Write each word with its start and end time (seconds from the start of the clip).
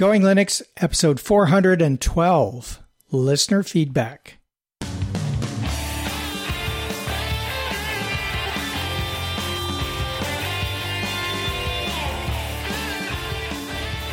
Going 0.00 0.22
Linux, 0.22 0.62
episode 0.78 1.20
412 1.20 2.80
Listener 3.10 3.62
Feedback. 3.62 4.38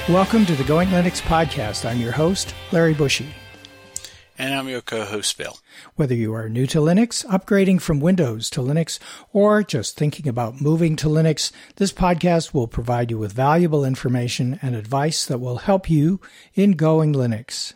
Welcome 0.09 0.45
to 0.45 0.55
the 0.55 0.65
Going 0.67 0.89
Linux 0.89 1.21
podcast. 1.21 1.89
I'm 1.89 2.01
your 2.01 2.11
host, 2.11 2.53
Larry 2.73 2.93
Bouchard. 2.93 3.33
And 4.39 4.53
I'm 4.53 4.67
your 4.67 4.81
co-host, 4.81 5.35
Bill. 5.35 5.57
Whether 5.95 6.13
you 6.13 6.31
are 6.35 6.47
new 6.47 6.67
to 6.67 6.77
Linux, 6.77 7.25
upgrading 7.25 7.81
from 7.81 7.99
Windows 7.99 8.51
to 8.51 8.61
Linux, 8.61 8.99
or 9.33 9.63
just 9.63 9.97
thinking 9.97 10.27
about 10.27 10.61
moving 10.61 10.95
to 10.97 11.07
Linux, 11.07 11.51
this 11.77 11.91
podcast 11.91 12.53
will 12.53 12.67
provide 12.67 13.09
you 13.09 13.17
with 13.17 13.33
valuable 13.33 13.83
information 13.83 14.59
and 14.61 14.75
advice 14.75 15.25
that 15.25 15.39
will 15.39 15.57
help 15.57 15.89
you 15.89 16.21
in 16.53 16.73
going 16.73 17.13
Linux. 17.13 17.73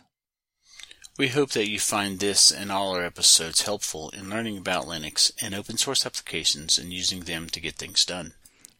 We 1.18 1.28
hope 1.28 1.50
that 1.50 1.68
you 1.68 1.80
find 1.80 2.20
this 2.20 2.52
and 2.52 2.70
all 2.70 2.94
our 2.94 3.04
episodes 3.04 3.62
helpful 3.62 4.10
in 4.10 4.30
learning 4.30 4.56
about 4.56 4.86
Linux 4.86 5.32
and 5.42 5.56
open 5.56 5.78
source 5.78 6.06
applications 6.06 6.78
and 6.78 6.92
using 6.92 7.20
them 7.20 7.48
to 7.48 7.60
get 7.60 7.74
things 7.74 8.04
done. 8.04 8.34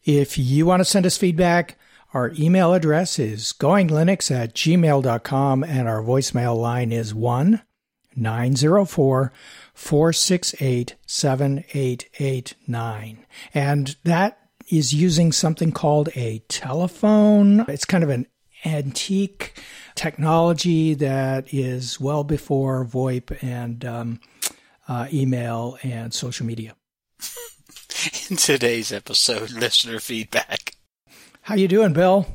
If 0.05 0.38
you 0.38 0.66
want 0.66 0.80
to 0.80 0.84
send 0.84 1.05
us 1.05 1.19
feedback, 1.19 1.78
our 2.14 2.33
email 2.38 2.74
address 2.74 3.19
is 3.19 3.52
goinglinux 3.58 4.30
at 4.30 4.55
gmail.com 4.55 5.64
and 5.64 5.88
our 5.88 6.00
voicemail 6.00 6.56
line 6.56 6.92
is 6.92 7.12
1 7.12 7.60
904 8.16 9.32
468 9.74 10.96
7889. 11.06 13.26
And 13.54 13.96
that 14.04 14.38
is 14.70 14.94
using 14.94 15.32
something 15.32 15.72
called 15.72 16.10
a 16.14 16.38
telephone. 16.48 17.64
It's 17.68 17.84
kind 17.84 18.04
of 18.04 18.10
an 18.10 18.26
antique 18.64 19.60
technology 19.94 20.94
that 20.94 21.52
is 21.52 22.00
well 22.00 22.24
before 22.24 22.84
VoIP 22.84 23.42
and 23.42 23.84
um, 23.84 24.20
uh, 24.88 25.06
email 25.12 25.78
and 25.82 26.14
social 26.14 26.47
media. 26.47 26.74
In 28.30 28.36
today's 28.36 28.92
episode, 28.92 29.52
listener 29.52 30.00
feedback. 30.00 30.76
How 31.42 31.54
you 31.54 31.69
doing, 31.69 31.92
Bill? 31.92 32.26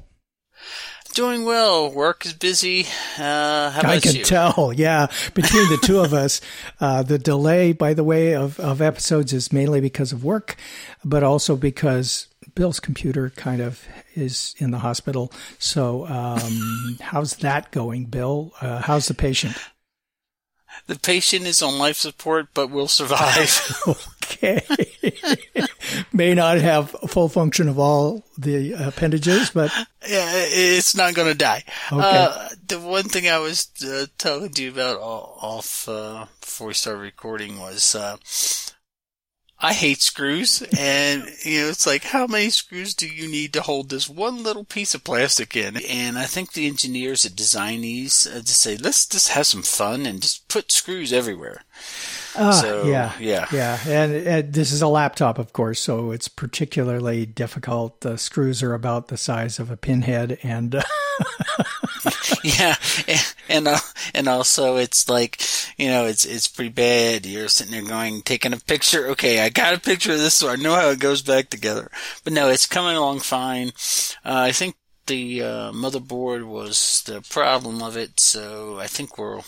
Doing 1.18 1.46
well. 1.46 1.92
Work 1.92 2.28
is 2.28 2.34
busy. 2.34 2.86
Uh, 3.18 3.72
how 3.72 3.90
I 3.90 4.00
can 4.00 4.18
you? 4.18 4.24
tell. 4.24 4.72
Yeah, 4.72 5.08
between 5.34 5.68
the 5.68 5.80
two 5.82 6.00
of 6.00 6.14
us, 6.14 6.42
uh, 6.80 7.02
the 7.02 7.18
delay, 7.18 7.74
by 7.74 7.96
the 7.96 8.04
way, 8.04 8.36
of, 8.36 8.60
of 8.60 8.84
episodes 8.84 9.34
is 9.34 9.52
mainly 9.52 9.82
because 9.82 10.12
of 10.12 10.24
work, 10.24 10.58
but 11.04 11.24
also 11.24 11.56
because 11.56 12.28
Bill's 12.54 12.80
computer 12.80 13.32
kind 13.32 13.62
of 13.62 13.84
is 14.14 14.54
in 14.60 14.70
the 14.70 14.78
hospital. 14.78 15.34
So, 15.58 16.06
um, 16.06 16.98
how's 17.02 17.38
that 17.38 17.72
going, 17.72 18.06
Bill? 18.06 18.54
Uh, 18.62 18.84
how's 18.84 19.08
the 19.08 19.16
patient? 19.16 19.58
The 20.86 20.98
patient 21.00 21.46
is 21.46 21.62
on 21.62 21.80
life 21.80 21.98
support, 21.98 22.50
but 22.54 22.70
will 22.70 22.88
survive. 22.88 23.60
okay. 24.24 24.62
May 26.14 26.34
not 26.34 26.58
have 26.60 26.92
full 27.08 27.30
function 27.30 27.68
of 27.68 27.80
all 27.80 28.24
the 28.38 28.74
appendages, 28.74 29.50
but 29.50 29.72
yeah, 30.08 30.30
it's 30.34 30.96
not 30.96 31.16
going 31.16 31.30
to 31.30 31.38
die. 31.38 31.64
Okay. 31.92 32.02
Uh, 32.02 32.50
the 32.68 32.80
one 32.80 33.04
thing 33.04 33.28
I 33.28 33.40
was 33.40 33.70
uh, 33.84 34.06
telling 34.18 34.54
you 34.56 34.72
about 34.72 35.00
off 35.00 35.88
uh, 35.90 36.26
before 36.42 36.68
we 36.68 36.74
started 36.74 37.02
recording 37.02 37.60
was 37.60 37.96
uh, 37.96 38.18
I 39.60 39.74
hate 39.74 40.04
screws, 40.04 40.62
and 40.78 41.24
you 41.44 41.62
know 41.62 41.70
it's 41.70 41.88
like 41.88 42.04
how 42.04 42.28
many 42.28 42.52
screws 42.52 42.94
do 42.94 43.08
you 43.08 43.28
need 43.28 43.54
to 43.54 43.62
hold 43.62 43.90
this 43.90 44.08
one 44.08 44.44
little 44.44 44.64
piece 44.64 44.94
of 44.94 45.04
plastic 45.04 45.56
in? 45.56 45.78
And 45.90 46.16
I 46.16 46.26
think 46.26 46.54
the 46.54 46.68
engineers 46.68 47.24
that 47.24 47.36
design 47.36 47.82
these 47.82 48.28
uh, 48.28 48.42
just 48.42 48.60
say 48.60 48.78
let's 48.78 49.08
just 49.08 49.30
have 49.30 49.48
some 49.48 49.64
fun 49.64 50.06
and 50.06 50.22
just 50.22 50.48
put 50.48 50.72
screws 50.72 51.12
everywhere. 51.12 51.64
Uh, 52.36 52.52
so, 52.52 52.86
yeah, 52.86 53.14
yeah, 53.20 53.48
yeah, 53.52 53.80
and, 53.88 54.14
and, 54.28 54.54
this 54.54 54.72
is 54.72 54.84
a 54.84 54.88
laptop, 54.88 55.40
of 55.40 55.54
course, 55.54 55.80
so 55.80 56.12
it's 56.12 56.28
particularly 56.28 57.26
difficult. 57.26 58.02
The 58.02 58.18
screws 58.18 58.62
are 58.62 58.76
about 58.76 59.08
the 59.08 59.18
size 59.18 59.58
of 59.58 59.72
a 59.72 59.78
pinhead, 59.78 60.38
and 60.44 60.76
uh, 60.76 60.84
yeah, 62.44 62.76
and 63.50 63.68
uh, 63.68 63.78
and 64.14 64.28
also 64.28 64.78
it's 64.78 65.10
like 65.10 65.42
you 65.78 65.88
know 65.88 66.06
it's 66.06 66.26
it's 66.26 66.48
pretty 66.48 66.70
bad. 66.70 67.26
You're 67.26 67.48
sitting 67.48 67.72
there 67.72 67.82
going, 67.82 68.22
taking 68.22 68.54
a 68.54 68.58
picture. 68.58 69.08
Okay, 69.10 69.40
I 69.40 69.50
got 69.50 69.74
a 69.74 69.80
picture 69.80 70.14
of 70.14 70.20
this, 70.20 70.36
so 70.36 70.50
I 70.50 70.56
know 70.56 70.76
how 70.76 70.90
it 70.90 71.00
goes 71.00 71.22
back 71.22 71.50
together. 71.50 71.90
But 72.24 72.34
no, 72.34 72.50
it's 72.50 72.66
coming 72.66 72.96
along 72.96 73.20
fine. 73.20 73.70
Uh, 74.26 74.46
I 74.48 74.52
think 74.52 74.76
the 75.08 75.42
uh, 75.42 75.72
motherboard 75.72 76.46
was 76.46 77.04
the 77.06 77.22
problem 77.22 77.82
of 77.82 77.98
it, 77.98 78.20
so 78.20 78.80
I 78.80 78.88
think 78.88 79.18
we're 79.18 79.42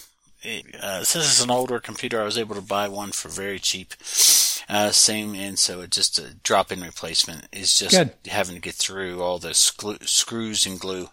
uh, 0.82 1.04
since 1.04 1.26
it's 1.26 1.44
an 1.44 1.52
older 1.52 1.80
computer, 1.80 2.22
I 2.22 2.26
was 2.26 2.38
able 2.38 2.56
to 2.56 2.62
buy 2.62 2.88
one 2.88 3.12
for 3.12 3.28
very 3.30 3.60
cheap. 3.60 3.94
Uh, 4.70 4.92
same, 4.92 5.34
and 5.36 5.58
so 5.58 5.82
it 5.82 5.92
just 5.92 6.20
a 6.20 6.36
drop-in 6.44 6.82
replacement 6.82 7.48
is 7.52 7.78
just 7.78 7.96
good. 7.96 8.14
having 8.28 8.56
to 8.56 8.62
get 8.62 8.76
through 8.76 9.22
all 9.22 9.40
the 9.40 9.54
screw- 9.54 9.98
screws 10.02 10.66
and 10.66 10.80
glue. 10.80 11.10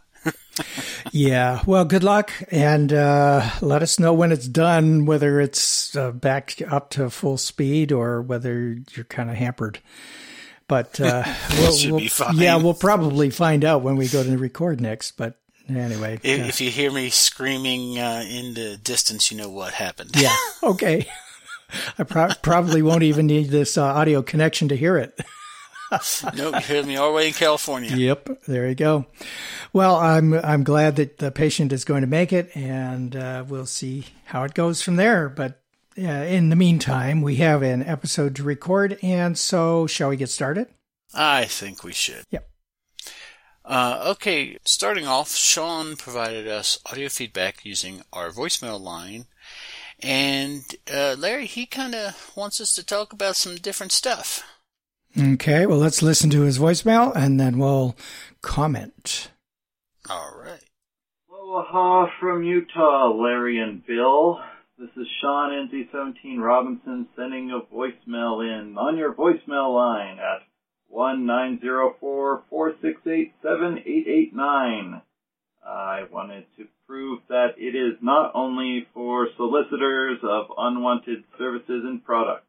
Yeah, 1.12 1.62
well, 1.66 1.84
good 1.84 2.04
luck, 2.04 2.30
and 2.50 2.92
uh, 2.92 3.48
let 3.60 3.82
us 3.82 3.98
know 3.98 4.12
when 4.12 4.32
it's 4.32 4.48
done, 4.48 5.06
whether 5.06 5.40
it's 5.40 5.94
uh, 5.96 6.12
back 6.12 6.60
up 6.68 6.90
to 6.90 7.10
full 7.10 7.36
speed 7.36 7.92
or 7.92 8.22
whether 8.22 8.76
you're 8.94 9.04
kind 9.04 9.30
of 9.30 9.36
hampered. 9.36 9.80
But 10.68 11.00
uh, 11.00 11.24
we'll, 11.58 11.92
we'll 11.92 12.34
yeah, 12.34 12.56
we'll 12.56 12.74
probably 12.74 13.30
find 13.30 13.64
out 13.64 13.82
when 13.82 13.96
we 13.96 14.08
go 14.08 14.22
to 14.22 14.38
record 14.38 14.80
next. 14.80 15.12
But 15.12 15.38
anyway, 15.68 16.18
if, 16.22 16.48
if 16.48 16.60
you 16.60 16.70
hear 16.70 16.90
me 16.90 17.10
screaming 17.10 17.98
uh, 17.98 18.24
in 18.28 18.54
the 18.54 18.76
distance, 18.76 19.30
you 19.30 19.38
know 19.38 19.50
what 19.50 19.74
happened. 19.74 20.10
yeah. 20.16 20.36
Okay. 20.62 21.06
I 21.98 22.04
pro- 22.04 22.30
probably 22.42 22.80
won't 22.80 23.02
even 23.02 23.26
need 23.26 23.50
this 23.50 23.76
uh, 23.76 23.84
audio 23.84 24.22
connection 24.22 24.68
to 24.68 24.76
hear 24.76 24.96
it. 24.96 25.18
nope, 26.34 26.54
you 26.54 26.60
heard 26.60 26.86
me 26.86 26.96
all 26.96 27.10
the 27.10 27.16
way 27.16 27.28
in 27.28 27.32
California. 27.32 27.94
Yep, 27.94 28.44
there 28.46 28.68
you 28.68 28.74
go. 28.74 29.06
Well, 29.72 29.96
I'm 29.96 30.34
I'm 30.34 30.64
glad 30.64 30.96
that 30.96 31.18
the 31.18 31.30
patient 31.30 31.72
is 31.72 31.84
going 31.84 32.00
to 32.00 32.06
make 32.06 32.32
it, 32.32 32.50
and 32.56 33.14
uh, 33.14 33.44
we'll 33.46 33.66
see 33.66 34.06
how 34.24 34.44
it 34.44 34.54
goes 34.54 34.82
from 34.82 34.96
there. 34.96 35.28
But 35.28 35.60
uh, 35.98 36.02
in 36.02 36.50
the 36.50 36.56
meantime, 36.56 37.22
we 37.22 37.36
have 37.36 37.62
an 37.62 37.82
episode 37.82 38.36
to 38.36 38.42
record, 38.42 38.98
and 39.02 39.38
so 39.38 39.86
shall 39.86 40.08
we 40.08 40.16
get 40.16 40.30
started? 40.30 40.68
I 41.14 41.44
think 41.44 41.84
we 41.84 41.92
should. 41.92 42.24
Yep. 42.30 42.48
Uh, 43.64 44.04
okay, 44.12 44.58
starting 44.64 45.06
off, 45.06 45.34
Sean 45.34 45.96
provided 45.96 46.46
us 46.46 46.78
audio 46.86 47.08
feedback 47.08 47.64
using 47.64 48.02
our 48.12 48.30
voicemail 48.30 48.80
line. 48.80 49.26
And 50.00 50.62
uh, 50.92 51.16
Larry, 51.18 51.46
he 51.46 51.66
kind 51.66 51.94
of 51.94 52.32
wants 52.36 52.60
us 52.60 52.74
to 52.74 52.84
talk 52.84 53.12
about 53.12 53.34
some 53.34 53.56
different 53.56 53.92
stuff. 53.92 54.44
Okay, 55.18 55.64
well, 55.64 55.78
let's 55.78 56.02
listen 56.02 56.28
to 56.30 56.42
his 56.42 56.58
voicemail 56.58 57.10
and 57.16 57.40
then 57.40 57.58
we'll 57.58 57.96
comment. 58.42 59.30
All 60.10 60.32
right. 60.38 60.62
Aloha 61.30 62.10
from 62.20 62.42
Utah, 62.44 63.14
Larry 63.14 63.58
and 63.58 63.86
Bill. 63.86 64.40
This 64.78 64.90
is 64.94 65.06
Sean 65.22 65.70
NZ17 65.72 66.38
Robinson 66.38 67.08
sending 67.16 67.50
a 67.50 67.60
voicemail 67.74 68.44
in 68.44 68.76
on 68.76 68.98
your 68.98 69.14
voicemail 69.14 69.74
line 69.74 70.18
at 70.18 70.42
one 70.88 71.24
nine 71.24 71.60
zero 71.62 71.96
four 71.98 72.42
four 72.50 72.74
six 72.82 73.00
eight 73.06 73.32
seven 73.42 73.78
eight 73.86 74.06
eight 74.06 74.34
nine. 74.34 75.00
I 75.66 76.02
wanted 76.12 76.44
to 76.58 76.66
prove 76.86 77.20
that 77.30 77.54
it 77.56 77.74
is 77.74 77.96
not 78.02 78.32
only 78.34 78.86
for 78.92 79.28
solicitors 79.38 80.18
of 80.22 80.46
unwanted 80.58 81.24
services 81.38 81.84
and 81.84 82.04
products. 82.04 82.45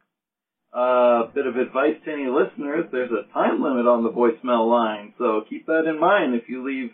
A 0.74 0.78
uh, 0.78 1.32
bit 1.32 1.46
of 1.46 1.56
advice 1.56 1.96
to 2.04 2.12
any 2.12 2.26
listeners, 2.26 2.84
there's 2.92 3.10
a 3.10 3.32
time 3.32 3.62
limit 3.62 3.86
on 3.86 4.02
the 4.02 4.10
voicemail 4.10 4.68
line, 4.68 5.14
so 5.16 5.40
keep 5.48 5.66
that 5.66 5.86
in 5.86 5.98
mind 5.98 6.34
if 6.34 6.48
you 6.48 6.62
leave 6.62 6.90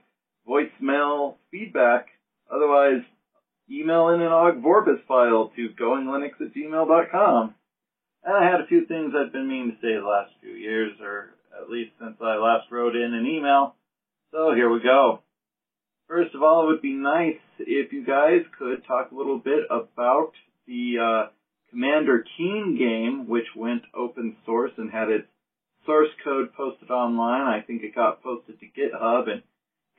voicemail 0.49 1.35
feedback. 1.51 2.07
Otherwise, 2.49 3.03
email 3.69 4.11
in 4.11 4.21
an 4.21 4.31
Ogg 4.31 4.63
Vorbis 4.63 5.05
file 5.09 5.51
to 5.57 5.71
goinglinux 5.81 6.41
at 6.41 6.55
gmail.com. 6.55 7.55
And 8.23 8.35
I 8.35 8.49
had 8.49 8.61
a 8.61 8.67
few 8.67 8.87
things 8.87 9.13
I've 9.15 9.33
been 9.33 9.49
meaning 9.49 9.73
to 9.73 9.77
say 9.83 9.99
the 9.99 10.07
last 10.07 10.31
few 10.41 10.53
years, 10.53 10.93
or 11.01 11.35
at 11.61 11.69
least 11.69 11.91
since 12.01 12.15
I 12.21 12.37
last 12.37 12.71
wrote 12.71 12.95
in 12.95 13.13
an 13.13 13.27
email. 13.27 13.75
So 14.31 14.53
here 14.55 14.71
we 14.71 14.81
go. 14.83 15.19
First 16.09 16.35
of 16.35 16.43
all, 16.43 16.63
it 16.63 16.67
would 16.67 16.83
be 16.83 16.93
nice 16.93 17.41
if 17.59 17.93
you 17.93 18.05
guys 18.05 18.43
could 18.59 18.85
talk 18.87 19.11
a 19.11 19.15
little 19.15 19.39
bit 19.39 19.65
about 19.71 20.33
the 20.67 20.95
uh, 21.01 21.31
Commander 21.75 22.25
Keen 22.37 22.77
game, 22.79 23.29
which 23.29 23.49
went 23.57 23.83
open 23.97 24.37
source 24.47 24.71
and 24.79 24.93
had 24.93 25.09
its 25.11 25.27
source 25.85 26.09
code 26.23 26.55
posted 26.57 26.89
online. 26.89 27.43
I 27.43 27.63
think 27.67 27.83
it 27.83 27.97
got 27.97 28.23
posted 28.23 28.61
to 28.61 28.67
GitHub 28.67 29.29
and 29.29 29.43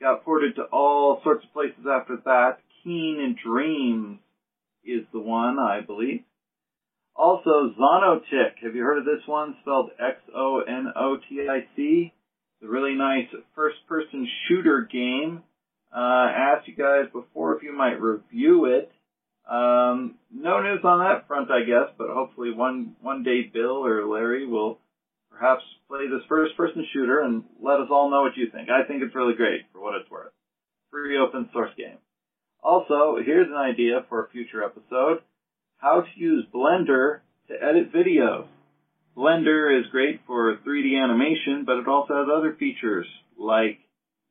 got 0.00 0.24
ported 0.24 0.56
to 0.56 0.62
all 0.72 1.20
sorts 1.22 1.44
of 1.44 1.52
places 1.52 1.86
after 1.86 2.16
that. 2.24 2.60
Keen 2.82 3.20
and 3.22 3.36
Dreams 3.36 4.20
is 4.84 5.04
the 5.12 5.20
one, 5.20 5.58
I 5.58 5.82
believe. 5.82 6.22
Also, 7.14 7.74
Xonotic. 7.78 8.56
Have 8.62 8.74
you 8.74 8.82
heard 8.82 8.98
of 8.98 9.04
this 9.04 9.26
one? 9.26 9.54
Spelled 9.60 9.90
X-O-N-O-T-I-C. 10.00 11.76
It's 12.54 12.66
a 12.66 12.70
really 12.70 12.94
nice 12.94 13.28
first-person 13.54 14.26
shooter 14.48 14.88
game 14.90 15.42
Uh, 15.94 16.28
asked 16.28 16.66
you 16.68 16.74
guys 16.74 17.10
before 17.12 17.56
if 17.56 17.62
you 17.62 17.72
might 17.72 18.00
review 18.00 18.64
it. 18.66 18.90
Um, 19.46 20.16
no 20.34 20.60
news 20.60 20.80
on 20.82 20.98
that 20.98 21.28
front, 21.28 21.50
I 21.50 21.62
guess, 21.62 21.94
but 21.96 22.08
hopefully 22.10 22.52
one 22.52 22.96
one 23.00 23.22
day 23.22 23.42
Bill 23.52 23.84
or 23.86 24.06
Larry 24.06 24.46
will 24.46 24.78
perhaps 25.30 25.62
play 25.88 26.08
this 26.08 26.26
first 26.28 26.56
person 26.56 26.84
shooter 26.92 27.20
and 27.20 27.44
let 27.62 27.80
us 27.80 27.88
all 27.90 28.10
know 28.10 28.22
what 28.22 28.36
you 28.36 28.50
think. 28.50 28.68
I 28.70 28.86
think 28.86 29.02
it's 29.02 29.14
really 29.14 29.34
great 29.34 29.62
for 29.72 29.80
what 29.80 29.94
it's 29.94 30.10
worth. 30.10 30.32
Free 30.90 31.18
open 31.18 31.48
source 31.52 31.70
game. 31.76 31.98
Also, 32.62 33.16
here's 33.24 33.48
an 33.48 33.54
idea 33.54 34.04
for 34.08 34.24
a 34.24 34.28
future 34.30 34.64
episode. 34.64 35.22
How 35.78 36.00
to 36.00 36.20
use 36.20 36.44
Blender 36.52 37.20
to 37.48 37.54
edit 37.54 37.92
videos. 37.92 38.48
Blender 39.16 39.78
is 39.78 39.86
great 39.92 40.20
for 40.26 40.56
3D 40.66 41.00
animation, 41.00 41.64
but 41.64 41.78
it 41.78 41.86
also 41.86 42.14
has 42.14 42.26
other 42.34 42.54
features 42.58 43.06
like, 43.38 43.78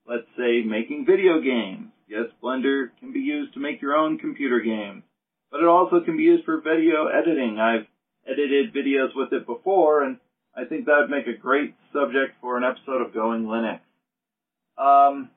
let's 0.08 0.28
say, 0.38 0.62
making 0.66 1.06
video 1.06 1.40
games. 1.40 1.92
Yes, 2.08 2.26
Blender 2.42 2.90
can 3.00 3.14
be 3.14 3.20
used 3.20 3.54
to 3.54 3.60
make 3.60 3.82
your 3.82 3.96
own 3.96 4.20
computer 4.20 4.60
games, 4.60 5.04
but 5.52 5.62
it 5.62 5.68
also 5.68 6.02
can 6.02 6.18
be 6.18 6.24
used 6.24 6.46
for 6.46 6.62
video 6.62 7.08
editing. 7.08 7.58
I've 7.60 7.88
edited 8.28 8.74
videos 8.74 9.10
with 9.16 9.34
it 9.34 9.48
before, 9.48 10.04
and 10.04 10.18
I 10.56 10.66
think 10.66 10.86
that 10.86 10.98
would 11.02 11.10
make 11.10 11.28
a 11.28 11.38
great 11.38 11.74
subject 11.92 12.36
for 12.42 12.58
an 12.58 12.64
episode 12.64 13.02
of 13.02 13.14
Going 13.14 13.46
Linux. 13.46 13.80
Um, 14.78 15.30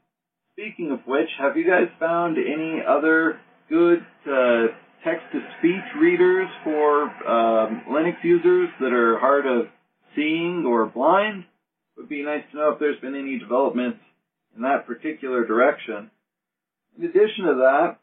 speaking 0.53 0.91
of 0.91 1.01
which, 1.07 1.29
have 1.39 1.57
you 1.57 1.67
guys 1.67 1.89
found 1.99 2.37
any 2.37 2.83
other 2.87 3.41
good 3.71 4.05
uh, 4.27 4.67
text-to-speech 5.05 6.01
readers 6.01 6.49
for 6.65 7.05
um, 7.05 7.83
Linux 7.89 8.23
users 8.23 8.69
that 8.81 8.93
are 8.93 9.19
hard 9.19 9.47
of 9.47 9.67
seeing 10.15 10.65
or 10.67 10.87
blind? 10.87 11.45
It 11.97 12.01
would 12.01 12.09
be 12.09 12.23
nice 12.23 12.45
to 12.51 12.59
know 12.59 12.71
if 12.73 12.79
there's 12.79 13.01
been 13.01 13.15
any 13.15 13.39
developments 13.39 14.01
in 14.55 14.63
that 14.63 14.87
particular 14.87 15.47
direction. 15.47 16.11
In 16.99 17.05
addition 17.05 17.45
to 17.45 17.55
that, 17.63 17.99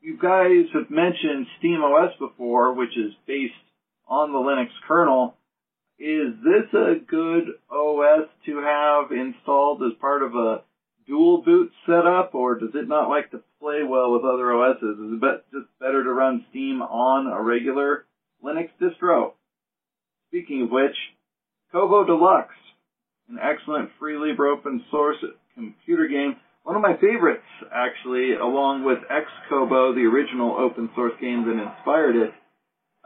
you 0.00 0.16
guys 0.16 0.70
have 0.72 0.88
mentioned 0.88 1.46
SteamOS 1.60 2.16
before, 2.18 2.74
which 2.74 2.96
is 2.96 3.12
based 3.26 3.54
on 4.06 4.32
the 4.32 4.38
Linux 4.38 4.68
kernel. 4.86 5.34
Is 5.98 6.34
this 6.44 6.72
a 6.72 6.94
good 7.04 7.54
OS 7.68 8.28
to 8.44 8.58
have 8.58 9.10
installed 9.10 9.82
as 9.82 9.98
part 10.00 10.22
of 10.22 10.34
a 10.36 10.62
dual 11.08 11.42
boot 11.42 11.72
setup, 11.86 12.34
or 12.34 12.56
does 12.56 12.74
it 12.74 12.86
not 12.86 13.08
like 13.08 13.32
to 13.32 13.42
play 13.60 13.82
well 13.82 14.12
with 14.12 14.22
other 14.22 14.52
OSs? 14.52 14.82
Is 14.82 15.18
it 15.20 15.44
just 15.52 15.66
better 15.80 16.04
to 16.04 16.12
run 16.12 16.44
Steam 16.50 16.82
on 16.82 17.26
a 17.26 17.42
regular 17.42 18.04
Linux 18.44 18.70
distro? 18.80 19.32
Speaking 20.28 20.62
of 20.62 20.70
which, 20.70 20.96
Kobo 21.72 22.04
Deluxe, 22.04 22.54
an 23.28 23.38
excellent 23.42 23.90
free 23.98 24.16
libre 24.16 24.52
open 24.52 24.84
source 24.90 25.16
computer 25.54 26.06
game. 26.06 26.36
One 26.66 26.74
of 26.74 26.82
my 26.82 26.96
favorites, 26.98 27.46
actually, 27.70 28.34
along 28.34 28.82
with 28.82 28.98
Xkobo, 29.06 29.94
the 29.94 30.02
original 30.02 30.58
open 30.58 30.90
source 30.96 31.14
game 31.20 31.46
that 31.46 31.62
inspired 31.62 32.16
it. 32.16 32.34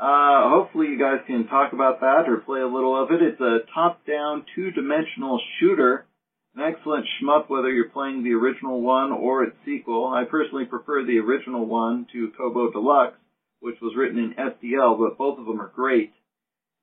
Uh, 0.00 0.48
hopefully 0.48 0.88
you 0.88 0.98
guys 0.98 1.20
can 1.26 1.46
talk 1.46 1.74
about 1.74 2.00
that 2.00 2.24
or 2.24 2.38
play 2.38 2.60
a 2.60 2.66
little 2.66 2.96
of 2.96 3.12
it. 3.12 3.20
It's 3.20 3.40
a 3.40 3.58
top-down, 3.74 4.46
two-dimensional 4.56 5.38
shooter 5.60 6.06
an 6.56 6.62
excellent 6.62 7.06
shmup 7.20 7.48
whether 7.48 7.70
you're 7.70 7.90
playing 7.90 8.24
the 8.24 8.32
original 8.32 8.80
one 8.80 9.12
or 9.12 9.44
its 9.44 9.56
sequel. 9.64 10.08
I 10.08 10.24
personally 10.24 10.64
prefer 10.64 11.04
the 11.04 11.18
original 11.18 11.66
one 11.66 12.06
to 12.12 12.32
Kobo 12.36 12.72
Deluxe, 12.72 13.16
which 13.60 13.76
was 13.80 13.94
written 13.96 14.18
in 14.18 14.34
SDL, 14.34 14.98
but 14.98 15.18
both 15.18 15.38
of 15.38 15.46
them 15.46 15.60
are 15.60 15.70
great. 15.74 16.12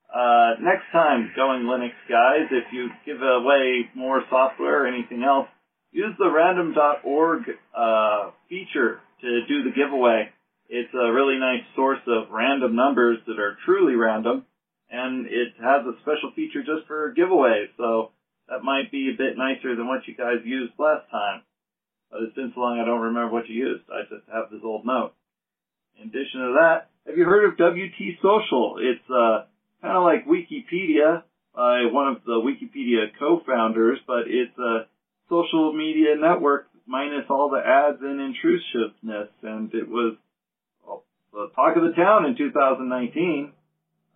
Uh, 0.07 0.55
next 0.61 0.85
time, 0.93 1.33
Going 1.35 1.63
Linux 1.63 1.91
guys, 2.07 2.47
if 2.51 2.71
you 2.71 2.87
give 3.05 3.21
away 3.21 3.89
more 3.93 4.23
software 4.29 4.83
or 4.83 4.87
anything 4.87 5.23
else, 5.23 5.49
use 5.97 6.13
the 6.19 6.29
random.org 6.29 7.41
uh, 7.73 8.29
feature 8.47 9.01
to 9.21 9.29
do 9.49 9.63
the 9.65 9.73
giveaway. 9.73 10.29
It's 10.69 10.93
a 10.93 11.11
really 11.11 11.39
nice 11.39 11.65
source 11.75 12.05
of 12.05 12.29
random 12.29 12.75
numbers 12.75 13.17
that 13.25 13.39
are 13.39 13.57
truly 13.65 13.95
random, 13.95 14.45
and 14.91 15.25
it 15.25 15.57
has 15.57 15.81
a 15.89 15.97
special 16.05 16.31
feature 16.35 16.61
just 16.61 16.85
for 16.85 17.15
giveaways. 17.17 17.73
So 17.77 18.11
that 18.47 18.61
might 18.61 18.91
be 18.91 19.09
a 19.09 19.17
bit 19.17 19.37
nicer 19.37 19.75
than 19.75 19.87
what 19.87 20.05
you 20.05 20.13
guys 20.13 20.45
used 20.45 20.73
last 20.77 21.09
time. 21.09 21.41
But 22.11 22.21
it's 22.23 22.35
been 22.35 22.51
so 22.53 22.61
long 22.61 22.79
I 22.79 22.85
don't 22.85 23.09
remember 23.09 23.33
what 23.33 23.49
you 23.49 23.55
used. 23.55 23.89
I 23.89 24.05
just 24.05 24.29
have 24.31 24.51
this 24.51 24.61
old 24.63 24.85
note. 24.85 25.13
In 25.97 26.09
addition 26.09 26.41
to 26.45 26.53
that, 26.61 26.93
have 27.07 27.17
you 27.17 27.25
heard 27.25 27.49
of 27.49 27.57
WT 27.57 28.21
Social? 28.21 28.77
It's 28.77 29.09
uh, 29.09 29.49
kind 29.81 29.97
of 29.97 30.03
like 30.03 30.29
Wikipedia 30.29 31.23
by 31.55 31.89
one 31.89 32.07
of 32.07 32.21
the 32.23 32.37
Wikipedia 32.37 33.09
co-founders, 33.17 33.97
but 34.05 34.29
it's 34.29 34.57
a 34.59 34.85
social 35.29 35.73
media 35.73 36.15
network 36.19 36.67
minus 36.85 37.25
all 37.29 37.49
the 37.49 37.59
ads 37.59 38.01
and 38.01 38.19
intrusiveness. 38.19 39.29
And 39.43 39.73
it 39.73 39.87
was 39.87 40.15
well, 40.85 41.03
the 41.33 41.49
talk 41.55 41.75
of 41.75 41.83
the 41.83 41.93
town 41.95 42.25
in 42.25 42.37
2019. 42.37 43.51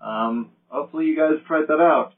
Um, 0.01 0.49
hopefully 0.67 1.05
you 1.05 1.15
guys 1.15 1.43
tried 1.47 1.67
that 1.67 1.81
out. 1.81 2.13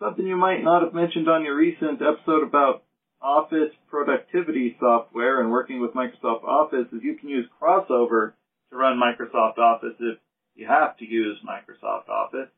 Something 0.00 0.26
you 0.26 0.36
might 0.36 0.64
not 0.64 0.82
have 0.82 0.94
mentioned 0.94 1.28
on 1.28 1.44
your 1.44 1.56
recent 1.56 2.02
episode 2.02 2.42
about 2.42 2.82
Office 3.20 3.70
productivity 3.88 4.76
software 4.80 5.40
and 5.40 5.52
working 5.52 5.80
with 5.80 5.94
Microsoft 5.94 6.42
Office 6.42 6.88
is 6.92 7.02
you 7.04 7.16
can 7.16 7.28
use 7.28 7.46
Crossover 7.60 8.32
to 8.70 8.76
run 8.76 8.98
Microsoft 8.98 9.58
Office 9.58 9.94
if 10.00 10.18
you 10.56 10.66
have 10.66 10.96
to 10.96 11.04
use 11.04 11.38
Microsoft 11.46 12.08
Office. 12.08 12.48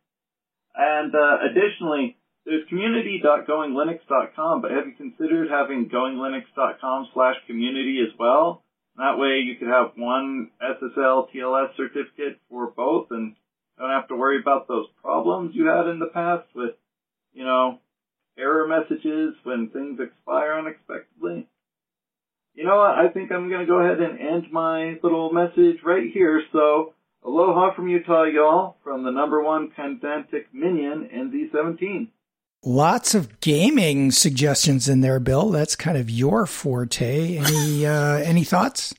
And 0.75 1.15
uh, 1.15 1.37
additionally, 1.51 2.17
there's 2.47 2.69
community.goinglinux.com, 2.69 4.61
but 4.63 4.71
have 4.71 4.87
you 4.87 4.95
considered 4.97 5.51
having 5.51 5.89
goinglinux.com 5.89 7.09
slash 7.15 7.37
community 7.47 8.01
as 8.07 8.13
well? 8.19 8.63
That 8.97 9.19
way 9.19 9.41
you 9.45 9.57
could 9.57 9.69
have 9.69 9.93
one 9.97 10.51
SSL 10.63 11.29
TLS 11.35 11.77
certificate 11.77 12.39
for 12.49 12.71
both 12.71 13.11
and 13.11 13.35
don't 13.79 13.91
have 13.91 14.09
to 14.09 14.17
worry 14.17 14.41
about 14.41 14.69
those 14.69 14.87
problems 15.03 15.55
you 15.55 15.67
had 15.67 15.89
in 15.89 15.99
the 15.99 16.11
past 16.13 16.47
with 16.55 16.75
you 17.35 17.45
know, 17.45 17.81
error 18.39 18.67
messages 18.67 19.35
when 19.43 19.69
things 19.69 19.99
expire 20.01 20.59
unexpectedly. 20.59 21.49
You 22.55 22.65
know 22.65 22.77
what? 22.77 22.97
I 22.99 23.09
think 23.13 23.33
I'm 23.33 23.49
going 23.49 23.61
to 23.61 23.67
go 23.67 23.81
ahead 23.81 24.01
and 24.01 24.19
end 24.19 24.53
my 24.53 24.95
little 25.03 25.33
message 25.33 25.83
right 25.85 26.11
here. 26.13 26.41
So, 26.53 26.95
aloha 27.25 27.75
from 27.75 27.89
Utah, 27.89 28.25
y'all, 28.25 28.77
from 28.85 29.03
the 29.03 29.11
number 29.11 29.43
one 29.43 29.73
pedantic 29.75 30.55
minion, 30.55 31.11
NZ17. 31.13 32.09
Lots 32.67 33.15
of 33.15 33.41
gaming 33.41 34.11
suggestions 34.11 34.89
in 34.89 35.03
there, 35.03 35.21
Bill. 35.21 35.51
That's 35.51 35.77
kind 35.77 35.99
of 35.99 36.09
your 36.09 36.47
forte. 36.47 37.37
Any 37.37 37.87
uh, 37.87 38.17
any 38.25 38.43
thoughts? 38.43 38.95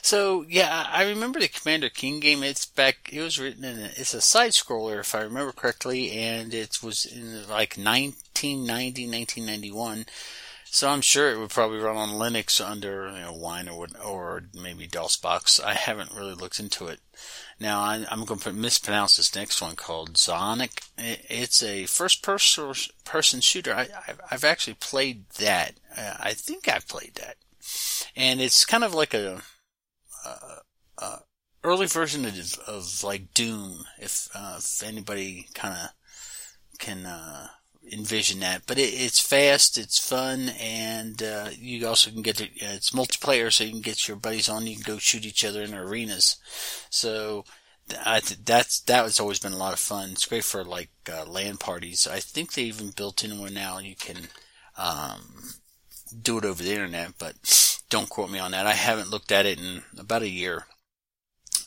So 0.00 0.44
yeah, 0.48 0.86
I 0.88 1.08
remember 1.08 1.40
the 1.40 1.48
Commander 1.48 1.88
Keen 1.88 2.20
game. 2.20 2.44
It's 2.44 2.66
back. 2.66 3.10
It 3.12 3.20
was 3.20 3.38
written 3.40 3.64
in. 3.64 3.78
A, 3.78 3.86
it's 3.96 4.14
a 4.14 4.20
side 4.20 4.52
scroller, 4.52 5.00
if 5.00 5.14
I 5.14 5.22
remember 5.22 5.52
correctly, 5.52 6.12
and 6.12 6.54
it 6.54 6.78
was 6.82 7.04
in 7.04 7.48
like 7.48 7.76
1990, 7.76 9.08
1991. 9.08 10.06
So 10.72 10.88
I'm 10.88 11.00
sure 11.00 11.28
it 11.32 11.38
would 11.38 11.50
probably 11.50 11.78
run 11.78 11.96
on 11.96 12.10
Linux 12.10 12.64
under 12.64 13.08
you 13.08 13.22
know 13.22 13.32
Wine 13.32 13.68
or 13.68 13.88
or 14.04 14.44
maybe 14.54 14.86
DOSBox. 14.86 15.62
I 15.62 15.74
haven't 15.74 16.14
really 16.14 16.34
looked 16.34 16.60
into 16.60 16.86
it. 16.86 17.00
Now 17.58 17.80
I, 17.80 18.06
am 18.08 18.24
going 18.24 18.38
to 18.40 18.52
mispronounce 18.52 19.16
this 19.16 19.34
next 19.34 19.60
one 19.60 19.74
called 19.74 20.14
Zonic. 20.14 20.80
It's 20.96 21.60
a 21.64 21.86
first 21.86 22.22
person 22.22 22.72
person 23.04 23.40
shooter. 23.40 23.74
I, 23.74 23.88
have 24.28 24.44
actually 24.44 24.74
played 24.74 25.28
that. 25.38 25.74
I 25.96 26.34
think 26.34 26.68
I've 26.68 26.86
played 26.86 27.16
that, 27.16 27.34
and 28.14 28.40
it's 28.40 28.64
kind 28.64 28.84
of 28.84 28.94
like 28.94 29.12
a 29.12 29.42
uh, 30.24 30.56
uh, 30.98 31.18
early 31.64 31.88
version 31.88 32.24
of, 32.24 32.58
of 32.68 33.02
like 33.02 33.34
Doom, 33.34 33.86
if 33.98 34.28
uh, 34.36 34.54
if 34.58 34.84
anybody 34.84 35.48
kind 35.52 35.74
of 35.74 36.78
can 36.78 37.06
uh, 37.06 37.48
envision 37.92 38.40
that. 38.40 38.62
But 38.66 38.78
it, 38.78 38.92
it's 38.94 39.20
fast, 39.20 39.78
it's 39.78 39.98
fun, 39.98 40.50
and 40.60 41.22
uh, 41.22 41.50
you 41.52 41.86
also 41.86 42.10
can 42.10 42.22
get 42.22 42.36
to, 42.36 42.48
it's 42.56 42.90
multiplayer, 42.90 43.52
so 43.52 43.64
you 43.64 43.70
can 43.70 43.80
get 43.80 44.08
your 44.08 44.16
buddies 44.16 44.48
on. 44.48 44.66
You 44.66 44.76
can 44.76 44.94
go 44.94 44.98
shoot 44.98 45.24
each 45.24 45.44
other 45.44 45.62
in 45.62 45.74
arenas. 45.74 46.36
So 46.90 47.44
th- 47.88 48.38
that's 48.44 48.80
that 48.80 49.04
has 49.04 49.20
always 49.20 49.38
been 49.38 49.52
a 49.52 49.58
lot 49.58 49.72
of 49.72 49.78
fun. 49.78 50.10
It's 50.10 50.26
great 50.26 50.44
for 50.44 50.64
like 50.64 50.90
uh, 51.10 51.26
parties. 51.58 52.06
I 52.06 52.20
think 52.20 52.52
they 52.52 52.62
even 52.62 52.90
built 52.90 53.24
in 53.24 53.38
one 53.38 53.54
now. 53.54 53.78
You 53.78 53.96
can 53.96 54.28
um, 54.76 55.50
do 56.22 56.38
it 56.38 56.44
over 56.44 56.62
the 56.62 56.72
internet, 56.72 57.12
but 57.18 57.34
don't 57.88 58.08
quote 58.08 58.30
me 58.30 58.38
on 58.38 58.52
that. 58.52 58.66
I 58.66 58.72
haven't 58.72 59.10
looked 59.10 59.32
at 59.32 59.46
it 59.46 59.58
in 59.58 59.82
about 59.98 60.22
a 60.22 60.28
year. 60.28 60.66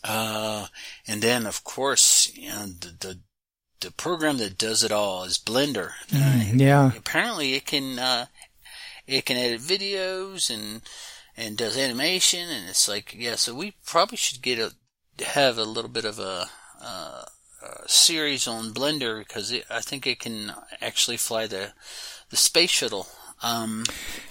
Uh, 0.04 0.68
and 1.08 1.22
then 1.22 1.46
of 1.46 1.64
course, 1.64 2.32
you 2.36 2.50
know, 2.50 2.66
the, 2.66 2.96
the, 3.00 3.20
the 3.84 3.92
program 3.92 4.38
that 4.38 4.58
does 4.58 4.84
it 4.84 4.92
all 4.92 5.24
is 5.24 5.38
Blender. 5.38 5.92
Mm, 6.10 6.60
yeah. 6.60 6.92
apparently 6.98 7.54
it 7.54 7.66
can, 7.66 8.00
uh, 8.00 8.26
it 9.08 9.26
can 9.26 9.38
edit 9.38 9.62
videos 9.62 10.50
and, 10.50 10.82
and 11.38 11.58
does 11.58 11.78
animation 11.78 12.50
and 12.50 12.70
it's 12.70 12.88
like, 12.88 13.14
yeah, 13.18 13.36
so 13.36 13.54
we 13.54 13.76
probably 13.86 14.18
should 14.18 14.42
get 14.42 14.60
a, 14.60 14.74
have 15.26 15.58
a 15.58 15.64
little 15.64 15.92
bit 15.92 16.06
of 16.06 16.20
a, 16.20 16.48
uh, 16.82 17.26
a 17.62 17.88
series 17.90 18.48
on 18.48 18.74
Blender 18.74 19.20
because 19.20 19.52
it, 19.52 19.66
I 19.70 19.80
think 19.82 20.06
it 20.08 20.20
can 20.20 20.54
actually 20.82 21.18
fly 21.18 21.48
the, 21.48 21.74
the 22.30 22.38
space 22.38 22.72
shuttle 22.72 23.08
Um, 23.42 23.84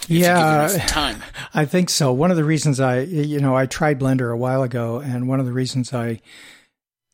yeah, 0.08 0.68
time. 0.86 1.22
I 1.54 1.64
think 1.66 1.90
so. 1.90 2.12
One 2.12 2.30
of 2.30 2.36
the 2.36 2.44
reasons 2.44 2.80
I, 2.80 3.00
you 3.00 3.40
know, 3.40 3.54
I 3.54 3.66
tried 3.66 4.00
Blender 4.00 4.32
a 4.32 4.36
while 4.36 4.62
ago, 4.62 4.98
and 5.00 5.28
one 5.28 5.38
of 5.38 5.46
the 5.46 5.52
reasons 5.52 5.92
I 5.92 6.20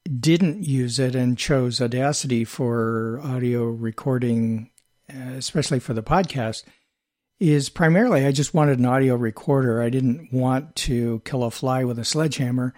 didn't 0.08 0.64
use 0.64 0.98
it 0.98 1.14
and 1.14 1.36
chose 1.36 1.80
Audacity 1.80 2.44
for 2.44 3.20
audio 3.22 3.64
recording, 3.64 4.70
especially 5.08 5.78
for 5.78 5.92
the 5.92 6.02
podcast, 6.02 6.64
is 7.38 7.68
primarily 7.68 8.24
I 8.26 8.32
just 8.32 8.54
wanted 8.54 8.78
an 8.78 8.86
audio 8.86 9.14
recorder. 9.14 9.82
I 9.82 9.90
didn't 9.90 10.32
want 10.32 10.74
to 10.76 11.22
kill 11.24 11.44
a 11.44 11.50
fly 11.50 11.84
with 11.84 11.98
a 11.98 12.04
sledgehammer. 12.04 12.74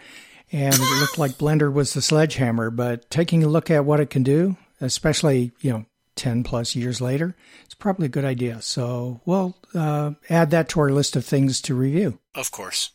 And 0.53 0.75
it 0.75 1.01
looked 1.01 1.19
like 1.19 1.33
Blender 1.33 1.73
was 1.73 1.95
the 1.95 2.03
sledgehammer, 2.03 2.71
but 2.71 3.09
taking 3.09 3.45
a 3.45 3.49
look 3.49 3.71
at 3.71 3.85
what 3.85 4.01
it 4.01 4.11
can 4.11 4.25
do, 4.25 4.57
especially, 4.81 5.53
you 5.61 5.71
know, 5.71 5.87
10 6.17 6.43
plus 6.43 6.75
years 6.75 7.01
later, 7.01 7.37
it's 7.65 7.75
probably 7.75 8.07
a 8.07 8.11
good 8.11 8.25
idea. 8.25 8.61
So 8.61 9.21
we'll 9.25 9.57
uh, 9.75 10.13
add 10.29 10.51
that 10.51 10.69
to 10.71 10.81
our 10.81 10.91
list 10.91 11.15
of 11.15 11.25
things 11.25 11.61
to 11.63 11.75
review. 11.75 12.19
Of 12.35 12.51
course. 12.51 12.91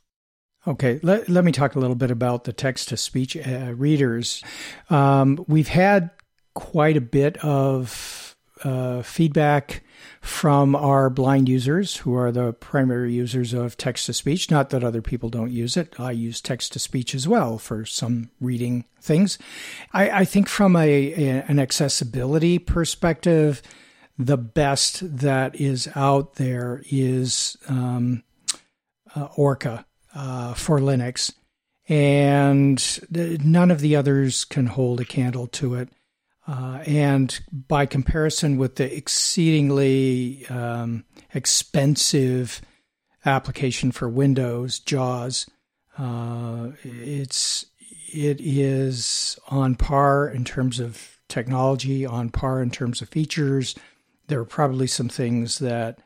Okay, 0.68 1.00
let, 1.04 1.30
let 1.30 1.46
me 1.46 1.52
talk 1.52 1.76
a 1.76 1.80
little 1.80 1.96
bit 1.96 2.10
about 2.10 2.46
the 2.46 2.54
text 2.54 2.90
to 2.90 2.98
speech 2.98 3.38
uh, 3.38 3.74
readers. 3.76 4.44
Um, 4.90 5.44
we've 5.48 5.68
had 5.68 6.10
quite 6.56 6.98
a 6.98 7.02
bit 7.02 7.38
of 7.38 8.36
uh, 8.64 9.04
feedback 9.04 9.84
from 10.22 10.76
our 10.76 11.12
blind 11.12 11.48
users 11.48 11.98
who 11.98 12.16
are 12.16 12.32
the 12.32 12.54
primary 12.54 13.14
users 13.14 13.54
of 13.54 13.78
text 13.78 14.08
to 14.08 14.14
speech. 14.14 14.50
Not 14.50 14.72
that 14.72 14.84
other 14.84 15.04
people 15.04 15.30
don't 15.30 15.52
use 15.52 15.78
it. 15.78 16.00
I 16.00 16.12
use 16.12 16.42
text 16.42 16.74
to 16.74 16.80
speech 16.80 17.14
as 17.14 17.28
well 17.28 17.60
for 17.60 17.86
some 17.86 18.32
reading 18.42 18.86
things. 19.00 19.38
I, 19.94 20.10
I 20.10 20.26
think 20.26 20.48
from 20.48 20.76
a, 20.76 21.14
a, 21.14 21.44
an 21.48 21.60
accessibility 21.60 22.58
perspective, 22.58 23.62
the 24.18 24.38
best 24.38 25.18
that 25.18 25.56
is 25.60 25.88
out 25.96 26.36
there 26.36 26.82
is 26.90 27.56
um, 27.68 28.24
uh, 29.16 29.28
Orca 29.36 29.86
uh, 30.16 30.54
for 30.54 30.80
Linux. 30.80 31.34
And 31.88 32.82
none 33.46 33.70
of 33.70 33.82
the 33.82 33.96
others 33.96 34.44
can 34.44 34.66
hold 34.66 35.02
a 35.02 35.06
candle 35.06 35.46
to 35.48 35.76
it. 35.76 35.90
Uh, 36.48 36.80
and 36.86 37.40
by 37.52 37.86
comparison 37.86 38.58
with 38.58 38.76
the 38.76 38.96
exceedingly 38.96 40.46
um, 40.48 41.04
expensive 41.34 42.62
application 43.26 43.92
for 43.92 44.08
Windows, 44.08 44.80
JAWS, 44.80 45.48
uh, 45.98 46.72
it's 46.84 47.66
it 48.14 48.40
is 48.42 49.38
on 49.50 49.76
par 49.76 50.28
in 50.30 50.46
terms 50.46 50.80
of 50.80 51.18
technology, 51.28 52.06
on 52.06 52.30
par 52.30 52.62
in 52.62 52.70
terms 52.70 53.02
of 53.02 53.10
features. 53.10 53.76
There 54.28 54.40
are 54.40 54.46
probably 54.46 54.88
some 54.88 55.10
things 55.10 55.60
that 55.60 56.00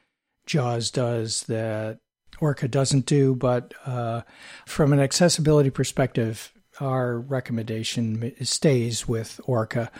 JAWS 0.46 0.92
does 0.92 1.44
that 1.44 2.00
Orca 2.42 2.68
doesn't 2.68 3.06
do, 3.06 3.36
but 3.36 3.74
uh, 3.86 4.22
from 4.66 4.94
an 4.94 5.00
accessibility 5.00 5.70
perspective, 5.70 6.52
our 6.80 7.20
recommendation 7.20 8.34
stays 8.46 9.08
with 9.08 9.40
Orca. 9.46 9.92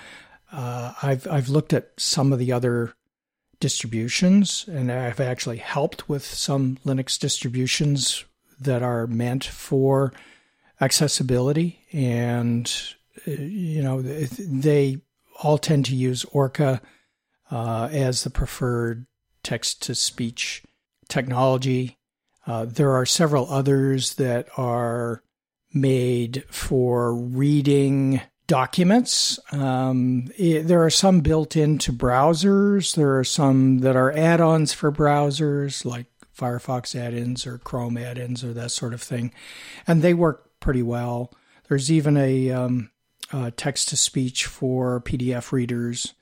Uh, 0.52 0.94
I've 1.04 1.28
I've 1.28 1.50
looked 1.50 1.74
at 1.74 1.92
some 1.98 2.34
of 2.34 2.40
the 2.40 2.52
other 2.52 2.94
distributions, 3.60 4.66
and 4.68 4.92
I've 4.92 5.20
actually 5.20 5.58
helped 5.58 6.08
with 6.08 6.26
some 6.26 6.78
Linux 6.86 7.20
distributions 7.20 8.24
that 8.60 8.82
are 8.82 9.08
meant 9.08 9.44
for 9.44 10.14
accessibility, 10.82 11.86
and 11.92 12.72
uh, 13.28 13.32
you 13.32 13.82
know 13.82 14.02
they 14.02 15.02
all 15.44 15.58
tend 15.58 15.86
to 15.86 15.96
use 15.96 16.26
Orca 16.26 16.82
uh, 17.52 17.90
as 17.92 18.24
the 18.24 18.30
preferred 18.30 19.06
text 19.44 19.82
to 19.84 19.96
speech 19.96 20.64
technology. 21.08 21.99
Uh, 22.50 22.66
there 22.66 22.94
are 22.94 23.06
several 23.06 23.48
others 23.54 24.16
that 24.16 24.48
are 24.58 25.22
made 25.72 26.44
for 26.50 27.14
reading 27.14 28.22
documents. 28.48 29.40
Um, 29.52 30.30
it, 30.36 30.64
there 30.64 30.84
are 30.84 30.90
some 30.90 31.20
built 31.20 31.56
into 31.56 31.94
browsers. 31.94 32.96
There 32.96 33.20
are 33.20 33.24
some 33.24 33.82
that 33.82 33.96
are 33.96 34.12
add 34.18 34.42
ons 34.42 34.74
for 34.74 34.92
browsers, 34.92 35.86
like 35.86 36.08
Firefox 36.36 37.00
add 37.00 37.14
ins 37.14 37.46
or 37.46 37.60
Chrome 37.60 38.00
add 38.00 38.18
ins 38.18 38.44
or 38.44 38.52
that 38.54 38.72
sort 38.72 38.96
of 38.96 39.04
thing. 39.04 39.32
And 39.86 40.02
they 40.02 40.16
work 40.16 40.60
pretty 40.60 40.82
well. 40.82 41.32
There's 41.68 41.92
even 41.92 42.18
a, 42.18 42.50
um, 42.50 42.90
a 43.32 43.52
text 43.52 43.90
to 43.90 43.96
speech 43.96 44.48
for 44.48 45.02
PDF 45.02 45.52
readers, 45.52 46.16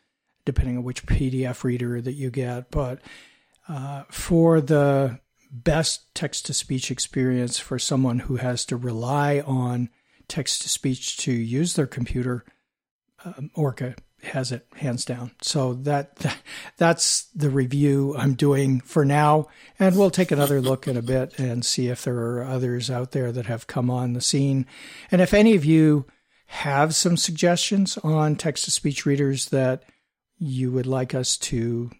depending 0.44 0.76
on 0.76 0.84
which 0.84 1.06
PDF 1.06 1.64
reader 1.64 2.02
that 2.02 2.16
you 2.16 2.32
get. 2.32 2.70
But 2.70 3.00
uh, 3.70 4.04
for 4.10 4.60
the 4.60 5.22
best 5.52 6.14
text 6.14 6.46
to 6.46 6.54
speech 6.54 6.92
experience 6.92 7.58
for 7.60 7.80
someone 7.80 8.20
who 8.20 8.38
has 8.38 8.66
to 8.66 8.78
rely 8.78 9.40
on 9.46 9.90
text 10.28 10.62
to 10.62 10.70
speech 10.70 11.18
to 11.18 11.32
use 11.32 11.76
their 11.76 11.88
computer, 11.88 12.44
um, 13.24 13.50
Orca 13.56 13.96
has 14.24 14.52
it 14.52 14.68
hands 14.76 15.06
down. 15.06 15.32
So 15.42 15.74
that, 15.74 16.16
that 16.18 16.38
that's 16.78 17.24
the 17.36 17.50
review 17.50 18.16
I'm 18.18 18.34
doing 18.34 18.82
for 18.82 19.06
now, 19.06 19.48
and 19.80 19.96
we'll 19.96 20.10
take 20.10 20.32
another 20.32 20.60
look 20.60 20.88
in 20.88 20.98
a 20.98 21.02
bit 21.02 21.38
and 21.40 21.66
see 21.66 21.88
if 21.88 22.04
there 22.04 22.18
are 22.18 22.44
others 22.44 22.90
out 22.90 23.12
there 23.12 23.32
that 23.32 23.46
have 23.46 23.68
come 23.68 23.90
on 23.90 24.14
the 24.14 24.22
scene, 24.22 24.66
and 25.12 25.22
if 25.22 25.34
any 25.34 25.56
of 25.56 25.64
you 25.64 26.06
have 26.48 26.96
some 26.96 27.18
suggestions 27.18 27.98
on 28.00 28.36
text 28.36 28.66
to 28.66 28.72
speech 28.72 29.06
readers 29.06 29.50
that 29.50 29.84
you 30.38 30.72
would 30.72 30.88
like 30.88 31.14
us 31.14 31.38
to 31.38 31.92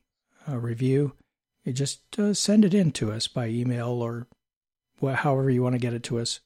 uh, 0.48 0.58
review, 0.58 1.14
you 1.68 1.74
just 1.74 2.00
uh, 2.18 2.34
send 2.34 2.64
it 2.64 2.74
in 2.74 2.92
to 2.94 3.12
us 3.12 3.28
by 3.28 3.48
email 3.48 3.90
or 3.90 4.26
however 5.02 5.50
you 5.50 5.62
want 5.62 5.74
to 5.74 5.80
get 5.80 5.94
it 5.94 6.02
to 6.04 6.18
us. 6.18 6.40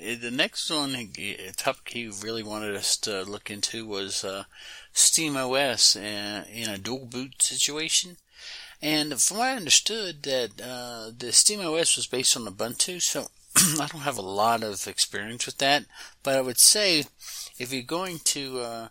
Uh, 0.00 0.14
the 0.20 0.30
next 0.30 0.70
one, 0.70 0.94
uh, 0.94 1.52
topic 1.56 1.88
he 1.88 2.06
really 2.22 2.44
wanted 2.44 2.76
us 2.76 2.96
to 2.98 3.24
look 3.24 3.50
into 3.50 3.84
was 3.84 4.24
uh, 4.24 4.44
Steam 4.92 5.36
OS 5.36 5.96
uh, 5.96 6.44
in 6.52 6.68
a 6.70 6.78
dual 6.78 7.06
boot 7.06 7.42
situation. 7.42 8.18
And 8.80 9.20
from 9.20 9.38
what 9.38 9.48
I 9.48 9.56
understood, 9.56 10.22
that 10.22 10.60
uh, 10.62 11.10
the 11.16 11.32
Steam 11.32 11.60
OS 11.60 11.96
was 11.96 12.06
based 12.06 12.36
on 12.36 12.46
Ubuntu, 12.46 13.02
so 13.02 13.26
I 13.56 13.88
don't 13.90 14.02
have 14.02 14.18
a 14.18 14.22
lot 14.22 14.62
of 14.62 14.86
experience 14.86 15.44
with 15.44 15.58
that. 15.58 15.86
But 16.22 16.36
I 16.36 16.40
would 16.40 16.58
say 16.58 17.04
if 17.58 17.72
you're 17.72 17.82
going 17.82 18.20
to 18.26 18.88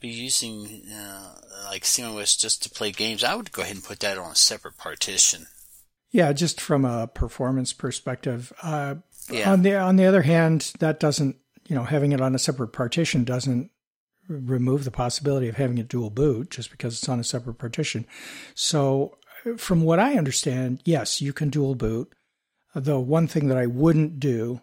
be 0.00 0.08
using 0.08 0.82
like 1.66 1.84
Steam 1.84 2.06
OS 2.06 2.36
just 2.36 2.62
to 2.62 2.70
play 2.70 2.90
games, 2.90 3.22
I 3.22 3.34
would 3.34 3.52
go 3.52 3.62
ahead 3.62 3.76
and 3.76 3.84
put 3.84 4.00
that 4.00 4.18
on 4.18 4.32
a 4.32 4.36
separate 4.36 4.76
partition. 4.76 5.46
Yeah, 6.10 6.32
just 6.32 6.60
from 6.60 6.84
a 6.84 7.06
performance 7.06 7.72
perspective. 7.72 8.52
Uh, 8.62 8.96
yeah. 9.30 9.52
On 9.52 9.62
the 9.62 9.76
on 9.76 9.96
the 9.96 10.06
other 10.06 10.22
hand, 10.22 10.72
that 10.80 10.98
doesn't 10.98 11.36
you 11.68 11.76
know 11.76 11.84
having 11.84 12.12
it 12.12 12.20
on 12.20 12.34
a 12.34 12.38
separate 12.38 12.72
partition 12.72 13.24
doesn't 13.24 13.70
remove 14.28 14.84
the 14.84 14.90
possibility 14.90 15.48
of 15.48 15.56
having 15.56 15.78
a 15.78 15.84
dual 15.84 16.10
boot 16.10 16.50
just 16.50 16.70
because 16.70 16.98
it's 16.98 17.08
on 17.08 17.20
a 17.20 17.24
separate 17.24 17.58
partition. 17.58 18.06
So, 18.54 19.18
from 19.56 19.82
what 19.82 19.98
I 19.98 20.16
understand, 20.16 20.82
yes, 20.84 21.20
you 21.20 21.32
can 21.32 21.50
dual 21.50 21.74
boot. 21.74 22.12
The 22.74 23.00
one 23.00 23.26
thing 23.26 23.48
that 23.48 23.58
I 23.58 23.66
wouldn't 23.66 24.20
do 24.20 24.62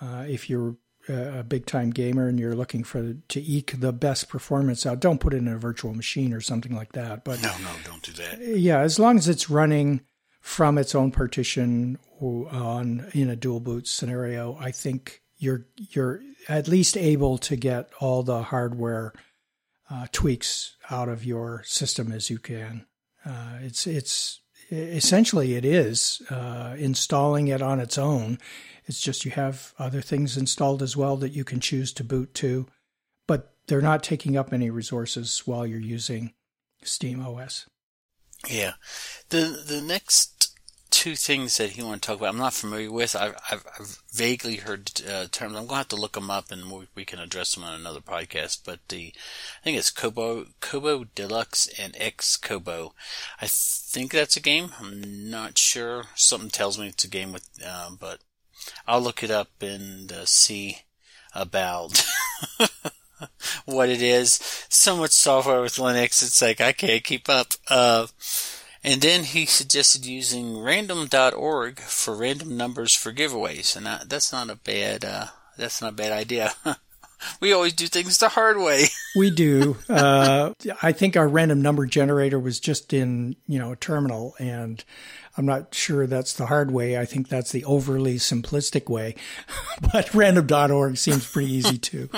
uh, 0.00 0.24
if 0.26 0.48
you're 0.48 0.76
a 1.08 1.42
big 1.42 1.66
time 1.66 1.90
gamer 1.90 2.28
and 2.28 2.38
you're 2.38 2.54
looking 2.54 2.84
for 2.84 3.14
to 3.28 3.40
eke 3.40 3.80
the 3.80 3.92
best 3.92 4.28
performance 4.28 4.86
out, 4.86 5.00
don't 5.00 5.20
put 5.20 5.34
it 5.34 5.38
in 5.38 5.48
a 5.48 5.58
virtual 5.58 5.94
machine 5.94 6.32
or 6.32 6.40
something 6.40 6.74
like 6.74 6.92
that. 6.92 7.24
But 7.24 7.42
no, 7.42 7.52
no, 7.62 7.70
don't 7.84 8.02
do 8.02 8.12
that. 8.12 8.40
Yeah, 8.40 8.80
as 8.80 8.98
long 8.98 9.18
as 9.18 9.28
it's 9.28 9.50
running 9.50 10.02
from 10.40 10.78
its 10.78 10.94
own 10.94 11.10
partition 11.10 11.98
on 12.20 13.06
in 13.12 13.28
a 13.28 13.36
dual 13.36 13.60
boot 13.60 13.86
scenario, 13.86 14.56
I 14.60 14.70
think 14.70 15.22
you're 15.38 15.66
you're 15.76 16.22
at 16.48 16.68
least 16.68 16.96
able 16.96 17.38
to 17.38 17.56
get 17.56 17.90
all 18.00 18.22
the 18.22 18.42
hardware 18.42 19.12
uh, 19.90 20.06
tweaks 20.12 20.76
out 20.90 21.08
of 21.08 21.24
your 21.24 21.62
system 21.64 22.12
as 22.12 22.30
you 22.30 22.38
can. 22.38 22.86
Uh, 23.24 23.58
it's 23.60 23.86
it's 23.86 24.40
essentially 24.70 25.54
it 25.54 25.64
is 25.64 26.22
uh, 26.30 26.74
installing 26.78 27.48
it 27.48 27.60
on 27.60 27.80
its 27.80 27.98
own. 27.98 28.38
It's 28.86 29.00
just 29.00 29.24
you 29.24 29.30
have 29.32 29.74
other 29.78 30.00
things 30.00 30.36
installed 30.36 30.82
as 30.82 30.96
well 30.96 31.16
that 31.16 31.32
you 31.32 31.44
can 31.44 31.60
choose 31.60 31.92
to 31.94 32.04
boot 32.04 32.34
to, 32.34 32.66
but 33.26 33.54
they're 33.66 33.80
not 33.80 34.02
taking 34.02 34.36
up 34.36 34.52
any 34.52 34.70
resources 34.70 35.42
while 35.46 35.66
you're 35.66 35.78
using 35.78 36.32
Steam 36.82 37.24
OS. 37.24 37.66
Yeah. 38.48 38.72
The 39.28 39.62
the 39.64 39.80
next 39.80 40.42
two 40.92 41.16
things 41.16 41.56
that 41.56 41.70
he 41.70 41.82
wanted 41.82 42.02
to 42.02 42.06
talk 42.06 42.18
about, 42.18 42.28
I'm 42.28 42.38
not 42.38 42.52
familiar 42.52 42.92
with. 42.92 43.16
I've, 43.16 43.34
I've, 43.50 43.66
I've 43.80 43.98
vaguely 44.12 44.56
heard 44.56 44.90
uh, 45.08 45.26
terms. 45.32 45.56
I'm 45.56 45.66
going 45.66 45.68
to 45.68 45.74
have 45.76 45.88
to 45.88 45.96
look 45.96 46.12
them 46.12 46.30
up 46.30 46.52
and 46.52 46.70
we, 46.70 46.86
we, 46.94 47.04
can 47.06 47.18
address 47.18 47.54
them 47.54 47.64
on 47.64 47.74
another 47.74 48.00
podcast. 48.00 48.60
But 48.64 48.80
the, 48.88 49.12
I 49.16 49.64
think 49.64 49.78
it's 49.78 49.90
Kobo, 49.90 50.46
Kobo 50.60 51.04
Deluxe 51.14 51.66
and 51.78 51.96
X 51.98 52.36
Kobo. 52.36 52.94
I 53.40 53.46
think 53.48 54.12
that's 54.12 54.36
a 54.36 54.40
game. 54.40 54.72
I'm 54.78 55.30
not 55.30 55.56
sure. 55.56 56.04
Something 56.14 56.50
tells 56.50 56.78
me 56.78 56.88
it's 56.88 57.04
a 57.04 57.08
game 57.08 57.32
with, 57.32 57.48
uh, 57.66 57.90
but 57.98 58.20
I'll 58.86 59.00
look 59.00 59.22
it 59.22 59.30
up 59.30 59.50
and 59.60 60.12
uh, 60.12 60.24
see 60.26 60.78
about 61.34 62.04
what 63.64 63.88
it 63.88 64.02
is. 64.02 64.40
So 64.68 64.96
much 64.96 65.12
software 65.12 65.60
with 65.60 65.76
Linux, 65.76 66.22
it's 66.22 66.42
like 66.42 66.60
I 66.60 66.72
can't 66.72 67.04
keep 67.04 67.28
up. 67.28 67.48
Uh, 67.68 68.06
And 68.84 69.00
then 69.00 69.22
he 69.22 69.46
suggested 69.46 70.04
using 70.04 70.58
random.org 70.60 71.78
for 71.78 72.16
random 72.16 72.56
numbers 72.56 72.92
for 72.94 73.12
giveaways, 73.12 73.76
and 73.76 73.86
that, 73.86 74.08
that's 74.08 74.32
not 74.32 74.50
a 74.50 74.56
bad 74.56 75.04
uh, 75.04 75.26
that's 75.56 75.80
not 75.80 75.92
a 75.92 75.94
bad 75.94 76.10
idea. 76.10 76.52
we 77.40 77.52
always 77.52 77.74
do 77.74 77.86
things 77.86 78.18
the 78.18 78.30
hard 78.30 78.58
way. 78.58 78.86
we 79.16 79.30
do. 79.30 79.76
Uh, 79.88 80.54
I 80.82 80.90
think 80.90 81.16
our 81.16 81.28
random 81.28 81.62
number 81.62 81.86
generator 81.86 82.40
was 82.40 82.58
just 82.58 82.92
in 82.92 83.36
you 83.46 83.60
know 83.60 83.70
a 83.70 83.76
terminal, 83.76 84.34
and 84.40 84.82
I'm 85.36 85.46
not 85.46 85.74
sure 85.74 86.06
that's 86.06 86.34
the 86.34 86.46
hard 86.46 86.70
way. 86.70 86.98
I 86.98 87.04
think 87.04 87.28
that's 87.28 87.52
the 87.52 87.64
overly 87.64 88.16
simplistic 88.16 88.90
way. 88.90 89.14
but 89.92 90.12
random.org 90.14 90.96
seems 90.98 91.26
pretty 91.30 91.52
easy 91.52 91.78
too. 91.78 92.10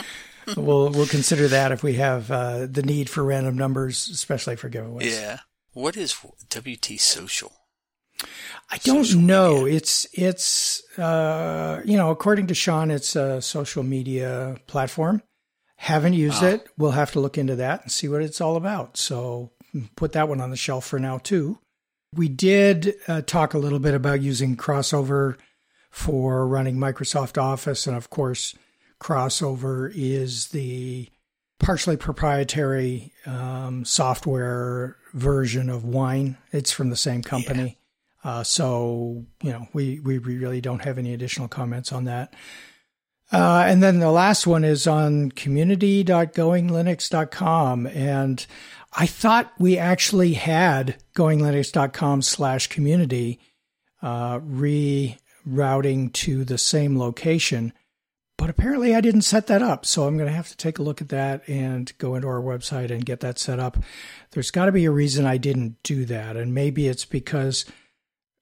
we'll 0.57 0.91
we'll 0.91 1.07
consider 1.07 1.49
that 1.49 1.73
if 1.73 1.83
we 1.83 1.95
have 1.95 2.31
uh, 2.31 2.67
the 2.67 2.83
need 2.83 3.09
for 3.09 3.23
random 3.25 3.57
numbers, 3.57 4.09
especially 4.09 4.57
for 4.57 4.69
giveaways. 4.69 5.11
Yeah. 5.11 5.39
What 5.73 5.97
is 5.97 6.17
WT 6.51 6.99
Social? 6.99 7.53
I 8.71 8.79
don't 8.79 9.05
social 9.05 9.21
know. 9.21 9.63
Media. 9.63 9.77
It's 9.77 10.07
it's 10.13 10.99
uh, 10.99 11.83
you 11.85 11.97
know, 11.97 12.11
according 12.11 12.49
to 12.49 12.55
Sean, 12.55 12.91
it's 12.91 13.17
a 13.17 13.41
social 13.41 13.83
media 13.83 14.57
platform. 14.67 15.23
Haven't 15.77 16.15
used 16.15 16.43
oh. 16.43 16.49
it. 16.49 16.67
We'll 16.79 16.93
have 16.93 17.13
to 17.13 17.21
look 17.21 17.37
into 17.37 17.57
that 17.57 17.83
and 17.83 17.93
see 17.93 18.09
what 18.09 18.23
it's 18.23 18.41
all 18.41 18.57
about. 18.57 18.97
So 18.97 19.53
put 19.97 20.13
that 20.13 20.29
one 20.29 20.41
on 20.41 20.51
the 20.51 20.57
shelf 20.57 20.87
for 20.87 20.99
now 20.99 21.19
too. 21.19 21.59
We 22.17 22.29
did 22.29 22.95
uh, 23.09 23.23
talk 23.23 23.55
a 23.55 23.59
little 23.59 23.79
bit 23.79 23.95
about 23.95 24.21
using 24.21 24.57
Crossover 24.57 25.37
for 25.91 26.47
running 26.47 26.77
Microsoft 26.77 27.41
Office, 27.41 27.87
and 27.87 27.97
of 27.97 28.11
course, 28.11 28.55
Crossover 29.01 29.91
is 29.95 30.49
the 30.49 31.09
partially 31.59 31.97
proprietary 31.97 33.13
um, 33.27 33.85
software 33.85 34.97
version 35.13 35.69
of 35.71 35.85
Wine. 35.85 36.37
It's 36.53 36.73
from 36.73 36.91
the 36.91 36.97
same 36.97 37.23
company. 37.23 37.79
Yeah. 38.25 38.31
Uh, 38.31 38.43
so, 38.43 39.25
you 39.43 39.53
know, 39.53 39.69
we, 39.73 40.01
we 40.01 40.19
really 40.19 40.61
don't 40.61 40.85
have 40.85 40.99
any 40.99 41.15
additional 41.15 41.49
comments 41.49 41.93
on 41.93 42.05
that. 42.05 42.35
Uh, 43.33 43.65
and 43.67 43.83
then 43.83 44.01
the 44.01 44.11
last 44.11 44.47
one 44.47 44.65
is 44.65 44.87
on 44.87 45.31
community.goinglinux.com. 45.31 47.87
And 47.89 48.47
I 48.97 49.07
thought 49.07 49.53
we 49.59 49.77
actually 49.77 50.35
had 50.35 50.97
goinglinux.com 51.17 52.23
slash 52.23 52.69
community 52.69 53.41
uh, 54.03 54.39
rerouting 54.41 56.13
to 56.13 56.45
the 56.45 56.59
same 56.59 56.99
location. 56.99 57.73
But 58.37 58.51
apparently 58.51 58.95
I 58.95 59.01
didn't 59.01 59.23
set 59.23 59.47
that 59.47 59.63
up. 59.63 59.87
So 59.87 60.07
I'm 60.07 60.17
going 60.17 60.29
to 60.29 60.37
have 60.37 60.49
to 60.49 60.57
take 60.57 60.79
a 60.79 60.83
look 60.83 61.01
at 61.01 61.09
that 61.09 61.49
and 61.49 61.93
go 61.99 62.15
into 62.15 62.29
our 62.29 62.41
website 62.41 62.91
and 62.91 63.05
get 63.05 63.21
that 63.21 63.39
set 63.39 63.59
up. 63.59 63.79
There's 64.33 64.51
got 64.51 64.67
to 64.67 64.73
be 64.73 64.85
a 64.85 64.91
reason 64.91 65.25
I 65.25 65.39
didn't 65.39 65.83
do 65.83 66.05
that. 66.07 66.37
And 66.37 66.55
maybe 66.55 66.87
it's 66.87 67.05
because 67.05 67.65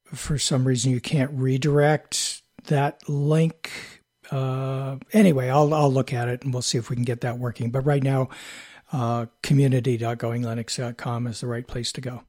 for 0.06 0.38
some 0.38 0.66
reason 0.66 0.92
you 0.92 1.00
can't 1.00 1.30
redirect 1.32 2.42
that 2.64 3.08
link. 3.08 3.70
Uh, 4.30 4.96
anyway, 5.12 5.48
I'll, 5.48 5.72
I'll 5.72 5.92
look 5.92 6.12
at 6.12 6.28
it 6.28 6.42
and 6.42 6.52
we'll 6.52 6.62
see 6.62 6.78
if 6.78 6.90
we 6.90 6.96
can 6.96 7.04
get 7.04 7.20
that 7.20 7.38
working. 7.38 7.70
But 7.70 7.86
right 7.86 8.02
now, 8.02 8.28
uh, 8.92 9.26
community.goinglinux.com 9.42 11.26
is 11.26 11.40
the 11.40 11.46
right 11.46 11.66
place 11.66 11.92
to 11.92 12.00
go. 12.00 12.22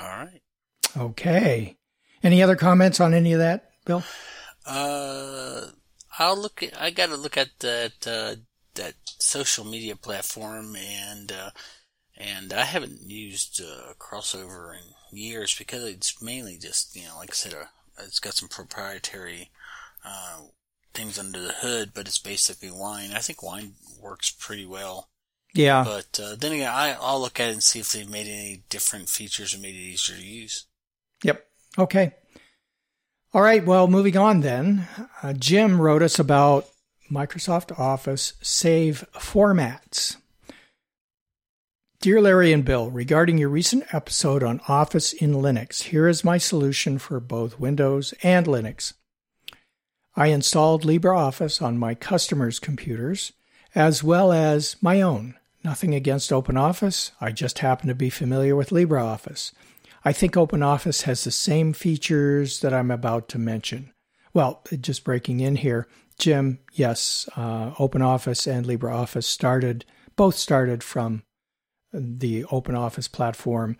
All 0.00 0.08
right. 0.08 0.42
Okay. 0.96 1.76
Any 2.22 2.42
other 2.42 2.56
comments 2.56 3.00
on 3.00 3.14
any 3.14 3.32
of 3.32 3.38
that, 3.38 3.70
Bill? 3.84 4.02
Uh, 4.66 5.66
I'll 6.18 6.36
look. 6.36 6.62
At, 6.62 6.80
I 6.80 6.90
got 6.90 7.10
to 7.10 7.16
look 7.16 7.36
at 7.36 7.58
that 7.60 8.06
uh, 8.06 8.36
that 8.74 8.94
social 9.18 9.64
media 9.64 9.96
platform, 9.96 10.74
and 10.76 11.30
uh, 11.30 11.50
and 12.16 12.52
I 12.52 12.64
haven't 12.64 13.02
used 13.02 13.62
uh, 13.62 13.92
crossover 13.98 14.74
in 14.74 15.16
years 15.16 15.54
because 15.56 15.84
it's 15.84 16.20
mainly 16.20 16.58
just 16.58 16.96
you 16.96 17.04
know, 17.04 17.18
like 17.18 17.30
I 17.30 17.34
said, 17.34 17.54
uh, 17.54 17.66
it's 18.02 18.18
got 18.18 18.34
some 18.34 18.48
proprietary 18.48 19.50
uh, 20.04 20.38
things 20.94 21.18
under 21.18 21.40
the 21.40 21.52
hood, 21.52 21.92
but 21.94 22.08
it's 22.08 22.18
basically 22.18 22.70
wine. 22.70 23.10
I 23.14 23.18
think 23.18 23.42
wine 23.42 23.74
works 24.00 24.30
pretty 24.30 24.66
well. 24.66 25.08
Yeah. 25.56 25.84
But 25.84 26.20
uh, 26.22 26.36
then 26.36 26.52
again, 26.52 26.72
I, 26.72 26.96
I'll 27.00 27.20
look 27.20 27.40
at 27.40 27.48
it 27.48 27.52
and 27.52 27.62
see 27.62 27.80
if 27.80 27.92
they've 27.92 28.08
made 28.08 28.26
any 28.26 28.62
different 28.68 29.08
features 29.08 29.54
or 29.54 29.58
made 29.58 29.74
it 29.74 29.78
easier 29.78 30.16
to 30.16 30.24
use. 30.24 30.66
Yep. 31.22 31.46
Okay. 31.78 32.14
All 33.32 33.42
right, 33.42 33.64
well, 33.64 33.88
moving 33.88 34.16
on 34.16 34.40
then. 34.40 34.88
Uh, 35.22 35.32
Jim 35.32 35.80
wrote 35.80 36.02
us 36.02 36.18
about 36.18 36.68
Microsoft 37.10 37.78
Office 37.78 38.34
save 38.40 39.04
formats. 39.14 40.16
Dear 42.00 42.20
Larry 42.20 42.52
and 42.52 42.64
Bill, 42.64 42.90
regarding 42.90 43.38
your 43.38 43.48
recent 43.48 43.92
episode 43.92 44.42
on 44.42 44.60
Office 44.68 45.12
in 45.12 45.32
Linux, 45.32 45.84
here 45.84 46.08
is 46.08 46.24
my 46.24 46.38
solution 46.38 46.98
for 46.98 47.18
both 47.20 47.58
Windows 47.58 48.14
and 48.22 48.46
Linux. 48.46 48.92
I 50.14 50.28
installed 50.28 50.84
LibreOffice 50.84 51.60
on 51.60 51.78
my 51.78 51.94
customers' 51.94 52.58
computers 52.58 53.32
as 53.74 54.02
well 54.02 54.32
as 54.32 54.76
my 54.80 55.02
own. 55.02 55.34
Nothing 55.66 55.96
against 55.96 56.30
OpenOffice, 56.30 57.10
I 57.20 57.32
just 57.32 57.58
happen 57.58 57.88
to 57.88 57.94
be 57.96 58.08
familiar 58.08 58.54
with 58.54 58.70
LibreOffice. 58.70 59.50
I 60.04 60.12
think 60.12 60.34
OpenOffice 60.34 61.02
has 61.02 61.24
the 61.24 61.32
same 61.32 61.72
features 61.72 62.60
that 62.60 62.72
I'm 62.72 62.92
about 62.92 63.28
to 63.30 63.38
mention. 63.40 63.92
Well, 64.32 64.62
just 64.80 65.02
breaking 65.02 65.40
in 65.40 65.56
here, 65.56 65.88
Jim, 66.20 66.60
yes, 66.72 67.28
uh, 67.34 67.72
OpenOffice 67.72 68.46
and 68.46 68.64
LibreOffice 68.64 69.24
started, 69.24 69.84
both 70.14 70.36
started 70.36 70.84
from 70.84 71.24
the 71.92 72.44
OpenOffice 72.44 73.10
platform. 73.10 73.76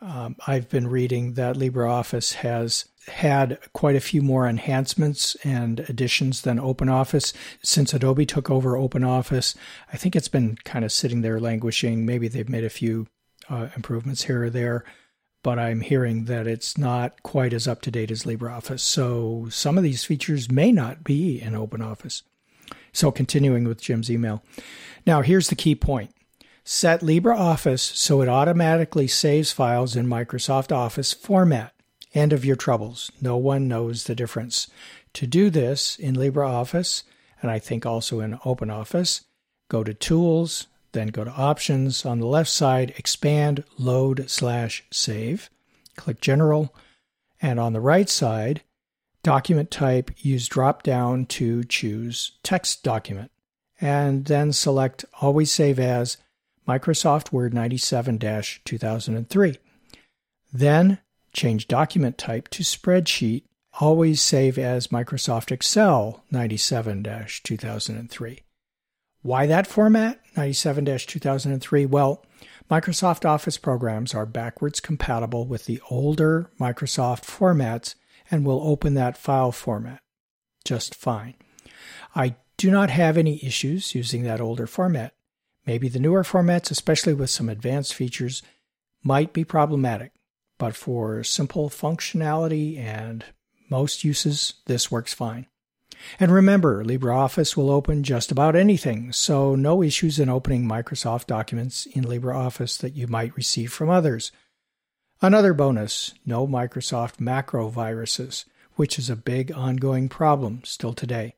Um, 0.00 0.36
I've 0.46 0.68
been 0.68 0.88
reading 0.88 1.34
that 1.34 1.56
LibreOffice 1.56 2.34
has 2.34 2.86
had 3.08 3.58
quite 3.72 3.96
a 3.96 4.00
few 4.00 4.22
more 4.22 4.46
enhancements 4.46 5.34
and 5.44 5.80
additions 5.88 6.42
than 6.42 6.58
OpenOffice. 6.58 7.32
Since 7.62 7.94
Adobe 7.94 8.26
took 8.26 8.50
over 8.50 8.72
OpenOffice, 8.72 9.54
I 9.92 9.96
think 9.96 10.16
it's 10.16 10.28
been 10.28 10.56
kind 10.64 10.84
of 10.84 10.92
sitting 10.92 11.20
there 11.22 11.40
languishing. 11.40 12.04
Maybe 12.04 12.28
they've 12.28 12.48
made 12.48 12.64
a 12.64 12.70
few 12.70 13.06
uh, 13.48 13.68
improvements 13.76 14.24
here 14.24 14.44
or 14.44 14.50
there 14.50 14.84
but 15.44 15.58
I'm 15.58 15.82
hearing 15.82 16.24
that 16.24 16.48
it's 16.48 16.76
not 16.76 17.22
quite 17.22 17.52
as 17.52 17.68
up 17.68 17.82
to 17.82 17.90
date 17.90 18.10
as 18.10 18.24
LibreOffice. 18.24 18.80
So 18.80 19.46
some 19.50 19.76
of 19.76 19.84
these 19.84 20.02
features 20.02 20.50
may 20.50 20.72
not 20.72 21.04
be 21.04 21.40
in 21.40 21.52
OpenOffice. 21.52 22.22
So 22.92 23.12
continuing 23.12 23.64
with 23.64 23.80
Jim's 23.80 24.10
email. 24.10 24.42
Now 25.06 25.20
here's 25.20 25.48
the 25.48 25.54
key 25.54 25.74
point. 25.74 26.12
Set 26.64 27.00
LibreOffice 27.00 27.94
so 27.94 28.22
it 28.22 28.28
automatically 28.28 29.06
saves 29.06 29.52
files 29.52 29.96
in 29.96 30.06
Microsoft 30.06 30.74
Office 30.74 31.12
format. 31.12 31.74
End 32.14 32.32
of 32.32 32.44
your 32.44 32.56
troubles. 32.56 33.12
No 33.20 33.36
one 33.36 33.68
knows 33.68 34.04
the 34.04 34.14
difference. 34.14 34.68
To 35.14 35.26
do 35.26 35.50
this 35.50 35.98
in 35.98 36.16
LibreOffice, 36.16 37.02
and 37.42 37.50
I 37.50 37.58
think 37.58 37.84
also 37.84 38.20
in 38.20 38.38
OpenOffice, 38.38 39.24
go 39.68 39.84
to 39.84 39.92
Tools, 39.92 40.66
then 40.92 41.08
go 41.08 41.24
to 41.24 41.30
Options. 41.30 42.06
On 42.06 42.18
the 42.18 42.26
left 42.26 42.48
side, 42.48 42.94
Expand, 42.96 43.64
Load, 43.78 44.30
slash 44.30 44.84
Save. 44.90 45.50
Click 45.96 46.20
General. 46.20 46.74
And 47.42 47.60
on 47.60 47.74
the 47.74 47.80
right 47.80 48.08
side, 48.08 48.62
Document 49.22 49.70
Type, 49.70 50.10
use 50.16 50.48
drop 50.48 50.82
down 50.82 51.26
to 51.26 51.64
choose 51.64 52.32
Text 52.42 52.82
Document. 52.82 53.30
And 53.80 54.24
then 54.24 54.52
select 54.52 55.04
Always 55.20 55.52
Save 55.52 55.78
As 55.78 56.16
Microsoft 56.66 57.32
Word 57.32 57.52
97 57.54 58.18
2003. 58.18 59.56
Then 60.52 60.98
change 61.32 61.68
document 61.68 62.18
type 62.18 62.48
to 62.48 62.62
Spreadsheet. 62.62 63.44
Always 63.80 64.20
save 64.20 64.56
as 64.56 64.88
Microsoft 64.88 65.50
Excel 65.50 66.24
97 66.30 67.04
2003. 67.42 68.40
Why 69.22 69.46
that 69.46 69.66
format? 69.66 70.20
97 70.36 70.84
2003? 70.84 71.86
Well, 71.86 72.24
Microsoft 72.70 73.24
Office 73.24 73.58
programs 73.58 74.14
are 74.14 74.26
backwards 74.26 74.80
compatible 74.80 75.46
with 75.46 75.66
the 75.66 75.80
older 75.90 76.50
Microsoft 76.60 77.24
formats 77.24 77.94
and 78.30 78.46
will 78.46 78.62
open 78.62 78.94
that 78.94 79.18
file 79.18 79.52
format 79.52 80.00
just 80.64 80.94
fine. 80.94 81.34
I 82.16 82.36
do 82.56 82.70
not 82.70 82.90
have 82.90 83.16
any 83.16 83.44
issues 83.44 83.94
using 83.94 84.22
that 84.24 84.40
older 84.40 84.66
format. 84.66 85.14
Maybe 85.66 85.88
the 85.88 85.98
newer 85.98 86.22
formats, 86.22 86.70
especially 86.70 87.14
with 87.14 87.30
some 87.30 87.48
advanced 87.48 87.94
features, 87.94 88.42
might 89.02 89.32
be 89.32 89.44
problematic, 89.44 90.12
but 90.58 90.74
for 90.74 91.24
simple 91.24 91.70
functionality 91.70 92.78
and 92.78 93.24
most 93.70 94.04
uses, 94.04 94.54
this 94.66 94.90
works 94.90 95.14
fine. 95.14 95.46
And 96.20 96.30
remember, 96.30 96.84
LibreOffice 96.84 97.56
will 97.56 97.70
open 97.70 98.02
just 98.02 98.30
about 98.30 98.56
anything, 98.56 99.12
so 99.12 99.54
no 99.54 99.82
issues 99.82 100.18
in 100.18 100.28
opening 100.28 100.68
Microsoft 100.68 101.26
documents 101.26 101.86
in 101.86 102.04
LibreOffice 102.04 102.78
that 102.78 102.94
you 102.94 103.06
might 103.06 103.36
receive 103.36 103.72
from 103.72 103.88
others. 103.88 104.32
Another 105.22 105.54
bonus 105.54 106.12
no 106.26 106.46
Microsoft 106.46 107.20
macro 107.20 107.68
viruses, 107.68 108.44
which 108.74 108.98
is 108.98 109.08
a 109.08 109.16
big 109.16 109.52
ongoing 109.52 110.08
problem 110.08 110.62
still 110.64 110.92
today. 110.92 111.36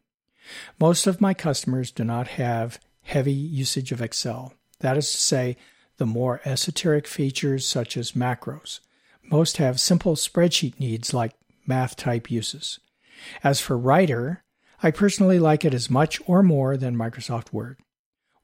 Most 0.81 1.07
of 1.07 1.21
my 1.21 1.35
customers 1.35 1.91
do 1.91 2.03
not 2.03 2.29
have 2.29 2.81
heavy 3.07 3.33
usage 3.33 3.93
of 3.93 4.03
Excel. 4.03 4.53
That 4.81 4.97
is 4.97 5.11
to 5.11 5.17
say, 5.17 5.57
the 5.97 6.07
more 6.07 6.41
esoteric 6.45 7.07
features 7.07 7.65
such 7.65 7.97
as 7.97 8.13
macros. 8.13 8.81
most 9.23 9.57
have 9.57 9.81
simple 9.81 10.15
spreadsheet 10.15 10.79
needs 10.79 11.15
like 11.15 11.33
math 11.67 11.97
type 11.97 12.31
uses. 12.31 12.79
As 13.43 13.61
for 13.61 13.79
Writer, 13.79 14.43
I 14.83 14.91
personally 14.91 15.39
like 15.39 15.65
it 15.65 15.73
as 15.73 15.89
much 15.89 16.21
or 16.27 16.43
more 16.43 16.77
than 16.77 16.97
Microsoft 16.97 17.53
Word. 17.53 17.79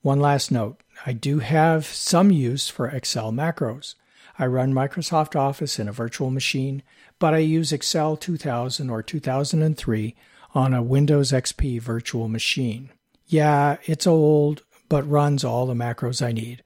One 0.01 0.21
last 0.21 0.51
note 0.51 0.83
I 1.07 1.13
do 1.13 1.41
have 1.41 1.87
some 1.87 2.31
use 2.31 2.69
for 2.69 2.89
Excel 2.89 3.33
macros. 3.33 3.95
I 4.39 4.47
run 4.47 4.73
Microsoft 4.73 5.37
Office 5.37 5.79
in 5.79 5.89
a 5.89 5.93
virtual 5.93 6.31
machine, 6.31 6.83
but 7.19 7.35
I 7.35 7.39
use 7.39 7.73
Excel 7.73 8.17
2000 8.17 8.91
or 8.91 9.03
2003 9.03 10.17
on 10.55 10.75
a 10.75 10.83
Windows 10.83 11.33
XP 11.33 11.81
virtual 11.81 12.29
machine. 12.29 12.91
Yeah, 13.33 13.79
it's 13.87 14.07
old, 14.07 14.63
but 14.91 15.09
runs 15.09 15.43
all 15.43 15.65
the 15.65 15.73
macros 15.73 16.21
I 16.21 16.33
need. 16.33 16.63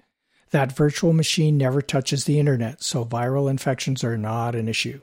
That 0.50 0.76
virtual 0.76 1.12
machine 1.12 1.56
never 1.56 1.80
touches 1.80 2.24
the 2.24 2.40
internet, 2.40 2.82
so 2.82 3.04
viral 3.04 3.48
infections 3.48 4.02
are 4.02 4.18
not 4.18 4.56
an 4.56 4.66
issue. 4.66 5.00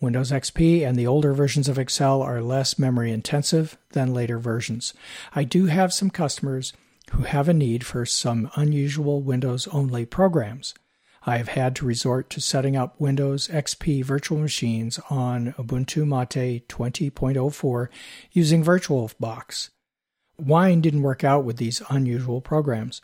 Windows 0.00 0.32
XP 0.32 0.84
and 0.84 0.96
the 0.96 1.06
older 1.06 1.32
versions 1.32 1.68
of 1.68 1.78
Excel 1.78 2.22
are 2.22 2.42
less 2.42 2.76
memory 2.76 3.12
intensive 3.12 3.78
than 3.92 4.12
later 4.12 4.40
versions. 4.40 4.94
I 5.32 5.44
do 5.44 5.66
have 5.66 5.92
some 5.92 6.10
customers 6.10 6.72
who 7.12 7.22
have 7.22 7.48
a 7.48 7.54
need 7.54 7.86
for 7.86 8.04
some 8.04 8.50
unusual 8.56 9.22
Windows 9.22 9.68
only 9.68 10.06
programs. 10.06 10.74
I 11.24 11.36
have 11.36 11.50
had 11.50 11.76
to 11.76 11.86
resort 11.86 12.30
to 12.30 12.40
setting 12.40 12.74
up 12.74 13.00
Windows 13.00 13.46
XP 13.46 14.04
virtual 14.04 14.38
machines 14.38 14.98
on 15.08 15.52
Ubuntu 15.52 16.04
Mate 16.04 16.66
20.04 16.66 17.88
using 18.32 18.64
VirtualBox. 18.64 19.70
Wine 20.38 20.80
didn't 20.80 21.02
work 21.02 21.24
out 21.24 21.44
with 21.44 21.56
these 21.56 21.82
unusual 21.88 22.40
programs. 22.40 23.00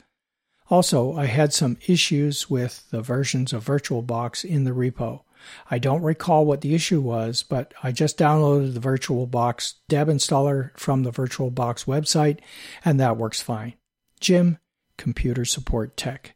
Also, 0.69 1.17
I 1.17 1.27
had 1.27 1.53
some 1.53 1.77
issues 1.87 2.49
with 2.49 2.89
the 2.91 3.03
versions 3.03 3.53
of 3.53 3.65
VirtualBox 3.65 4.45
in 4.45 4.65
the 4.65 4.71
repo. 4.71 5.23
I 5.71 5.79
don't 5.79 6.03
recall 6.03 6.47
what 6.47 6.61
the 6.61 6.75
issue 6.75 7.01
was, 7.01 7.43
but 7.43 7.75
I 7.83 7.93
just 7.93 8.17
downloaded 8.17 8.75
the 8.75 8.81
VirtualBox 8.81 9.75
deb 9.89 10.09
installer 10.09 10.71
from 10.79 11.03
the 11.03 11.11
VirtualBox 11.11 11.85
website, 11.85 12.39
and 12.85 13.01
that 13.01 13.17
works 13.17 13.43
fine. 13.43 13.75
Jim, 14.21 14.59
Computer 14.97 15.45
Support 15.45 15.97
Tech. 15.97 16.35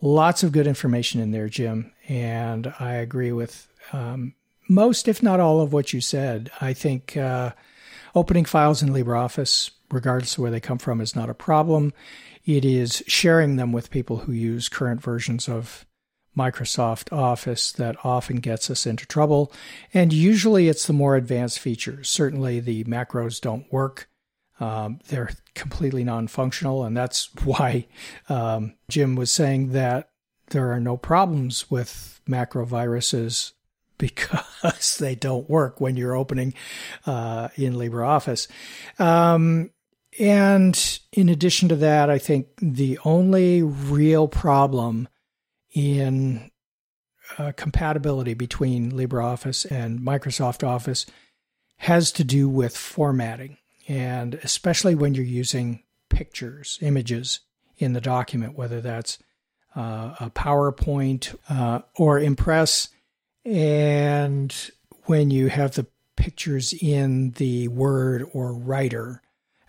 Lots 0.00 0.42
of 0.42 0.52
good 0.52 0.66
information 0.66 1.20
in 1.20 1.30
there, 1.30 1.48
Jim, 1.48 1.92
and 2.08 2.74
I 2.80 2.94
agree 2.94 3.30
with 3.30 3.68
um, 3.92 4.34
most, 4.68 5.06
if 5.06 5.22
not 5.22 5.38
all, 5.38 5.60
of 5.60 5.72
what 5.72 5.92
you 5.92 6.00
said. 6.00 6.50
I 6.60 6.72
think 6.72 7.16
uh, 7.16 7.52
opening 8.14 8.44
files 8.44 8.82
in 8.82 8.90
LibreOffice, 8.90 9.70
regardless 9.90 10.34
of 10.34 10.40
where 10.40 10.50
they 10.50 10.60
come 10.60 10.78
from, 10.78 11.00
is 11.00 11.16
not 11.16 11.30
a 11.30 11.34
problem. 11.34 11.92
It 12.44 12.64
is 12.64 13.02
sharing 13.06 13.56
them 13.56 13.72
with 13.72 13.90
people 13.90 14.18
who 14.18 14.32
use 14.32 14.68
current 14.68 15.00
versions 15.00 15.48
of 15.48 15.86
Microsoft 16.36 17.12
Office 17.12 17.72
that 17.72 17.96
often 18.04 18.36
gets 18.36 18.70
us 18.70 18.86
into 18.86 19.06
trouble. 19.06 19.52
And 19.92 20.12
usually 20.12 20.68
it's 20.68 20.86
the 20.86 20.92
more 20.92 21.16
advanced 21.16 21.58
features. 21.58 22.08
Certainly 22.08 22.60
the 22.60 22.84
macros 22.84 23.40
don't 23.40 23.70
work. 23.72 24.08
Um, 24.58 25.00
they're 25.08 25.30
completely 25.54 26.04
non 26.04 26.28
functional. 26.28 26.84
And 26.84 26.96
that's 26.96 27.30
why 27.44 27.86
um, 28.28 28.74
Jim 28.88 29.14
was 29.14 29.30
saying 29.30 29.72
that 29.72 30.08
there 30.48 30.72
are 30.72 30.80
no 30.80 30.96
problems 30.96 31.70
with 31.70 32.20
macro 32.26 32.64
viruses 32.64 33.52
because 33.98 34.96
they 34.98 35.14
don't 35.14 35.48
work 35.48 35.80
when 35.80 35.96
you're 35.96 36.16
opening 36.16 36.54
uh, 37.06 37.48
in 37.56 37.74
LibreOffice. 37.74 38.48
Um, 38.98 39.70
and 40.18 41.00
in 41.12 41.28
addition 41.28 41.68
to 41.70 41.76
that, 41.76 42.10
I 42.10 42.18
think 42.18 42.48
the 42.58 42.98
only 43.04 43.62
real 43.62 44.28
problem 44.28 45.08
in 45.72 46.50
uh, 47.38 47.52
compatibility 47.56 48.34
between 48.34 48.92
LibreOffice 48.92 49.70
and 49.70 50.00
Microsoft 50.00 50.66
Office 50.66 51.06
has 51.76 52.12
to 52.12 52.24
do 52.24 52.48
with 52.48 52.76
formatting, 52.76 53.56
and 53.88 54.34
especially 54.42 54.94
when 54.94 55.14
you're 55.14 55.24
using 55.24 55.82
pictures, 56.10 56.78
images 56.82 57.40
in 57.78 57.94
the 57.94 58.00
document, 58.00 58.56
whether 58.56 58.80
that's 58.80 59.18
uh, 59.74 60.14
a 60.20 60.30
PowerPoint 60.30 61.34
uh, 61.48 61.80
or 61.96 62.18
Impress, 62.18 62.88
and 63.44 64.70
when 65.06 65.30
you 65.30 65.48
have 65.48 65.74
the 65.74 65.86
pictures 66.16 66.72
in 66.72 67.32
the 67.32 67.68
Word 67.68 68.28
or 68.32 68.52
Writer 68.52 69.22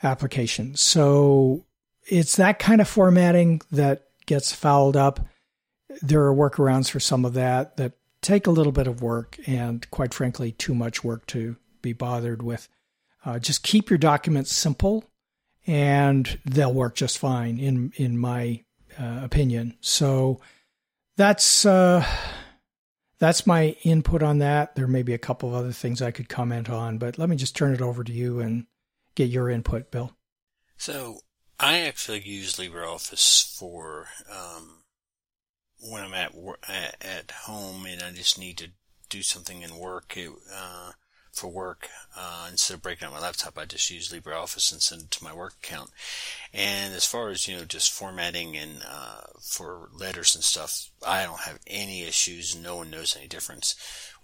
application. 0.04 0.76
So 0.76 1.66
it's 2.08 2.36
that 2.36 2.60
kind 2.60 2.82
of 2.82 2.88
formatting 2.88 3.62
that 3.72 4.08
gets 4.26 4.52
fouled 4.52 4.98
up. 4.98 5.22
There 6.02 6.26
are 6.26 6.36
workarounds 6.36 6.90
for 6.90 7.00
some 7.00 7.26
of 7.26 7.34
that 7.34 7.78
that 7.78 7.94
take 8.22 8.48
a 8.48 8.52
little 8.52 8.72
bit 8.72 8.88
of 8.88 9.02
work 9.02 9.38
and, 9.48 9.90
quite 9.92 10.14
frankly, 10.14 10.52
too 10.52 10.74
much 10.76 11.04
work 11.04 11.26
to 11.28 11.56
be 11.82 11.94
bothered 11.94 12.42
with. 12.42 12.68
Uh, 13.26 13.40
just 13.40 13.64
keep 13.64 13.90
your 13.90 13.98
documents 13.98 14.52
simple, 14.52 15.06
and 15.66 16.40
they'll 16.46 16.74
work 16.74 16.96
just 16.96 17.18
fine, 17.18 17.58
in 17.58 17.94
in 17.96 18.18
my 18.18 18.64
uh, 19.00 19.22
opinion. 19.24 19.78
So 19.82 20.42
that's 21.16 21.66
uh, 21.66 22.06
that's 23.24 23.48
my 23.48 23.78
input 23.84 24.22
on 24.22 24.40
that. 24.40 24.76
There 24.76 24.86
may 24.86 25.02
be 25.02 25.14
a 25.14 25.18
couple 25.18 25.48
of 25.48 25.56
other 25.56 25.72
things 25.72 26.02
I 26.02 26.12
could 26.12 26.28
comment 26.28 26.70
on, 26.70 26.98
but 26.98 27.18
let 27.18 27.30
me 27.30 27.38
just 27.38 27.56
turn 27.56 27.74
it 27.74 27.80
over 27.82 28.04
to 28.04 28.12
you 28.12 28.42
and 28.42 28.66
get 29.16 29.30
your 29.30 29.50
input, 29.50 29.92
Bill. 29.92 30.12
So 30.76 31.20
I 31.58 31.80
actually 31.80 32.20
use 32.20 32.58
LibreOffice 32.58 33.58
for 33.58 34.08
um, 34.30 34.80
when 35.80 36.04
I'm 36.04 36.14
at 36.14 36.34
at 37.00 37.32
home 37.32 37.86
and 37.86 38.04
I 38.04 38.12
just 38.12 38.38
need 38.38 38.58
to 38.58 38.72
do 39.08 39.22
something 39.22 39.62
in 39.62 39.78
work. 39.78 40.18
It, 40.18 40.30
uh, 40.54 40.92
for 41.34 41.48
work, 41.48 41.89
uh, 42.15 42.48
instead 42.52 42.76
of 42.76 42.84
breaking 42.84 43.08
out 43.08 43.13
my 43.13 43.19
laptop, 43.19 43.58
I 43.58 43.65
just 43.65 43.89
use 43.89 44.10
LibreOffice 44.10 44.72
and 44.72 44.82
send 44.82 45.02
it 45.02 45.12
to 45.12 45.24
my 45.24 45.34
work 45.34 45.56
account. 45.63 45.89
And 46.54 46.93
as 46.93 47.06
far 47.06 47.30
as, 47.30 47.48
you 47.48 47.58
know, 47.58 47.65
just 47.65 47.91
formatting 47.91 48.56
and, 48.56 48.84
uh, 48.88 49.22
for 49.41 49.89
letters 49.91 50.36
and 50.36 50.43
stuff, 50.43 50.91
I 51.06 51.24
don't 51.24 51.39
have 51.41 51.60
any 51.65 52.04
issues. 52.04 52.56
No 52.56 52.76
one 52.78 52.91
knows 52.91 53.17
any 53.17 53.28
difference. 53.28 53.76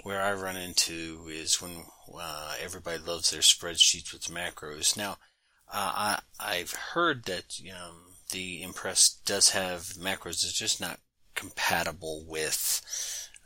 Where 0.04 0.22
I 0.22 0.34
run 0.34 0.56
into 0.56 1.28
is 1.28 1.60
when, 1.60 1.86
uh, 2.16 2.54
everybody 2.62 3.00
loves 3.00 3.32
their 3.32 3.42
spreadsheets 3.42 4.14
with 4.14 4.26
macros. 4.26 4.96
Now, 4.96 5.18
uh, 5.74 6.20
I, 6.20 6.20
I've 6.40 6.74
heard 6.74 7.26
that, 7.26 7.60
the 8.32 8.62
Impress 8.62 9.10
does 9.26 9.50
have 9.50 9.82
macros. 10.00 10.44
It's 10.44 10.54
just 10.54 10.80
not 10.80 11.00
compatible 11.34 12.24
with, 12.28 12.82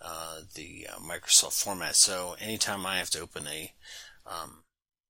uh, 0.03 0.41
the 0.55 0.87
uh, 0.91 0.99
Microsoft 0.99 1.63
format. 1.63 1.95
So 1.95 2.35
anytime 2.39 2.85
I 2.85 2.97
have 2.97 3.09
to 3.11 3.21
open 3.21 3.47
a 3.47 3.73
um, 4.25 4.63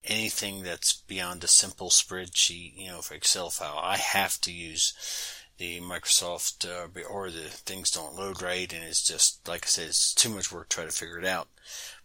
anything 0.03 0.63
that's 0.63 0.93
beyond 0.93 1.43
a 1.43 1.47
simple 1.47 1.89
spreadsheet, 1.89 2.73
you 2.75 2.87
know, 2.87 3.01
for 3.01 3.13
Excel 3.15 3.49
file, 3.49 3.79
I 3.81 3.97
have 3.97 4.39
to 4.41 4.51
use 4.51 4.93
the 5.57 5.79
Microsoft 5.81 6.65
uh, 6.65 6.87
or 7.09 7.29
the 7.29 7.41
things 7.41 7.91
don't 7.91 8.15
load 8.15 8.41
right, 8.41 8.71
and 8.73 8.83
it's 8.83 9.05
just 9.05 9.47
like 9.47 9.65
I 9.65 9.67
said, 9.67 9.87
it's 9.87 10.13
too 10.13 10.29
much 10.29 10.51
work 10.51 10.69
to 10.69 10.75
try 10.75 10.85
to 10.85 10.91
figure 10.91 11.19
it 11.19 11.25
out. 11.25 11.47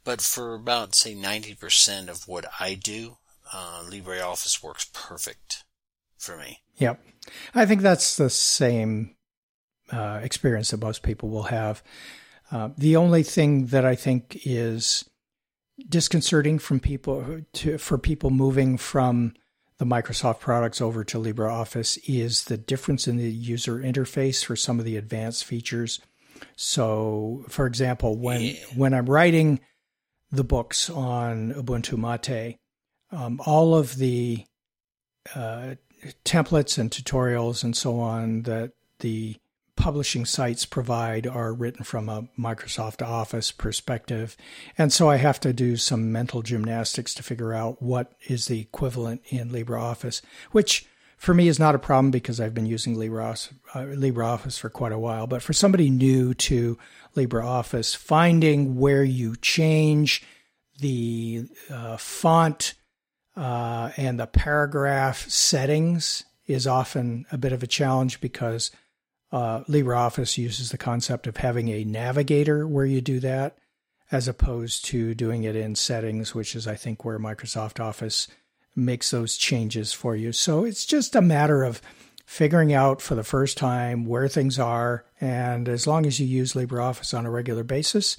But 0.04 0.20
for 0.20 0.54
about 0.54 0.94
say 0.94 1.14
90% 1.14 2.08
of 2.08 2.28
what 2.28 2.46
I 2.60 2.74
do, 2.74 3.18
uh, 3.52 3.82
LibreOffice 3.88 4.62
works 4.62 4.88
perfect 4.92 5.64
for 6.16 6.36
me. 6.36 6.60
Yep, 6.76 7.00
I 7.54 7.66
think 7.66 7.82
that's 7.82 8.16
the 8.16 8.30
same 8.30 9.16
uh, 9.90 10.20
experience 10.22 10.70
that 10.70 10.80
most 10.80 11.02
people 11.02 11.28
will 11.28 11.44
have. 11.44 11.82
Uh, 12.50 12.70
the 12.78 12.96
only 12.96 13.22
thing 13.22 13.66
that 13.66 13.84
I 13.84 13.94
think 13.94 14.40
is 14.44 15.08
disconcerting 15.88 16.58
from 16.58 16.80
people 16.80 17.42
to, 17.52 17.78
for 17.78 17.98
people 17.98 18.30
moving 18.30 18.76
from 18.78 19.34
the 19.78 19.84
Microsoft 19.84 20.40
products 20.40 20.80
over 20.80 21.04
to 21.04 21.18
LibreOffice 21.18 21.98
is 22.06 22.44
the 22.44 22.56
difference 22.56 23.06
in 23.06 23.16
the 23.16 23.30
user 23.30 23.78
interface 23.78 24.44
for 24.44 24.56
some 24.56 24.78
of 24.78 24.84
the 24.84 24.96
advanced 24.96 25.44
features. 25.44 26.00
So, 26.56 27.44
for 27.48 27.66
example, 27.66 28.16
when 28.16 28.40
yeah. 28.40 28.54
when 28.74 28.94
I'm 28.94 29.06
writing 29.06 29.60
the 30.30 30.44
books 30.44 30.90
on 30.90 31.52
Ubuntu 31.52 31.96
Mate, 31.96 32.58
um, 33.10 33.40
all 33.46 33.74
of 33.74 33.96
the 33.96 34.44
uh, 35.34 35.74
templates 36.24 36.78
and 36.78 36.90
tutorials 36.90 37.64
and 37.64 37.76
so 37.76 37.98
on 38.00 38.42
that 38.42 38.72
the 39.00 39.36
publishing 39.88 40.26
sites 40.26 40.66
provide 40.66 41.26
are 41.26 41.54
written 41.54 41.82
from 41.82 42.10
a 42.10 42.28
Microsoft 42.38 43.00
Office 43.00 43.50
perspective. 43.50 44.36
And 44.76 44.92
so 44.92 45.08
I 45.08 45.16
have 45.16 45.40
to 45.40 45.54
do 45.54 45.78
some 45.78 46.12
mental 46.12 46.42
gymnastics 46.42 47.14
to 47.14 47.22
figure 47.22 47.54
out 47.54 47.80
what 47.80 48.12
is 48.26 48.48
the 48.48 48.60
equivalent 48.60 49.22
in 49.30 49.48
LibreOffice, 49.48 50.20
which 50.52 50.84
for 51.16 51.32
me 51.32 51.48
is 51.48 51.58
not 51.58 51.74
a 51.74 51.78
problem 51.78 52.10
because 52.10 52.38
I've 52.38 52.52
been 52.52 52.66
using 52.66 52.96
LibreOffice, 52.96 53.54
uh, 53.72 53.78
LibreOffice 53.78 54.58
for 54.58 54.68
quite 54.68 54.92
a 54.92 54.98
while. 54.98 55.26
But 55.26 55.42
for 55.42 55.54
somebody 55.54 55.88
new 55.88 56.34
to 56.34 56.76
LibreOffice, 57.16 57.96
finding 57.96 58.76
where 58.76 59.04
you 59.04 59.36
change 59.36 60.22
the 60.80 61.46
uh, 61.70 61.96
font 61.96 62.74
uh, 63.38 63.92
and 63.96 64.20
the 64.20 64.26
paragraph 64.26 65.26
settings 65.30 66.24
is 66.46 66.66
often 66.66 67.24
a 67.32 67.38
bit 67.38 67.54
of 67.54 67.62
a 67.62 67.66
challenge 67.66 68.20
because 68.20 68.70
uh, 69.30 69.60
LibreOffice 69.64 70.38
uses 70.38 70.70
the 70.70 70.78
concept 70.78 71.26
of 71.26 71.36
having 71.36 71.68
a 71.68 71.84
navigator 71.84 72.66
where 72.66 72.86
you 72.86 73.00
do 73.00 73.20
that, 73.20 73.58
as 74.10 74.26
opposed 74.26 74.84
to 74.86 75.14
doing 75.14 75.44
it 75.44 75.54
in 75.54 75.74
settings, 75.74 76.34
which 76.34 76.56
is, 76.56 76.66
I 76.66 76.74
think, 76.74 77.04
where 77.04 77.18
Microsoft 77.18 77.78
Office 77.78 78.28
makes 78.74 79.10
those 79.10 79.36
changes 79.36 79.92
for 79.92 80.16
you. 80.16 80.32
So 80.32 80.64
it's 80.64 80.86
just 80.86 81.14
a 81.14 81.20
matter 81.20 81.64
of 81.64 81.82
figuring 82.24 82.72
out 82.72 83.00
for 83.00 83.14
the 83.14 83.24
first 83.24 83.56
time 83.56 84.06
where 84.06 84.28
things 84.28 84.58
are. 84.58 85.04
And 85.20 85.68
as 85.68 85.86
long 85.86 86.06
as 86.06 86.20
you 86.20 86.26
use 86.26 86.52
LibreOffice 86.52 87.16
on 87.16 87.26
a 87.26 87.30
regular 87.30 87.64
basis, 87.64 88.18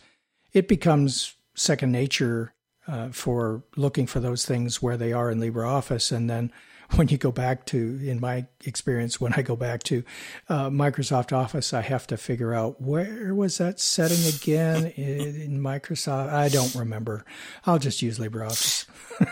it 0.52 0.68
becomes 0.68 1.36
second 1.56 1.92
nature 1.92 2.54
uh, 2.88 3.10
for 3.10 3.64
looking 3.76 4.08
for 4.08 4.20
those 4.20 4.46
things 4.46 4.82
where 4.82 4.98
they 4.98 5.14
are 5.14 5.30
in 5.30 5.40
LibreOffice. 5.40 6.12
And 6.12 6.30
then 6.30 6.52
when 6.96 7.08
you 7.10 7.18
go 7.18 7.32
back 7.32 7.66
to, 7.68 7.78
in 7.78 8.20
my 8.20 8.46
experience, 8.66 9.22
when 9.22 9.34
I 9.34 9.42
go 9.42 9.56
back 9.56 9.84
to 9.84 10.04
uh, 10.48 10.70
Microsoft 10.70 11.32
Office, 11.32 11.74
I 11.74 11.82
have 11.82 12.08
to 12.08 12.18
figure 12.18 12.54
out 12.54 12.82
where 12.82 13.34
was 13.36 13.58
that 13.60 13.80
setting 13.80 14.26
again 14.28 14.88
in, 14.96 15.20
in 15.42 15.62
Microsoft. 15.62 16.32
I 16.32 16.50
don't 16.50 16.74
remember. 16.76 17.26
I'll 17.66 17.80
just 17.80 18.02
use 18.02 18.18
LibreOffice. 18.18 18.88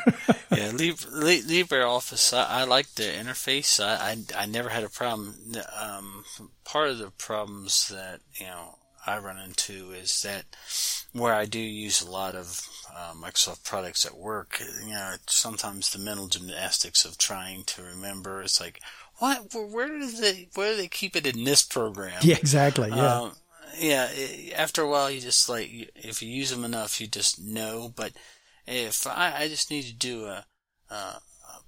yeah, 0.52 0.72
LibreOffice. 0.72 2.38
I, 2.38 2.62
I 2.62 2.64
like 2.66 2.94
the 2.96 3.04
interface. 3.04 3.84
I, 3.84 4.12
I, 4.12 4.44
I 4.44 4.46
never 4.46 4.70
had 4.70 4.84
a 4.84 4.90
problem. 4.90 5.36
Um, 5.80 6.26
part 6.64 6.90
of 6.90 6.98
the 7.00 7.12
problems 7.12 7.88
that 7.88 8.20
you 8.40 8.46
know 8.46 8.78
I 9.08 9.20
run 9.20 9.38
into 9.38 9.92
is 9.92 10.22
that 10.24 10.46
where 11.14 11.34
I 11.34 11.46
do 11.46 11.60
use 11.60 12.02
a 12.02 12.12
lot 12.12 12.36
of 12.36 12.62
uh, 12.96 13.14
Microsoft 13.14 13.64
products 13.64 14.06
at 14.06 14.18
work, 14.18 14.62
you 14.84 14.92
know, 14.92 15.16
sometimes 15.28 15.90
the 15.90 16.00
mental 16.00 16.28
gymnastics 16.28 17.06
of 17.06 17.18
trying 17.18 17.64
to 17.66 17.84
remember. 17.84 18.42
It's 18.42 18.60
like, 18.60 18.82
what? 19.20 19.54
Where 19.54 19.88
do 19.88 20.12
they? 20.12 20.50
Where 20.56 20.72
do 20.72 20.78
they 20.78 20.88
keep 20.88 21.16
it 21.16 21.26
in 21.26 21.44
this 21.44 21.64
program? 21.64 22.20
Yeah, 22.22 22.38
exactly. 22.38 22.90
Yeah. 22.90 23.22
Um, 23.22 23.32
yeah. 23.80 24.10
After 24.56 24.84
a 24.84 24.90
while, 24.90 25.10
you 25.10 25.22
just 25.22 25.50
like 25.50 25.70
if 25.96 26.22
you 26.22 26.30
use 26.30 26.52
them 26.52 26.64
enough, 26.64 27.02
you 27.02 27.08
just 27.08 27.42
know. 27.42 27.92
But 27.96 28.14
if 28.68 29.08
I, 29.08 29.34
I 29.40 29.48
just 29.48 29.72
need 29.72 29.84
to 29.84 29.94
do 29.94 30.26
a, 30.26 30.46
a 30.90 31.22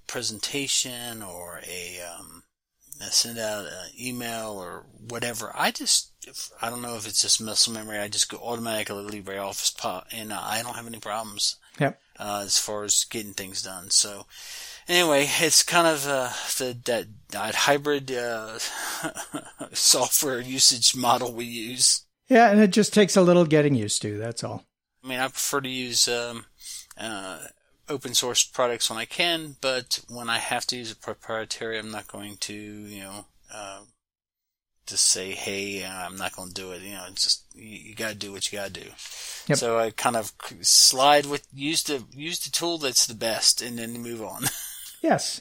presentation 0.06 1.22
or 1.22 1.60
a 1.66 2.00
um, 2.00 2.44
send 3.08 3.38
out 3.38 3.66
an 3.66 3.90
email 3.98 4.52
or 4.52 4.84
whatever, 5.08 5.52
I 5.54 5.70
just 5.70 6.12
I 6.60 6.70
don't 6.70 6.82
know 6.82 6.96
if 6.96 7.06
it's 7.06 7.22
just 7.22 7.40
muscle 7.40 7.72
memory. 7.72 7.98
I 7.98 8.08
just 8.08 8.30
go 8.30 8.38
automatically 8.38 9.22
LibreOffice 9.22 9.76
pop, 9.76 10.06
and 10.12 10.32
uh, 10.32 10.40
I 10.42 10.62
don't 10.62 10.76
have 10.76 10.86
any 10.86 10.98
problems. 10.98 11.56
Yep. 11.78 12.00
Uh, 12.18 12.42
as 12.44 12.58
far 12.58 12.84
as 12.84 13.04
getting 13.04 13.32
things 13.32 13.62
done. 13.62 13.88
So 13.88 14.26
anyway, 14.86 15.26
it's 15.40 15.62
kind 15.62 15.86
of 15.86 16.06
uh, 16.06 16.30
the, 16.58 16.76
that 16.84 17.06
that 17.30 17.54
hybrid 17.54 18.12
uh, 18.12 18.58
software 19.72 20.40
usage 20.40 20.94
model 20.94 21.32
we 21.32 21.46
use. 21.46 22.04
Yeah, 22.28 22.50
and 22.50 22.60
it 22.60 22.70
just 22.70 22.92
takes 22.92 23.16
a 23.16 23.22
little 23.22 23.46
getting 23.46 23.74
used 23.74 24.02
to. 24.02 24.18
That's 24.18 24.44
all. 24.44 24.66
I 25.02 25.08
mean, 25.08 25.18
I 25.18 25.28
prefer 25.28 25.62
to 25.62 25.68
use 25.68 26.06
um, 26.08 26.44
uh, 26.98 27.38
open 27.90 28.14
source 28.14 28.44
products 28.44 28.88
when 28.88 28.98
I 28.98 29.04
can, 29.04 29.56
but 29.60 30.00
when 30.08 30.30
I 30.30 30.38
have 30.38 30.66
to 30.66 30.76
use 30.76 30.92
a 30.92 30.96
proprietary, 30.96 31.78
I'm 31.78 31.90
not 31.90 32.08
going 32.08 32.36
to, 32.38 32.54
you 32.54 33.02
know, 33.02 33.26
uh, 33.52 33.80
just 34.86 35.06
say, 35.06 35.32
"Hey, 35.32 35.84
uh, 35.84 36.06
I'm 36.06 36.16
not 36.16 36.34
going 36.34 36.48
to 36.48 36.54
do 36.54 36.72
it." 36.72 36.82
You 36.82 36.94
know, 36.94 37.04
it's 37.08 37.24
just 37.24 37.44
you, 37.54 37.90
you 37.90 37.94
got 37.94 38.10
to 38.10 38.14
do 38.14 38.32
what 38.32 38.50
you 38.50 38.58
got 38.58 38.72
to 38.72 38.80
do. 38.80 38.90
Yep. 39.48 39.58
So 39.58 39.78
I 39.78 39.90
kind 39.90 40.16
of 40.16 40.32
slide 40.62 41.26
with 41.26 41.46
use 41.52 41.82
the 41.82 42.04
use 42.12 42.38
the 42.40 42.50
tool 42.50 42.78
that's 42.78 43.06
the 43.06 43.14
best, 43.14 43.60
and 43.60 43.78
then 43.78 43.92
move 43.92 44.22
on. 44.22 44.44
yes. 45.02 45.40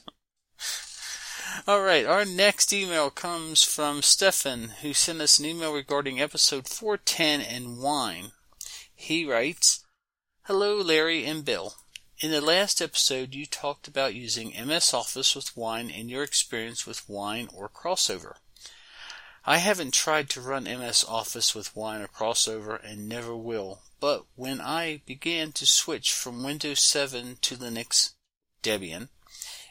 All 1.68 1.82
right, 1.82 2.06
our 2.06 2.26
next 2.26 2.72
email 2.72 3.10
comes 3.10 3.64
from 3.64 4.04
Stefan, 4.04 4.70
who 4.82 4.94
sent 4.94 5.20
us 5.20 5.40
an 5.40 5.46
email 5.46 5.74
regarding 5.74 6.22
episode 6.22 6.68
410 6.68 7.42
and 7.42 7.80
wine. 7.80 8.32
He 8.94 9.26
writes, 9.26 9.84
Hello, 10.44 10.78
Larry 10.78 11.26
and 11.26 11.44
Bill. 11.44 11.74
In 12.22 12.32
the 12.32 12.42
last 12.42 12.82
episode, 12.82 13.34
you 13.34 13.46
talked 13.46 13.88
about 13.88 14.14
using 14.14 14.50
MS 14.50 14.94
Office 14.94 15.36
with 15.36 15.56
Wine 15.56 15.90
and 15.90 16.10
your 16.10 16.22
experience 16.22 16.86
with 16.86 17.08
Wine 17.08 17.48
or 17.54 17.70
Crossover. 17.70 18.34
I 19.46 19.60
haven't 19.60 19.94
tried 19.94 20.30
to 20.32 20.42
run 20.42 20.66
MS 20.66 21.06
Office 21.08 21.56
with 21.56 21.74
Wine 21.78 22.02
or 22.02 22.10
Crossover 22.10 22.84
and 22.84 23.08
never 23.08 23.38
will, 23.38 23.84
but 24.02 24.26
when 24.36 24.60
I 24.60 25.02
began 25.06 25.54
to 25.54 25.66
switch 25.66 26.12
from 26.12 26.44
Windows 26.44 26.82
7 26.82 27.38
to 27.40 27.56
Linux 27.56 28.16
Debian 28.62 29.08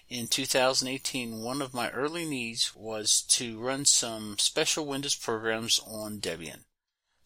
in 0.08 0.26
2018, 0.26 1.42
one 1.42 1.60
of 1.60 1.74
my 1.74 1.90
early 1.90 2.24
needs 2.24 2.74
was 2.74 3.20
to 3.28 3.60
run 3.60 3.84
some 3.84 4.38
special 4.38 4.86
Windows 4.86 5.16
programs 5.16 5.82
on 5.86 6.18
Debian. 6.18 6.64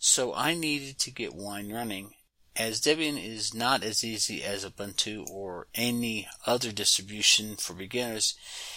So 0.00 0.34
I 0.34 0.54
needed 0.54 0.98
to 0.98 1.12
get 1.12 1.32
Wine 1.32 1.72
running 1.72 2.14
as 2.54 2.80
Debian 2.80 3.22
is 3.22 3.54
not 3.54 3.82
as 3.82 4.04
easy 4.04 4.42
as 4.42 4.64
Ubuntu 4.64 5.28
or 5.30 5.68
any 5.74 6.28
other 6.46 6.70
distribution 6.70 7.56
for 7.56 7.72
beginners, 7.72 8.34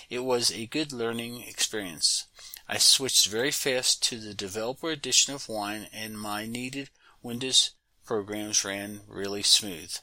it 0.09 0.19
was 0.19 0.51
a 0.51 0.65
good 0.67 0.93
learning 0.93 1.41
experience. 1.41 2.25
I 2.67 2.77
switched 2.77 3.27
very 3.27 3.51
fast 3.51 4.01
to 4.03 4.17
the 4.17 4.33
developer 4.33 4.89
edition 4.89 5.33
of 5.33 5.49
Wine 5.49 5.87
and 5.93 6.17
my 6.17 6.45
needed 6.45 6.89
Windows 7.21 7.71
programs 8.05 8.63
ran 8.63 9.01
really 9.07 9.43
smooth. 9.43 9.93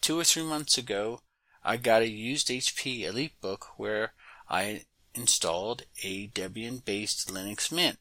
Two 0.00 0.20
or 0.20 0.24
three 0.24 0.42
months 0.42 0.76
ago, 0.76 1.22
I 1.64 1.78
got 1.78 2.02
a 2.02 2.08
used 2.08 2.48
HP 2.48 3.00
EliteBook 3.00 3.64
where 3.76 4.12
I 4.48 4.84
installed 5.14 5.84
a 6.02 6.28
Debian 6.28 6.84
based 6.84 7.28
Linux 7.32 7.72
Mint. 7.72 7.98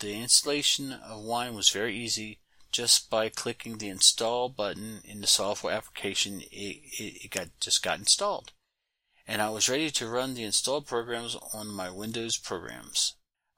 The 0.00 0.14
installation 0.14 0.92
of 0.92 1.22
Wine 1.22 1.54
was 1.54 1.70
very 1.70 1.96
easy 1.96 2.39
just 2.72 3.10
by 3.10 3.28
clicking 3.28 3.78
the 3.78 3.88
install 3.88 4.48
button 4.48 5.00
in 5.04 5.20
the 5.20 5.26
software 5.26 5.74
application, 5.74 6.40
it, 6.52 6.76
it, 6.98 7.24
it 7.24 7.30
got 7.30 7.48
just 7.60 7.82
got 7.82 7.98
installed. 7.98 8.52
And 9.26 9.40
I 9.40 9.50
was 9.50 9.68
ready 9.68 9.90
to 9.90 10.08
run 10.08 10.34
the 10.34 10.44
installed 10.44 10.86
programs 10.86 11.36
on 11.54 11.68
my 11.68 11.90
Windows 11.90 12.36
programs. 12.36 13.14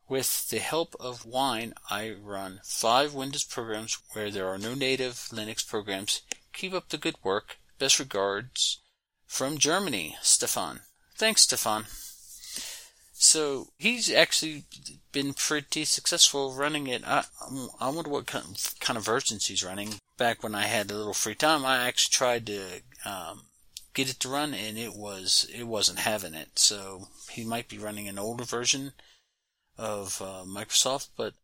With 0.08 0.48
the 0.48 0.58
help 0.58 0.94
of 1.00 1.24
Wine, 1.24 1.72
I 1.88 2.10
run 2.10 2.60
five 2.64 3.14
Windows 3.14 3.44
programs 3.44 3.98
where 4.12 4.30
there 4.30 4.48
are 4.48 4.58
no 4.58 4.74
native 4.74 5.14
Linux 5.32 5.66
programs. 5.66 6.22
Keep 6.52 6.74
up 6.74 6.88
the 6.90 6.98
good 6.98 7.16
work. 7.22 7.58
Best 7.78 7.98
regards 7.98 8.82
from 9.26 9.56
Germany, 9.56 10.16
Stefan. 10.20 10.80
Thanks, 11.16 11.42
Stefan. 11.42 11.86
So 13.22 13.68
he's 13.78 14.10
actually 14.12 14.64
been 15.12 15.32
pretty 15.32 15.84
successful 15.84 16.54
running 16.54 16.88
it. 16.88 17.06
I, 17.06 17.24
I 17.78 17.88
wonder 17.88 18.10
what 18.10 18.26
kind 18.26 18.96
of, 18.96 19.04
versions 19.04 19.46
he's 19.46 19.62
running. 19.62 19.94
Back 20.18 20.42
when 20.42 20.56
I 20.56 20.62
had 20.62 20.90
a 20.90 20.96
little 20.96 21.14
free 21.14 21.36
time, 21.36 21.64
I 21.64 21.86
actually 21.86 22.10
tried 22.10 22.46
to 22.46 22.60
um, 23.04 23.42
get 23.94 24.10
it 24.10 24.18
to 24.20 24.28
run, 24.28 24.54
and 24.54 24.76
it 24.76 24.96
was 24.96 25.48
it 25.54 25.68
wasn't 25.68 26.00
having 26.00 26.34
it. 26.34 26.58
So 26.58 27.06
he 27.30 27.44
might 27.44 27.68
be 27.68 27.78
running 27.78 28.08
an 28.08 28.18
older 28.18 28.42
version 28.42 28.92
of 29.78 30.20
uh, 30.20 30.42
Microsoft, 30.44 31.10
but 31.16 31.34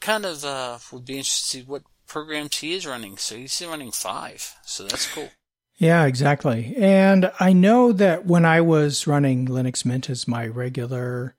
kind 0.00 0.24
of 0.24 0.44
uh, 0.44 0.78
would 0.92 1.04
be 1.04 1.14
interested 1.14 1.50
to 1.50 1.56
see 1.58 1.62
what 1.68 1.82
programs 2.06 2.58
he 2.58 2.74
is 2.74 2.86
running. 2.86 3.16
So 3.16 3.34
he's 3.34 3.60
running 3.60 3.90
five, 3.90 4.54
so 4.64 4.84
that's 4.84 5.12
cool. 5.12 5.30
Yeah, 5.78 6.06
exactly. 6.06 6.74
And 6.76 7.30
I 7.38 7.52
know 7.52 7.92
that 7.92 8.26
when 8.26 8.44
I 8.44 8.60
was 8.60 9.06
running 9.06 9.46
Linux 9.46 9.84
Mint 9.84 10.10
as 10.10 10.26
my 10.26 10.46
regular 10.46 11.36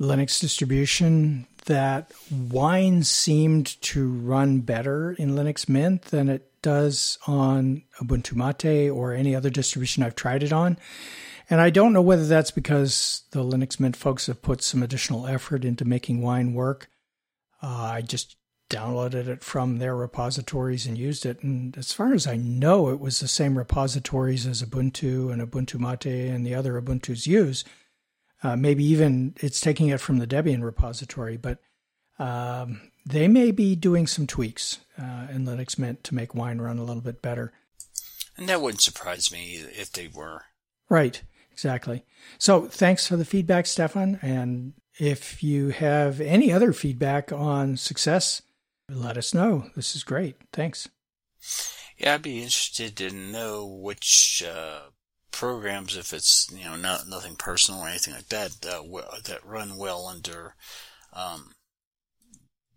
Linux 0.00 0.40
distribution, 0.40 1.46
that 1.66 2.10
Wine 2.30 3.02
seemed 3.02 3.80
to 3.82 4.10
run 4.10 4.60
better 4.60 5.12
in 5.12 5.32
Linux 5.32 5.68
Mint 5.68 6.02
than 6.04 6.30
it 6.30 6.50
does 6.62 7.18
on 7.26 7.82
Ubuntu 8.00 8.34
Mate 8.34 8.90
or 8.90 9.12
any 9.12 9.34
other 9.34 9.50
distribution 9.50 10.02
I've 10.02 10.16
tried 10.16 10.42
it 10.42 10.54
on. 10.54 10.78
And 11.50 11.60
I 11.60 11.68
don't 11.68 11.92
know 11.92 12.02
whether 12.02 12.26
that's 12.26 12.50
because 12.50 13.24
the 13.32 13.44
Linux 13.44 13.78
Mint 13.78 13.96
folks 13.96 14.26
have 14.26 14.40
put 14.40 14.62
some 14.62 14.82
additional 14.82 15.26
effort 15.26 15.66
into 15.66 15.84
making 15.84 16.22
Wine 16.22 16.54
work. 16.54 16.88
Uh, 17.62 17.66
I 17.66 18.00
just 18.00 18.36
downloaded 18.70 19.26
it 19.26 19.44
from 19.44 19.78
their 19.78 19.94
repositories 19.94 20.86
and 20.86 20.96
used 20.96 21.26
it. 21.26 21.42
And 21.42 21.76
as 21.76 21.92
far 21.92 22.14
as 22.14 22.26
I 22.26 22.36
know, 22.36 22.88
it 22.88 23.00
was 23.00 23.20
the 23.20 23.28
same 23.28 23.58
repositories 23.58 24.46
as 24.46 24.62
Ubuntu 24.62 25.30
and 25.30 25.42
Ubuntu 25.42 25.78
Mate 25.78 26.30
and 26.30 26.46
the 26.46 26.54
other 26.54 26.80
Ubuntu's 26.80 27.26
use. 27.26 27.64
Uh, 28.42 28.56
maybe 28.56 28.84
even 28.84 29.34
it's 29.40 29.60
taking 29.60 29.88
it 29.88 30.00
from 30.00 30.18
the 30.18 30.26
Debian 30.26 30.62
repository, 30.62 31.36
but 31.36 31.58
um, 32.18 32.80
they 33.04 33.28
may 33.28 33.50
be 33.50 33.76
doing 33.76 34.06
some 34.06 34.26
tweaks 34.26 34.78
uh, 34.98 35.26
in 35.30 35.44
Linux 35.44 35.78
Mint 35.78 36.02
to 36.04 36.14
make 36.14 36.34
Wine 36.34 36.58
run 36.58 36.78
a 36.78 36.84
little 36.84 37.02
bit 37.02 37.20
better. 37.20 37.52
And 38.36 38.48
that 38.48 38.62
wouldn't 38.62 38.80
surprise 38.80 39.30
me 39.30 39.56
if 39.56 39.92
they 39.92 40.08
were. 40.08 40.44
Right, 40.88 41.22
exactly. 41.52 42.04
So 42.38 42.66
thanks 42.66 43.06
for 43.06 43.16
the 43.16 43.24
feedback, 43.26 43.66
Stefan. 43.66 44.18
And 44.22 44.72
if 44.98 45.42
you 45.42 45.68
have 45.70 46.20
any 46.20 46.50
other 46.50 46.72
feedback 46.72 47.32
on 47.32 47.76
success 47.76 48.40
let 48.90 49.16
us 49.16 49.34
know. 49.34 49.66
This 49.76 49.94
is 49.94 50.04
great. 50.04 50.36
Thanks. 50.52 50.88
Yeah, 51.96 52.14
I'd 52.14 52.22
be 52.22 52.38
interested 52.38 52.96
to 52.96 53.10
know 53.10 53.66
which 53.66 54.42
uh, 54.46 54.90
programs, 55.30 55.96
if 55.96 56.12
it's 56.12 56.48
you 56.52 56.64
know 56.64 56.76
not 56.76 57.08
nothing 57.08 57.36
personal 57.36 57.80
or 57.80 57.88
anything 57.88 58.14
like 58.14 58.28
that, 58.28 58.52
uh, 58.66 58.82
that 59.24 59.44
run 59.44 59.76
well 59.76 60.06
under 60.06 60.54
um, 61.12 61.52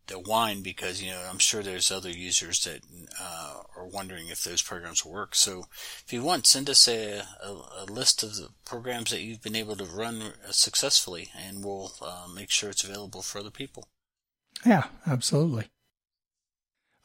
the 0.08 0.20
wine 0.20 0.62
because 0.62 1.02
you 1.02 1.12
know 1.12 1.22
I'm 1.30 1.40
sure 1.40 1.64
there's 1.64 1.92
other 1.92 2.10
users 2.10 2.64
that 2.64 2.82
uh, 3.20 3.62
are 3.78 3.88
wondering 3.88 4.28
if 4.28 4.44
those 4.44 4.62
programs 4.62 5.06
work. 5.06 5.36
So 5.36 5.66
if 6.06 6.12
you 6.12 6.22
want, 6.22 6.48
send 6.48 6.70
us 6.70 6.88
a, 6.88 7.24
a, 7.44 7.50
a 7.80 7.86
list 7.90 8.24
of 8.24 8.36
the 8.36 8.50
programs 8.66 9.12
that 9.12 9.22
you've 9.22 9.42
been 9.42 9.56
able 9.56 9.76
to 9.78 9.86
run 9.86 10.34
successfully, 10.52 11.30
and 11.38 11.64
we'll 11.64 11.94
uh, 12.02 12.28
make 12.34 12.52
sure 12.52 12.70
it's 12.70 12.84
available 12.84 13.22
for 13.22 13.40
other 13.40 13.52
people. 13.52 13.88
Yeah, 14.66 14.86
absolutely. 15.08 15.68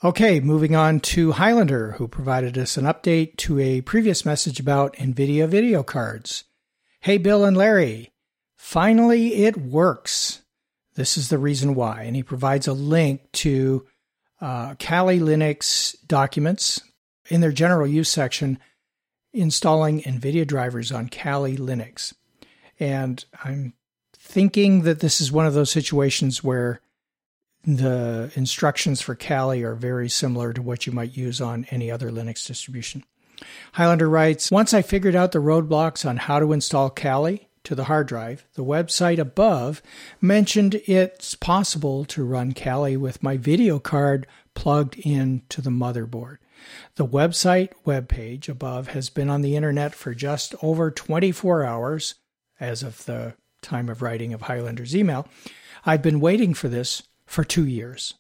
Okay, 0.05 0.39
moving 0.39 0.77
on 0.77 1.01
to 1.01 1.33
Hilander, 1.33 1.97
who 1.97 2.07
provided 2.07 2.57
us 2.57 2.77
an 2.77 2.85
update 2.85 3.37
to 3.39 3.59
a 3.59 3.81
previous 3.81 4.25
message 4.25 4.61
about 4.61 4.95
NVIDIA 4.95 5.49
video 5.49 5.83
cards. 5.83 6.45
Hey, 7.01 7.19
Bill 7.19 7.45
and 7.45 7.57
Larry, 7.57 8.13
finally 8.57 9.43
it 9.43 9.57
works. 9.57 10.43
This 10.95 11.17
is 11.19 11.31
the 11.31 11.39
reason 11.39 11.75
why. 11.75 12.05
And 12.05 12.15
he 12.15 12.23
provides 12.23 12.69
a 12.69 12.75
link 12.75 13.23
to 13.33 13.89
uh, 14.41 14.77
Kali 14.79 15.19
Linux 15.19 15.97
documents 16.07 16.81
in 17.29 17.41
their 17.41 17.51
general 17.51 17.89
use 17.89 18.09
section 18.09 18.61
installing 19.33 20.03
NVIDIA 20.03 20.47
drivers 20.47 20.93
on 20.93 21.09
Kali 21.09 21.57
Linux. 21.57 22.15
And 22.79 23.25
I'm 23.43 23.73
thinking 24.17 24.83
that 24.83 25.01
this 25.01 25.21
is 25.21 25.33
one 25.33 25.47
of 25.47 25.55
those 25.55 25.73
situations 25.73 26.45
where 26.45 26.83
the 27.65 28.31
instructions 28.35 29.01
for 29.01 29.15
Kali 29.15 29.63
are 29.63 29.75
very 29.75 30.09
similar 30.09 30.53
to 30.53 30.63
what 30.63 30.87
you 30.87 30.93
might 30.93 31.17
use 31.17 31.41
on 31.41 31.67
any 31.71 31.91
other 31.91 32.11
Linux 32.11 32.47
distribution. 32.47 33.05
Hilander 33.77 34.11
writes 34.11 34.51
Once 34.51 34.75
I 34.75 34.83
figured 34.83 35.15
out 35.15 35.33
the 35.33 35.39
roadblocks 35.39 36.09
on 36.09 36.17
how 36.17 36.41
to 36.41 36.53
install 36.53 36.91
Kali, 36.91 37.49
to 37.69 37.75
the 37.75 37.85
hard 37.85 38.09
drive. 38.09 38.47
The 38.55 38.65
website 38.65 39.19
above 39.19 39.83
mentioned 40.23 40.81
it's 40.87 41.35
possible 41.35 42.07
to 42.07 42.25
run 42.25 42.53
Kali 42.53 42.97
with 42.97 43.23
my 43.23 43.37
video 43.37 43.79
card 43.79 44.27
plugged 44.55 44.97
into 44.97 45.61
the 45.61 45.69
motherboard. 45.69 46.39
The 46.95 47.07
website 47.07 47.73
webpage 47.87 48.49
above 48.49 48.89
has 48.89 49.11
been 49.11 49.29
on 49.29 49.43
the 49.43 49.55
internet 49.55 49.95
for 49.95 50.15
just 50.15 50.55
over 50.63 50.91
24 50.91 51.63
hours 51.63 52.15
as 52.59 52.83
of 52.83 53.05
the 53.05 53.35
time 53.61 53.91
of 53.91 54.01
writing 54.01 54.33
of 54.33 54.41
Hilander's 54.41 54.97
email. 54.97 55.29
I've 55.85 56.03
been 56.03 56.21
waiting 56.21 56.55
for 56.55 56.69
this 56.69 57.03
for 57.29 57.45
two 57.45 57.67
years. 57.67 58.15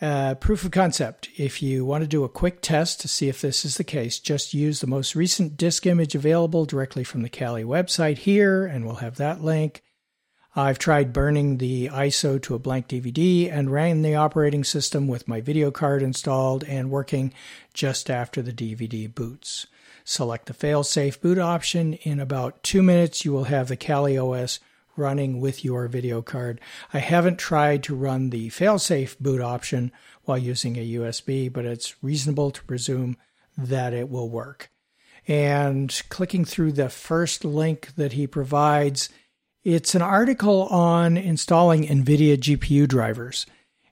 Uh, 0.00 0.34
proof 0.34 0.64
of 0.64 0.70
concept. 0.70 1.28
If 1.36 1.62
you 1.62 1.84
want 1.84 2.02
to 2.02 2.08
do 2.08 2.24
a 2.24 2.28
quick 2.28 2.62
test 2.62 3.00
to 3.02 3.08
see 3.08 3.28
if 3.28 3.42
this 3.42 3.66
is 3.66 3.76
the 3.76 3.84
case, 3.84 4.18
just 4.18 4.54
use 4.54 4.80
the 4.80 4.86
most 4.86 5.14
recent 5.14 5.58
disk 5.58 5.84
image 5.84 6.14
available 6.14 6.64
directly 6.64 7.04
from 7.04 7.20
the 7.20 7.28
Kali 7.28 7.64
website 7.64 8.18
here, 8.18 8.64
and 8.64 8.86
we'll 8.86 8.96
have 8.96 9.16
that 9.16 9.42
link. 9.42 9.82
I've 10.56 10.78
tried 10.78 11.12
burning 11.12 11.58
the 11.58 11.88
ISO 11.88 12.42
to 12.42 12.54
a 12.54 12.58
blank 12.58 12.88
DVD 12.88 13.52
and 13.52 13.70
ran 13.70 14.02
the 14.02 14.16
operating 14.16 14.64
system 14.64 15.06
with 15.06 15.28
my 15.28 15.40
video 15.40 15.70
card 15.70 16.02
installed 16.02 16.64
and 16.64 16.90
working 16.90 17.32
just 17.74 18.10
after 18.10 18.42
the 18.42 18.52
DVD 18.52 19.14
boots. 19.14 19.66
Select 20.02 20.46
the 20.46 20.54
failsafe 20.54 21.20
boot 21.20 21.38
option. 21.38 21.94
In 21.94 22.18
about 22.18 22.62
two 22.62 22.82
minutes, 22.82 23.24
you 23.24 23.32
will 23.32 23.44
have 23.44 23.68
the 23.68 23.76
Kali 23.76 24.18
OS 24.18 24.58
running 25.00 25.40
with 25.40 25.64
your 25.64 25.88
video 25.88 26.22
card. 26.22 26.60
I 26.92 27.00
haven't 27.00 27.38
tried 27.38 27.82
to 27.84 27.96
run 27.96 28.30
the 28.30 28.48
failsafe 28.50 29.18
boot 29.18 29.40
option 29.40 29.90
while 30.22 30.38
using 30.38 30.76
a 30.76 30.92
USB, 30.92 31.52
but 31.52 31.64
it's 31.64 32.00
reasonable 32.02 32.52
to 32.52 32.64
presume 32.64 33.16
that 33.58 33.92
it 33.92 34.08
will 34.08 34.28
work. 34.28 34.70
And 35.26 36.00
clicking 36.08 36.44
through 36.44 36.72
the 36.72 36.88
first 36.88 37.44
link 37.44 37.94
that 37.96 38.12
he 38.12 38.26
provides, 38.26 39.08
it's 39.64 39.94
an 39.94 40.02
article 40.02 40.62
on 40.68 41.16
installing 41.16 41.84
NVIDIA 41.84 42.36
GPU 42.36 42.86
drivers 42.86 43.46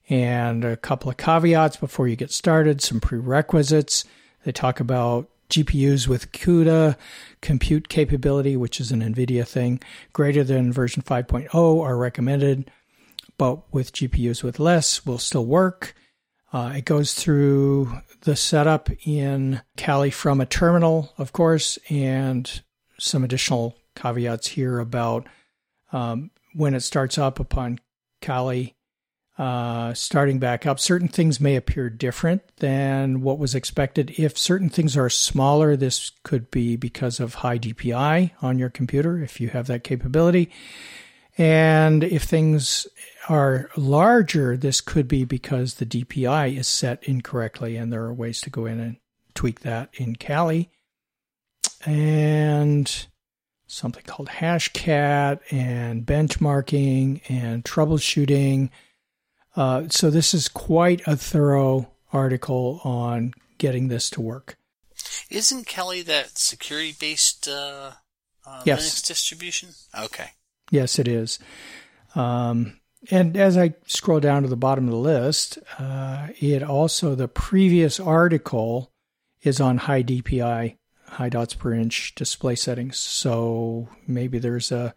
and 0.09 0.65
a 0.65 0.77
couple 0.77 1.11
of 1.11 1.17
caveats 1.17 1.77
before 1.77 2.09
you 2.09 2.17
get 2.17 2.31
started, 2.31 2.81
some 2.81 3.01
prerequisites. 3.01 4.05
They 4.45 4.53
talk 4.53 4.81
about 4.81 5.29
GPUs 5.51 6.07
with 6.07 6.33
CUDA 6.33 6.97
compute 7.41 7.89
capability, 7.89 8.57
which 8.57 8.81
is 8.81 8.93
an 8.93 9.01
NVIDIA 9.01 9.47
thing, 9.47 9.81
greater 10.13 10.45
than 10.45 10.73
version 10.73 11.03
5.0 11.03 11.55
are 11.55 11.97
recommended, 11.97 12.71
but 13.37 13.73
with 13.73 13.93
GPUs 13.93 14.43
with 14.43 14.59
less 14.59 15.07
will 15.07 15.19
still 15.19 15.47
work. 15.47 15.95
Uh, 16.53 16.73
it 16.77 16.85
goes 16.85 17.15
through 17.15 17.93
the 18.23 18.37
setup 18.37 18.89
in 19.07 19.61
Kali 19.77 20.11
from 20.11 20.41
a 20.41 20.47
terminal, 20.47 21.13
of 21.19 21.33
course, 21.33 21.79
and 21.91 22.63
some 22.99 23.23
additional 23.23 23.77
caveats 23.95 24.49
here 24.49 24.79
about 24.79 25.27
um, 25.93 26.31
when 26.55 26.75
it 26.75 26.81
starts 26.81 27.19
up 27.19 27.39
upon 27.39 27.79
Kali 28.21 28.75
uh, 29.39 29.95
starting 29.95 30.41
back 30.41 30.67
up. 30.67 30.81
Certain 30.81 31.07
things 31.07 31.41
may 31.41 31.55
appear 31.55 31.89
different 31.89 32.43
than 32.57 33.21
what 33.23 33.39
was 33.39 33.55
expected. 33.55 34.13
If 34.19 34.37
certain 34.37 34.69
things 34.69 34.97
are 34.97 35.09
smaller, 35.09 35.77
this 35.77 36.11
could 36.25 36.51
be 36.51 36.77
because 36.77 37.21
of 37.21 37.35
high 37.35 37.59
DPI 37.59 38.33
on 38.43 38.59
your 38.59 38.69
computer, 38.69 39.23
if 39.23 39.41
you 39.41 39.49
have 39.51 39.69
that 39.69 39.85
capability. 39.85 40.51
And 41.37 42.03
if 42.03 42.25
things 42.25 42.89
are 43.29 43.71
larger, 43.77 44.57
this 44.57 44.81
could 44.81 45.07
be 45.07 45.25
because 45.25 45.75
the 45.75 45.87
DPI 45.87 46.59
is 46.59 46.67
set 46.67 47.05
incorrectly, 47.05 47.77
and 47.77 47.93
there 47.93 48.03
are 48.03 48.13
ways 48.13 48.41
to 48.41 48.51
go 48.51 48.67
in 48.67 48.81
and 48.81 48.97
tweak 49.35 49.61
that 49.61 49.91
in 49.95 50.17
Kali. 50.17 50.69
And 51.87 53.07
something 53.69 54.03
called 54.05 54.29
Hashcat 54.29 55.41
and 55.53 56.05
benchmarking 56.05 57.21
and 57.29 57.65
troubleshooting 57.65 58.71
uh, 59.59 59.89
so 59.89 60.09
this 60.09 60.35
is 60.35 60.49
quite 60.49 61.03
a 61.05 61.17
thorough 61.17 61.91
article 62.13 62.81
on 62.85 63.35
getting 63.59 63.89
this 63.89 64.09
to 64.11 64.21
work. 64.21 64.57
Isn't 65.31 65.67
Kali 65.67 66.01
that 66.03 66.39
security 66.39 66.95
based 66.99 67.49
uh, 67.49 67.91
uh, 68.47 68.63
yes. 68.65 68.87
Linux 68.87 69.07
distribution? 69.09 69.71
Okay. 69.99 70.31
Yes, 70.71 71.01
it 71.01 71.09
is. 71.09 71.41
Um, 72.15 72.79
and 73.11 73.37
as 73.37 73.57
I 73.57 73.75
scroll 73.85 74.21
down 74.21 74.43
to 74.43 74.49
the 74.49 74.57
bottom 74.57 74.85
of 74.85 74.93
the 74.93 74.97
list, 74.97 75.59
uh, 75.77 76.29
it 76.39 76.63
also, 76.63 77.17
the 77.17 77.27
previous 77.27 77.99
article 77.99 78.93
is 79.43 79.61
on 79.61 79.79
high 79.79 80.05
DPI, 80.05 80.77
high 81.07 81.29
dots 81.29 81.55
per 81.55 81.73
inch 81.73 82.15
display 82.15 82.55
settings. 82.55 82.97
So 82.97 83.89
maybe 84.07 84.39
there's 84.39 84.71
a 84.71 84.95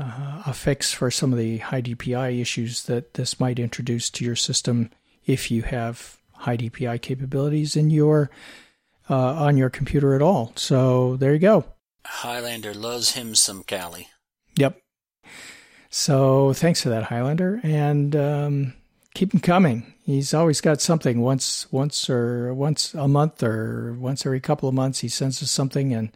uh, 0.00 0.42
a 0.46 0.54
fix 0.54 0.92
for 0.92 1.10
some 1.10 1.32
of 1.32 1.38
the 1.38 1.58
high 1.58 1.82
DPI 1.82 2.40
issues 2.40 2.84
that 2.84 3.14
this 3.14 3.38
might 3.38 3.58
introduce 3.58 4.08
to 4.10 4.24
your 4.24 4.36
system 4.36 4.90
if 5.26 5.50
you 5.50 5.62
have 5.62 6.18
high 6.32 6.56
DPI 6.56 7.02
capabilities 7.02 7.76
in 7.76 7.90
your 7.90 8.30
uh, 9.10 9.34
on 9.34 9.56
your 9.56 9.68
computer 9.68 10.14
at 10.14 10.22
all. 10.22 10.52
So 10.56 11.16
there 11.16 11.34
you 11.34 11.38
go. 11.38 11.64
Hilander 12.06 12.74
loves 12.74 13.12
him 13.12 13.34
some 13.34 13.62
Kali. 13.62 14.08
Yep. 14.56 14.80
So 15.90 16.52
thanks 16.52 16.82
for 16.82 16.88
that, 16.90 17.08
Hilander, 17.08 17.62
and 17.64 18.14
um, 18.16 18.74
keep 19.14 19.34
him 19.34 19.40
coming. 19.40 19.92
He's 20.04 20.32
always 20.32 20.60
got 20.60 20.80
something 20.80 21.20
once, 21.20 21.70
once 21.72 22.08
or 22.08 22.54
once 22.54 22.94
a 22.94 23.08
month 23.08 23.42
or 23.42 23.96
once 23.98 24.24
every 24.24 24.40
couple 24.40 24.68
of 24.68 24.74
months. 24.74 25.00
He 25.00 25.08
sends 25.08 25.42
us 25.42 25.50
something 25.50 25.92
and 25.92 26.10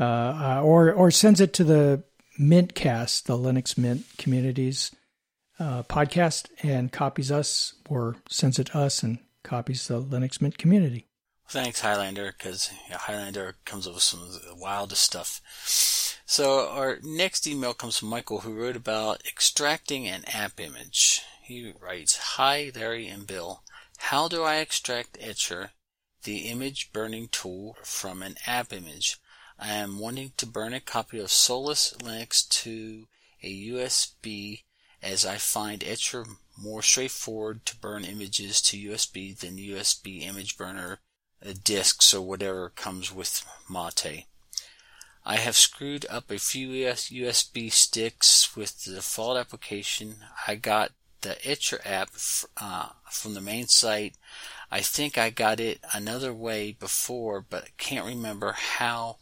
uh, 0.00 0.04
uh 0.04 0.62
or 0.62 0.92
or 0.92 1.10
sends 1.10 1.40
it 1.40 1.52
to 1.54 1.64
the 1.64 2.02
Mintcast, 2.38 3.24
the 3.24 3.36
Linux 3.36 3.76
Mint 3.76 4.04
communities 4.16 4.92
uh, 5.58 5.82
podcast, 5.84 6.48
and 6.62 6.92
copies 6.92 7.32
us 7.32 7.74
or 7.88 8.16
sends 8.28 8.58
it 8.58 8.68
to 8.68 8.78
us 8.78 9.02
and 9.02 9.18
copies 9.42 9.88
the 9.88 10.00
Linux 10.00 10.40
Mint 10.40 10.58
community. 10.58 11.06
Thanks, 11.48 11.80
Hilander, 11.80 12.32
because 12.36 12.70
yeah, 12.90 12.98
Hilander 12.98 13.54
comes 13.64 13.86
up 13.86 13.94
with 13.94 14.02
some 14.02 14.22
of 14.22 14.32
the 14.32 14.54
wildest 14.54 15.02
stuff. 15.02 15.40
So 16.26 16.68
our 16.68 16.98
next 17.02 17.46
email 17.46 17.72
comes 17.72 17.96
from 17.96 18.08
Michael, 18.08 18.40
who 18.40 18.52
wrote 18.52 18.76
about 18.76 19.22
extracting 19.26 20.06
an 20.06 20.24
app 20.26 20.60
image. 20.60 21.22
He 21.42 21.72
writes, 21.80 22.18
Hi, 22.36 22.70
Larry 22.74 23.08
and 23.08 23.26
Bill. 23.26 23.62
How 23.96 24.28
do 24.28 24.42
I 24.42 24.56
extract 24.56 25.16
Etcher, 25.20 25.70
the 26.24 26.40
image 26.50 26.92
burning 26.92 27.28
tool, 27.32 27.78
from 27.82 28.22
an 28.22 28.36
app 28.46 28.72
image? 28.72 29.16
I 29.60 29.74
am 29.74 29.98
wanting 29.98 30.32
to 30.36 30.46
burn 30.46 30.72
a 30.72 30.80
copy 30.80 31.18
of 31.18 31.32
Solus 31.32 31.92
Linux 31.98 32.48
to 32.62 33.08
a 33.42 33.68
USB 33.70 34.62
as 35.02 35.26
I 35.26 35.36
find 35.36 35.82
Etcher 35.82 36.24
more 36.56 36.82
straightforward 36.82 37.66
to 37.66 37.76
burn 37.76 38.04
images 38.04 38.60
to 38.62 38.78
USB 38.78 39.36
than 39.36 39.56
USB 39.56 40.22
image 40.22 40.56
burner 40.56 41.00
uh, 41.44 41.54
disks 41.64 42.14
or 42.14 42.20
whatever 42.20 42.70
comes 42.70 43.12
with 43.12 43.44
Mate. 43.68 44.26
I 45.24 45.36
have 45.36 45.56
screwed 45.56 46.06
up 46.08 46.30
a 46.30 46.38
few 46.38 46.68
USB 46.68 47.70
sticks 47.72 48.56
with 48.56 48.84
the 48.84 48.94
default 48.94 49.36
application. 49.36 50.16
I 50.46 50.54
got 50.54 50.92
the 51.20 51.36
Etcher 51.46 51.80
app 51.84 52.10
uh, 52.56 52.90
from 53.10 53.34
the 53.34 53.40
main 53.40 53.66
site. 53.66 54.14
I 54.70 54.80
think 54.80 55.18
I 55.18 55.30
got 55.30 55.60
it 55.60 55.80
another 55.92 56.32
way 56.32 56.72
before, 56.72 57.40
but 57.40 57.76
can't 57.76 58.06
remember 58.06 58.52
how 58.52 59.18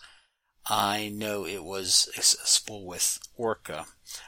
I 0.69 1.11
know 1.11 1.47
it 1.47 1.63
was 1.63 2.09
accessible 2.17 2.85
with 2.85 3.21
Orca. 3.37 3.87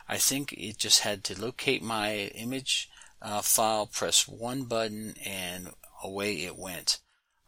I 0.09 0.19
think 0.19 0.53
it 0.53 0.79
just 0.79 1.01
had 1.01 1.25
to 1.25 1.41
locate 1.41 1.83
my 1.83 2.15
image 2.35 2.89
uh, 3.21 3.41
file, 3.41 3.87
press 3.87 4.29
one 4.29 4.65
button, 4.65 5.15
and 5.25 5.75
away 6.03 6.45
it 6.45 6.57
went. 6.57 7.01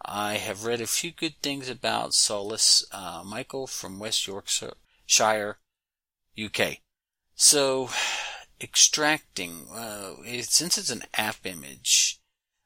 I 0.04 0.34
have 0.34 0.64
read 0.64 0.80
a 0.80 0.86
few 0.86 1.12
good 1.12 1.36
things 1.40 1.68
about 1.68 2.14
Solus 2.14 2.84
uh, 2.90 3.22
Michael 3.24 3.66
from 3.66 4.00
West 4.00 4.26
Yorkshire, 4.26 4.74
UK. 6.42 6.78
So, 7.36 7.90
extracting, 8.60 9.68
uh, 9.72 10.14
it, 10.24 10.46
since 10.46 10.78
it's 10.78 10.90
an 10.90 11.04
app 11.14 11.44
image, 11.44 12.18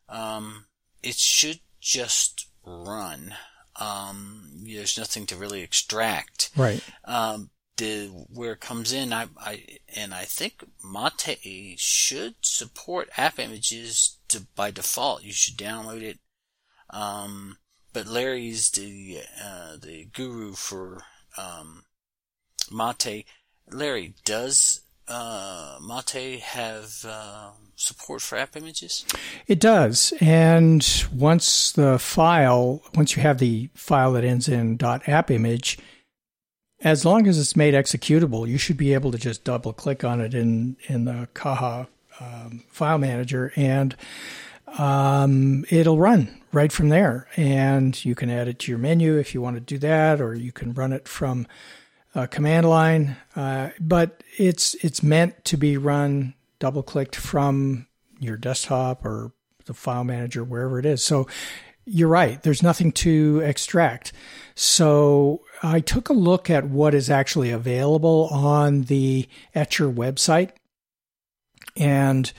um, 0.09 0.67
it 1.03 1.17
should 1.17 1.61
just 1.81 2.49
run. 2.65 3.35
Um, 3.81 4.65
there's 4.65 4.99
nothing 4.99 5.27
to 5.27 5.37
really 5.37 5.63
extract. 5.63 6.51
Right. 6.57 6.83
Um, 7.05 7.51
the 7.77 8.07
where 8.33 8.53
it 8.53 8.61
comes 8.61 8.93
in, 8.93 9.13
I, 9.13 9.27
I 9.39 9.65
and 9.97 10.15
I 10.15 10.25
think 10.25 10.65
Mate 10.85 11.77
should 11.77 12.37
support 12.41 13.11
app 13.17 13.39
images 13.39 14.19
to 14.29 14.47
by 14.55 14.71
default. 14.71 15.25
You 15.25 15.33
should 15.33 15.57
download 15.57 16.03
it. 16.03 16.19
Um, 16.91 17.59
but 17.93 18.07
Larry's 18.07 18.71
the 18.71 19.23
uh, 19.43 19.77
the 19.77 20.05
guru 20.13 20.53
for 20.55 21.03
um, 21.37 21.85
Mate. 22.71 23.27
Larry, 23.71 24.15
does 24.25 24.83
uh, 25.09 25.79
Mate 25.87 26.41
have 26.41 27.05
uh, 27.07 27.51
support 27.77 28.23
for 28.23 28.37
app 28.37 28.57
images? 28.57 29.05
It 29.47 29.61
does. 29.61 30.13
And 30.21 31.07
once 31.13 31.73
the 31.73 31.99
file, 31.99 32.83
once 32.95 33.17
you 33.17 33.23
have 33.23 33.39
the 33.39 33.69
file 33.75 34.13
that 34.13 34.25
ends 34.25 34.49
in 34.49 34.79
.app 34.83 35.31
image, 35.31 35.79
as 36.81 37.05
long 37.05 37.27
as 37.27 37.39
it's 37.39 37.57
made 37.57 37.75
executable, 37.75 38.49
you 38.49 38.59
should 38.59 38.77
be 38.77 38.93
able 38.93 39.11
to 39.13 39.19
just 39.19 39.45
double 39.45 39.73
click 39.73 40.05
on 40.05 40.21
it 40.21 40.35
in 40.35 40.77
in 40.87 41.07
the 41.07 41.29
Caja 41.35 41.89
um, 42.21 42.63
file 42.69 42.99
manager, 42.99 43.53
and 43.57 43.97
um, 44.79 45.65
it'll 45.71 45.99
run 45.99 46.41
right 46.53 46.73
from 46.73 46.91
there. 46.91 47.27
And 47.37 48.03
you 48.05 48.15
can 48.15 48.31
add 48.31 48.49
it 48.49 48.59
to 48.61 48.73
your 48.73 48.79
menu 48.79 49.17
if 49.17 49.35
you 49.35 49.41
want 49.41 49.57
to 49.57 49.61
do 49.61 49.79
that, 49.79 50.21
or 50.21 50.35
you 50.35 50.53
can 50.53 50.75
run 50.75 50.93
it 50.93 51.09
from 51.09 51.47
a 52.15 52.29
command 52.29 52.69
line. 52.69 53.17
Uh, 53.35 53.71
but 53.81 54.23
it's 54.39 54.75
it's 54.85 55.03
meant 55.03 55.45
to 55.47 55.57
be 55.57 55.77
run 55.77 56.35
double 56.59 56.83
clicked 56.83 57.17
from 57.17 57.87
your 58.21 58.37
desktop 58.37 59.05
or 59.05 59.33
the 59.67 59.75
file 59.75 60.05
manager, 60.05 60.45
wherever 60.45 60.79
it 60.79 60.87
is. 60.87 61.03
So 61.03 61.27
you're 61.87 62.09
right. 62.09 62.43
There's 62.43 62.63
nothing 62.63 62.93
to 62.93 63.41
extract. 63.45 64.13
So 64.55 65.43
I 65.63 65.81
took 65.81 66.09
a 66.09 66.15
look 66.15 66.49
at 66.49 66.69
what 66.69 66.95
is 66.95 67.11
actually 67.11 67.51
available 67.51 68.29
on 68.31 68.83
the 68.83 69.29
Etcher 69.55 69.91
website, 69.91 70.51
and 71.77 72.33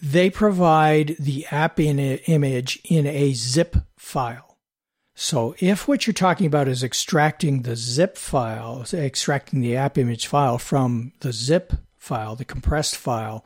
they 0.00 0.30
provide 0.30 1.16
the 1.18 1.46
app 1.50 1.78
in 1.78 1.98
image 1.98 2.80
in 2.84 3.06
a 3.06 3.32
zip 3.34 3.76
file. 3.96 4.49
So 5.22 5.54
if 5.58 5.86
what 5.86 6.06
you're 6.06 6.14
talking 6.14 6.46
about 6.46 6.66
is 6.66 6.82
extracting 6.82 7.60
the 7.60 7.76
zip 7.76 8.16
file, 8.16 8.86
extracting 8.90 9.60
the 9.60 9.76
app 9.76 9.98
image 9.98 10.26
file 10.26 10.56
from 10.56 11.12
the 11.20 11.30
zip 11.30 11.74
file, 11.98 12.36
the 12.36 12.44
compressed 12.46 12.96
file, 12.96 13.44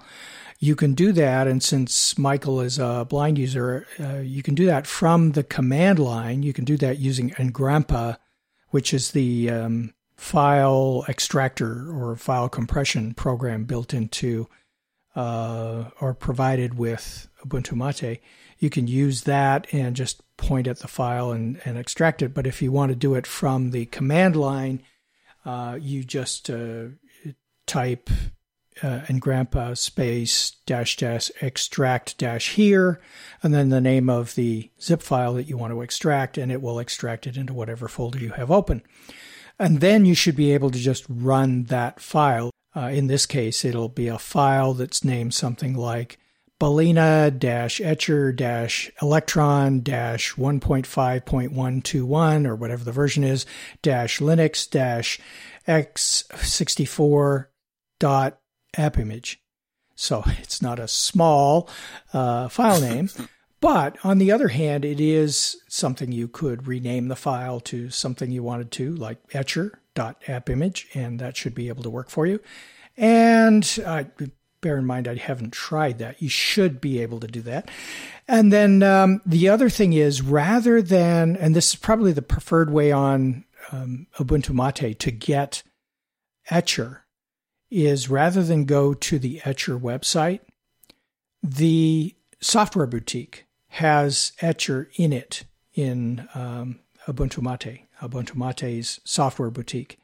you 0.61 0.77
can 0.77 0.95
do 0.95 1.11
that. 1.11 1.49
And 1.49 1.61
since 1.61 2.17
Michael 2.17 2.61
is 2.61 2.79
a 2.79 3.05
blind 3.11 3.39
user, 3.39 3.89
uh, 3.99 4.19
you 4.19 4.41
can 4.41 4.55
do 4.55 4.67
that 4.67 4.87
from 4.87 5.33
the 5.33 5.43
command 5.43 5.99
line. 5.99 6.45
You 6.45 6.53
can 6.53 6.65
do 6.65 6.77
that 6.77 7.01
using 7.01 7.31
Engrampa, 7.31 8.19
which 8.71 8.95
is 8.95 9.11
the 9.11 9.51
um, 9.51 9.95
file 10.15 11.05
extractor 11.09 11.91
or 11.91 12.15
file 12.15 12.49
compression 12.49 13.15
program 13.15 13.65
built 13.65 13.93
into 13.93 14.49
uh, 15.17 15.91
or 16.01 16.15
provided 16.15 16.79
with 16.79 17.29
Ubuntu 17.45 17.73
Mate. 17.73 18.21
You 18.65 18.71
can 18.71 18.89
use 18.89 19.25
that 19.25 19.67
and 19.73 19.95
just 19.95 20.23
point 20.39 20.67
at 20.67 20.79
the 20.79 20.89
file 20.89 21.33
and, 21.33 21.61
and 21.67 21.77
extract 21.77 22.23
it. 22.23 22.33
But 22.33 22.47
if 22.47 22.63
you 22.63 22.73
want 22.73 22.89
to 22.93 22.97
do 22.97 23.15
it 23.15 23.27
from 23.27 23.73
the 23.73 23.85
command 23.85 24.37
line, 24.37 24.83
uh, 25.45 25.77
you 25.79 26.03
just 26.03 26.49
uh, 26.49 26.87
type 27.67 28.09
uh, 28.83 29.01
engrampa 29.07 29.77
space 29.77 30.53
dash 30.65 30.97
dash 30.97 31.31
extract 31.43 32.17
dash 32.17 32.55
here, 32.55 33.03
and 33.43 33.53
then 33.53 33.69
the 33.69 33.83
name 33.83 34.09
of 34.09 34.35
the 34.35 34.71
zip 34.81 35.03
file 35.03 35.35
that 35.35 35.47
you 35.47 35.59
want 35.59 35.75
to 35.75 35.83
extract, 35.83 36.39
and 36.39 36.51
it 36.51 36.63
will 36.63 36.79
extract 36.79 37.27
it 37.27 37.37
into 37.37 37.53
whatever 37.53 37.87
folder 37.87 38.19
you 38.19 38.31
have 38.31 38.51
open. 38.51 38.81
And 39.59 39.83
then 39.83 40.07
you 40.07 40.15
should 40.15 40.37
be 40.37 40.55
able 40.55 40.71
to 40.71 40.79
just 40.79 41.05
run 41.07 41.65
that 41.65 42.01
file. 42.01 42.51
Uh, 42.75 42.87
in 42.87 43.09
this 43.09 43.27
case, 43.27 43.63
it'll 43.63 43.91
be 43.91 44.09
a 44.09 44.19
file 44.19 44.73
that's 44.73 45.05
named 45.05 45.35
something 45.35 45.75
like 45.75 46.19
Balena 46.65 47.31
dash 47.39 47.79
etcher 47.83 48.33
dash 48.33 48.91
electron 49.03 49.81
dash 49.81 50.33
1.5.121 50.33 52.47
or 52.47 52.57
whatever 52.57 52.83
the 52.83 52.91
version 52.91 53.23
is 53.23 53.45
dash 53.83 54.19
Linux 54.19 54.71
dash 54.71 55.21
x64 55.69 57.49
dot 58.01 58.39
app 58.79 58.97
image. 58.97 59.43
So 59.95 60.23
it's 60.39 60.63
not 60.63 60.79
a 60.79 60.89
small 60.89 61.69
uh, 62.15 62.49
file 62.49 62.81
name. 62.81 63.11
But 63.61 63.99
on 64.05 64.19
the 64.19 64.33
other 64.33 64.49
hand, 64.49 64.85
it 64.85 65.01
is 65.01 65.57
something 65.69 66.13
you 66.13 66.29
could 66.29 66.67
rename 66.67 67.09
the 67.09 67.17
file 67.17 67.61
to 67.61 67.89
something 67.89 68.31
you 68.31 68.43
wanted 68.43 68.71
to, 68.73 68.95
like 68.95 69.17
Etcher 69.33 69.81
dot 69.95 70.23
etcher.appimage, 70.27 70.95
and 70.95 71.19
that 71.19 71.39
should 71.39 71.55
be 71.55 71.69
able 71.69 71.83
to 71.83 71.89
work 71.89 72.11
for 72.11 72.27
you. 72.27 72.41
And 72.99 73.67
uh, 73.87 74.05
bear 74.65 74.79
in 74.79 74.87
mind, 74.87 75.07
I 75.07 75.17
haven't 75.17 75.53
tried 75.53 75.99
that. 75.99 76.23
You 76.23 76.31
should 76.31 76.81
be 76.81 77.01
able 77.03 77.21
to 77.21 77.27
do 77.27 77.43
that. 77.43 77.71
And 78.27 78.51
then 78.51 78.83
um, 78.83 79.21
the 79.27 79.51
other 79.51 79.69
thing 79.69 79.93
is, 79.93 80.23
rather 80.23 80.81
than, 80.81 81.37
and 81.37 81.55
this 81.55 81.69
is 81.69 81.77
probably 81.77 82.13
the 82.13 82.23
preferred 82.23 82.71
way 82.71 82.91
on 82.91 83.45
um, 83.71 84.07
Ubuntu 84.19 84.55
Mate 84.55 84.99
to 84.99 85.11
get 85.11 85.63
Etcher 86.49 87.05
is 87.71 88.09
rather 88.09 88.43
than 88.43 88.65
go 88.65 88.95
to 88.95 89.19
the 89.19 89.43
Etcher 89.45 89.79
website, 89.79 90.41
the 91.43 92.15
software 92.41 92.87
boutique 92.87 93.45
has 93.69 94.33
Etcher 94.41 94.89
in 94.97 95.13
it 95.13 95.45
in 95.75 96.27
um, 96.35 96.81
Ubuntu 97.07 97.43
Mate, 97.43 97.85
Ubuntu 98.01 98.35
Mate's 98.35 98.99
software 99.05 99.51
boutique. 99.51 99.99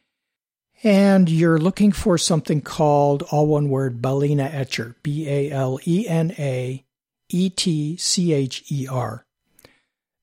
And 0.82 1.28
you're 1.28 1.58
looking 1.58 1.92
for 1.92 2.16
something 2.16 2.62
called, 2.62 3.22
all 3.30 3.46
one 3.46 3.68
word, 3.68 4.00
Balena 4.00 4.52
Etcher, 4.52 4.96
B 5.02 5.28
A 5.28 5.50
L 5.50 5.78
E 5.86 6.08
N 6.08 6.34
A 6.38 6.84
E 7.28 7.50
T 7.50 7.96
C 7.96 8.32
H 8.32 8.64
E 8.70 8.86
R. 8.88 9.26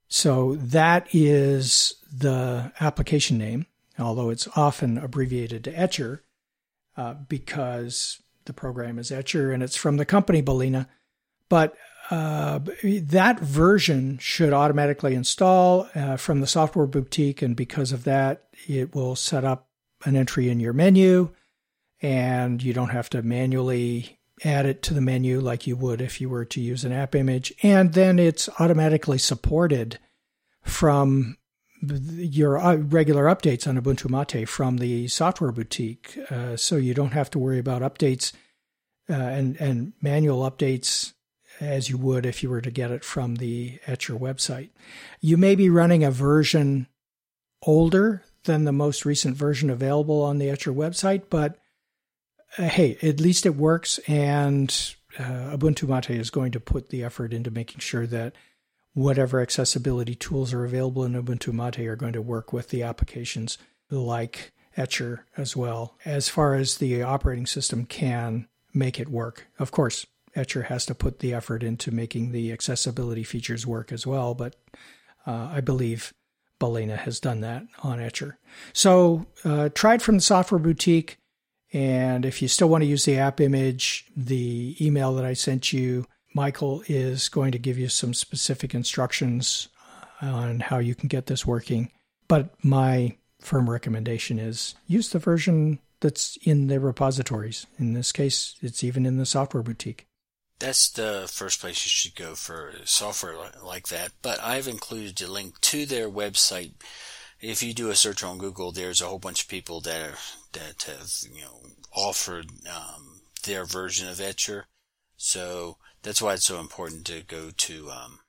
So 0.08 0.56
that 0.56 1.08
is 1.14 1.96
the 2.12 2.72
application 2.80 3.38
name, 3.38 3.68
although 4.00 4.30
it's 4.30 4.48
often 4.56 4.98
abbreviated 4.98 5.64
to 5.66 5.80
Etcher. 5.80 6.24
Uh, 6.98 7.14
because 7.14 8.20
the 8.46 8.54
program 8.54 8.98
is 8.98 9.12
Etcher 9.12 9.52
and 9.52 9.62
it's 9.62 9.76
from 9.76 9.98
the 9.98 10.06
company 10.06 10.42
Balena. 10.42 10.88
But 11.48 11.76
uh, 12.10 12.60
that 12.84 13.40
version 13.40 14.18
should 14.18 14.52
automatically 14.52 15.14
install 15.14 15.88
uh, 15.94 16.18
from 16.18 16.42
the 16.42 16.48
software 16.48 16.88
boutique, 16.88 17.44
and 17.44 17.56
because 17.56 17.92
of 17.92 18.04
that, 18.06 18.46
it 18.68 18.96
will 18.96 19.16
set 19.16 19.44
up 19.44 19.68
an 20.06 20.16
entry 20.16 20.50
in 20.50 20.60
your 20.60 20.74
menu, 20.74 21.30
and 22.02 22.62
you 22.62 22.74
don't 22.74 22.90
have 22.90 23.10
to 23.10 23.22
manually 23.22 24.20
add 24.44 24.66
it 24.66 24.84
to 24.84 24.94
the 24.94 25.02
menu 25.02 25.40
like 25.40 25.66
you 25.66 25.76
would 25.76 26.02
if 26.02 26.22
you 26.22 26.30
were 26.30 26.46
to 26.46 26.62
use 26.62 26.86
an 26.86 26.92
app 26.92 27.16
image. 27.16 27.52
And 27.64 27.94
then 27.94 28.20
it's 28.20 28.50
automatically 28.60 29.18
supported 29.18 29.98
from 30.62 31.38
your 31.82 32.58
uh, 32.58 32.76
regular 32.76 33.26
updates 33.26 33.68
on 33.68 33.80
Ubuntu 33.82 34.10
Mate 34.10 34.48
from 34.48 34.78
the 34.78 35.08
software 35.08 35.52
boutique, 35.52 36.18
uh, 36.30 36.56
so 36.58 36.76
you 36.76 36.94
don't 36.94 37.14
have 37.14 37.30
to 37.32 37.40
worry 37.40 37.60
about 37.60 37.82
updates 37.82 38.34
uh, 39.10 39.14
and 39.14 39.56
and 39.62 39.94
manual 40.02 40.50
updates 40.50 41.14
as 41.60 41.90
you 41.90 41.98
would 41.98 42.26
if 42.26 42.44
you 42.44 42.50
were 42.50 42.62
to 42.62 42.72
get 42.72 42.92
it 42.92 43.04
from 43.04 43.36
the 43.36 43.80
Etcher 43.88 44.14
website. 44.14 44.70
You 45.22 45.38
may 45.38 45.56
be 45.56 45.70
running 45.70 46.04
a 46.04 46.12
version 46.12 46.88
older 47.64 48.24
than 48.48 48.66
the 48.66 48.72
most 48.72 49.06
recent 49.06 49.36
version 49.38 49.70
available 49.70 50.24
on 50.24 50.40
the 50.40 50.50
Etcher 50.50 50.74
website, 50.74 51.24
but 51.30 51.60
uh, 52.58 52.64
hey, 52.64 52.98
at 53.04 53.20
least 53.20 53.46
it 53.46 53.56
works, 53.56 54.00
and 54.08 54.96
uh, 55.20 55.56
Ubuntu 55.56 55.88
Mate 55.88 56.10
is 56.10 56.32
going 56.32 56.52
to 56.54 56.60
put 56.60 56.90
the 56.90 57.04
effort 57.04 57.34
into 57.34 57.52
making 57.52 57.80
sure 57.80 58.08
that 58.08 58.34
whatever 58.94 59.40
accessibility 59.42 60.16
tools 60.16 60.54
are 60.54 60.66
available 60.66 61.04
in 61.04 61.14
Ubuntu 61.14 61.54
Mate 61.54 61.86
are 61.86 61.96
going 61.96 62.14
to 62.14 62.22
work 62.22 62.52
with 62.52 62.70
the 62.70 62.82
applications 62.82 63.60
like 63.92 64.52
Etcher 64.76 65.26
as 65.38 65.56
well, 65.56 65.96
as 66.06 66.30
far 66.30 66.56
as 66.56 66.78
the 66.78 67.04
operating 67.04 67.46
system 67.46 67.86
can 67.86 68.48
make 68.74 69.00
it 69.00 69.10
work. 69.10 69.48
Of 69.60 69.72
course, 69.72 70.06
Etcher 70.36 70.64
has 70.64 70.86
to 70.86 70.96
put 70.96 71.20
the 71.20 71.34
effort 71.34 71.64
into 71.64 71.92
making 71.92 72.32
the 72.32 72.52
accessibility 72.52 73.24
features 73.24 73.68
work 73.68 73.92
as 73.92 74.08
well, 74.08 74.34
but 74.34 74.56
uh, 75.26 75.50
I 75.52 75.62
believe 75.62 76.14
Balena 76.60 76.98
has 76.98 77.20
done 77.20 77.42
that 77.42 77.64
on 77.84 78.00
Etcher. 78.00 78.38
So, 78.74 79.28
uh, 79.44 79.70
tried 79.70 80.02
from 80.02 80.16
the 80.16 80.22
software 80.22 80.60
boutique, 80.60 81.18
And 81.74 82.26
if 82.26 82.42
you 82.42 82.48
still 82.48 82.70
want 82.70 82.84
to 82.84 82.88
use 82.88 83.06
the 83.06 83.18
app 83.18 83.42
image, 83.42 84.06
the 84.16 84.76
email 84.80 85.14
that 85.16 85.26
I 85.26 85.34
sent 85.34 85.74
you, 85.74 86.06
Michael 86.34 86.84
is 86.88 87.30
going 87.30 87.52
to 87.52 87.60
give 87.60 87.78
you 87.78 87.90
some 87.90 88.14
specific 88.14 88.74
instructions 88.74 89.68
on 90.22 90.62
how 90.62 90.78
you 90.80 90.96
can 90.96 91.08
get 91.08 91.26
this 91.26 91.46
working. 91.46 91.92
But 92.28 92.54
my 92.64 93.18
firm 93.42 93.70
recommendation 93.70 94.40
is 94.40 94.76
use 94.88 95.10
the 95.10 95.20
version 95.20 95.80
that's 96.00 96.38
in 96.44 96.68
the 96.68 96.80
repositories. 96.80 97.68
In 97.78 97.94
this 97.94 98.12
case, 98.12 98.56
it's 98.62 98.84
even 98.84 99.06
in 99.06 99.18
the 99.18 99.26
software 99.26 99.64
boutique. 99.64 100.07
That's 100.60 100.90
the 100.90 101.30
first 101.32 101.62
place 101.62 101.86
you 101.86 101.90
should 101.90 102.16
go 102.16 102.34
for 102.34 102.74
software 102.84 103.36
like 103.64 103.88
that. 103.90 104.12
But 104.22 104.42
I've 104.42 104.68
included 104.68 105.22
a 105.22 105.32
link 105.32 105.62
to 105.62 105.86
their 105.86 106.10
website. 106.10 106.74
If 107.40 107.62
you 107.62 107.74
do 107.74 107.92
a 107.92 107.96
search 107.96 108.24
on 108.24 108.40
Google, 108.40 108.72
there's 108.72 109.00
a 109.00 109.06
whole 109.06 109.20
bunch 109.20 109.44
of 109.44 109.50
people 109.50 109.82
that 109.82 110.10
are, 110.10 110.18
that 110.54 110.84
have 110.84 111.12
you 111.32 111.42
know 111.42 111.62
offered 111.94 112.48
um, 112.68 113.22
their 113.44 113.66
version 113.66 114.08
of 114.08 114.20
Etcher. 114.20 114.66
So 115.16 115.78
that's 116.02 116.22
why 116.22 116.34
it's 116.34 116.46
so 116.46 116.60
important 116.60 117.06
to 117.08 117.22
go 117.22 117.52
to 117.56 117.92
um, 117.92 118.20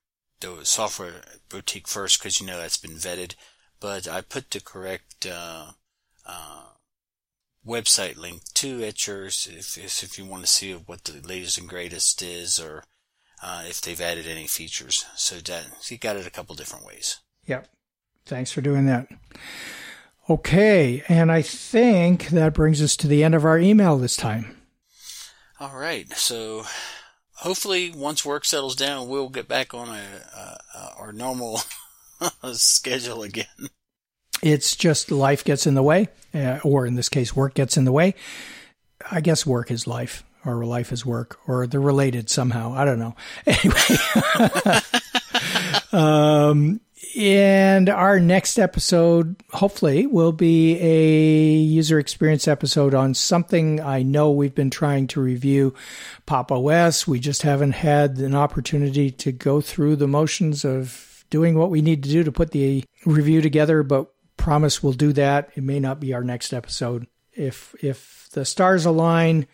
the 0.41 0.65
software 0.65 1.23
boutique 1.49 1.89
first 1.89 2.19
because 2.19 2.41
you 2.41 2.47
know 2.47 2.59
that's 2.59 2.77
been 2.77 2.97
vetted. 2.97 3.35
But 3.81 4.07
I 4.07 4.21
put 4.21 4.51
the 4.51 4.61
correct 4.61 5.27
uh, 5.27 5.73
uh, 6.27 6.63
website 7.69 8.17
link 8.17 8.43
to 8.55 8.83
Etchers 8.83 9.47
if, 9.51 9.77
if 10.03 10.19
you 10.19 10.25
want 10.25 10.43
to 10.43 10.49
see 10.49 10.73
what 10.73 11.05
the 11.05 11.27
latest 11.27 11.59
and 11.59 11.69
greatest 11.69 12.23
is 12.23 12.59
or 12.59 12.83
uh, 13.43 13.65
if 13.67 13.81
they've 13.81 14.01
added 14.01 14.27
any 14.27 14.47
features. 14.47 15.05
So 15.15 15.37
that 15.37 15.67
you 15.89 15.99
got 15.99 16.17
it 16.17 16.27
a 16.27 16.31
couple 16.31 16.55
different 16.55 16.87
ways. 16.87 17.19
Yep. 17.47 17.69
Thanks 18.27 18.51
for 18.51 18.61
doing 18.61 18.87
that. 18.87 19.09
Okay, 20.31 21.03
and 21.09 21.33
I 21.33 21.41
think 21.41 22.29
that 22.29 22.53
brings 22.53 22.83
us 22.83 22.97
to 22.97 23.07
the 23.07 23.25
end 23.25 23.35
of 23.35 23.47
our 23.47 23.59
email 23.59 23.97
this 23.97 24.17
time. 24.17 24.59
All 25.59 25.79
right. 25.79 26.13
So 26.13 26.65
hopefully, 27.37 27.91
once 27.91 28.27
work 28.27 28.45
settles 28.45 28.77
down, 28.77 29.09
we'll 29.09 29.31
get 29.31 29.49
back 29.49 29.73
on 29.73 29.89
a, 29.89 30.03
a 30.37 30.59
our 30.99 31.13
normal 31.13 31.61
schedule 32.53 33.23
again 33.23 33.47
it's 34.43 34.77
just 34.77 35.11
life 35.11 35.45
gets 35.45 35.67
in 35.67 35.75
the 35.75 35.83
way, 35.83 36.09
uh, 36.35 36.59
or 36.63 36.87
in 36.87 36.95
this 36.95 37.09
case, 37.09 37.35
work 37.35 37.55
gets 37.55 37.77
in 37.77 37.85
the 37.85 37.93
way. 37.93 38.15
I 39.11 39.21
guess 39.21 39.47
work 39.47 39.71
is 39.71 39.87
life, 39.87 40.25
or 40.45 40.65
life 40.65 40.93
is 40.93 41.05
work, 41.05 41.39
or 41.47 41.67
they're 41.67 41.81
related 41.81 42.31
somehow. 42.31 42.75
I 42.75 42.85
don't 42.85 42.99
know. 42.99 43.15
Anyway. 43.47 44.83
um, 45.93 46.81
and 47.17 47.89
our 47.89 48.21
next 48.21 48.59
episode, 48.59 49.37
hopefully, 49.51 50.07
will 50.07 50.33
be 50.33 50.79
a 50.79 51.53
user 51.57 51.99
experience 51.99 52.47
episode 52.47 52.95
on 52.95 53.15
something 53.15 53.81
I 53.81 54.03
know 54.03 54.31
we've 54.31 54.55
been 54.55 54.71
trying 54.71 55.07
to 55.09 55.21
review 55.21 55.75
Pop 56.27 56.53
OS. 56.53 57.09
We 57.09 57.19
just 57.19 57.43
haven't 57.43 57.73
had 57.73 58.19
an 58.19 58.35
opportunity 58.35 59.11
to 59.11 59.33
go 59.33 59.61
through 59.61 59.97
the 59.97 60.09
motions 60.09 60.65
of 60.65 61.25
doing 61.31 61.57
what 61.59 61.71
we 61.71 61.83
need 61.83 62.03
to 62.05 62.09
do 62.09 62.25
to 62.25 62.33
put 62.33 62.51
the 62.53 62.85
review 63.05 63.41
together, 63.41 63.83
but 63.83 64.13
promise 64.49 64.83
we'll 64.83 64.95
do 64.95 65.13
that. 65.13 65.51
It 65.57 65.63
may 65.63 65.79
not 65.79 66.01
be 66.01 66.15
our 66.15 66.25
next 66.25 66.55
episode. 66.55 67.07
If 67.35 67.75
if 67.85 68.31
the 68.33 68.47
stars 68.47 68.87
align 68.87 69.47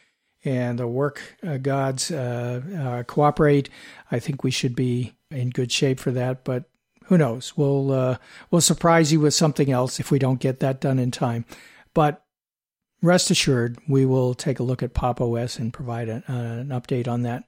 and 0.45 0.79
the 0.79 0.87
work 0.87 1.21
uh, 1.45 1.57
gods 1.57 2.13
uh, 2.13 2.63
uh, 2.79 3.03
cooperate, 3.03 3.69
I 4.13 4.21
think 4.21 4.45
we 4.45 4.53
should 4.53 4.77
be 4.77 5.15
in 5.33 5.51
good 5.51 5.73
shape 5.73 5.99
for 5.99 6.13
that. 6.13 6.45
But 6.45 6.67
who 7.07 7.19
knows? 7.19 7.57
We'll 7.57 7.91
uh, 7.91 8.19
we'll 8.53 8.61
surprise 8.61 9.13
you 9.13 9.19
with 9.19 9.35
something 9.35 9.69
else 9.69 9.99
if 9.99 10.13
we 10.13 10.21
don't 10.21 10.39
get 10.39 10.61
that 10.61 10.81
done 10.81 11.01
in 11.01 11.11
time. 11.11 11.45
But 11.93 12.25
rest 13.03 13.33
assured, 13.33 13.79
we 13.89 14.07
will 14.07 14.33
take 14.35 14.61
a 14.61 14.65
look 14.65 14.81
at 14.81 14.95
Pop 14.95 15.21
OS 15.21 15.59
and 15.59 15.73
provide 15.73 16.09
a, 16.09 16.23
an 16.29 16.69
update 16.69 17.09
on 17.09 17.23
that. 17.23 17.43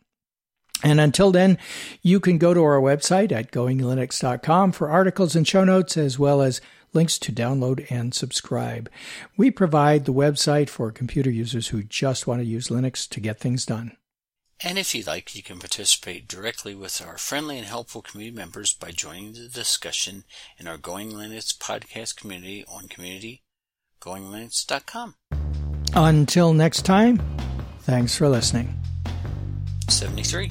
And 0.82 1.00
until 1.00 1.30
then, 1.30 1.58
you 2.02 2.18
can 2.18 2.38
go 2.38 2.52
to 2.52 2.62
our 2.62 2.80
website 2.80 3.30
at 3.30 3.52
goinglinux.com 3.52 4.72
for 4.72 4.90
articles 4.90 5.36
and 5.36 5.46
show 5.46 5.62
notes, 5.62 5.96
as 5.96 6.18
well 6.18 6.42
as 6.42 6.60
links 6.96 7.16
to 7.18 7.32
download 7.32 7.86
and 7.90 8.12
subscribe. 8.12 8.90
We 9.36 9.52
provide 9.52 10.04
the 10.04 10.12
website 10.12 10.68
for 10.68 10.90
computer 10.90 11.30
users 11.30 11.68
who 11.68 11.84
just 11.84 12.26
want 12.26 12.40
to 12.40 12.46
use 12.46 12.66
Linux 12.68 13.08
to 13.10 13.20
get 13.20 13.38
things 13.38 13.64
done. 13.66 13.96
And 14.60 14.78
if 14.78 14.94
you'd 14.94 15.06
like, 15.06 15.36
you 15.36 15.42
can 15.42 15.58
participate 15.58 16.26
directly 16.26 16.74
with 16.74 17.06
our 17.06 17.18
friendly 17.18 17.58
and 17.58 17.66
helpful 17.66 18.00
community 18.00 18.34
members 18.34 18.72
by 18.72 18.90
joining 18.90 19.34
the 19.34 19.48
discussion 19.48 20.24
in 20.58 20.66
our 20.66 20.78
Going 20.78 21.12
Linux 21.12 21.54
podcast 21.56 22.16
community 22.16 22.64
on 22.66 22.88
community.goinglinux.com. 22.88 25.14
Until 25.94 26.54
next 26.54 26.86
time, 26.86 27.20
thanks 27.80 28.16
for 28.16 28.28
listening. 28.28 28.74
73. 29.88 30.50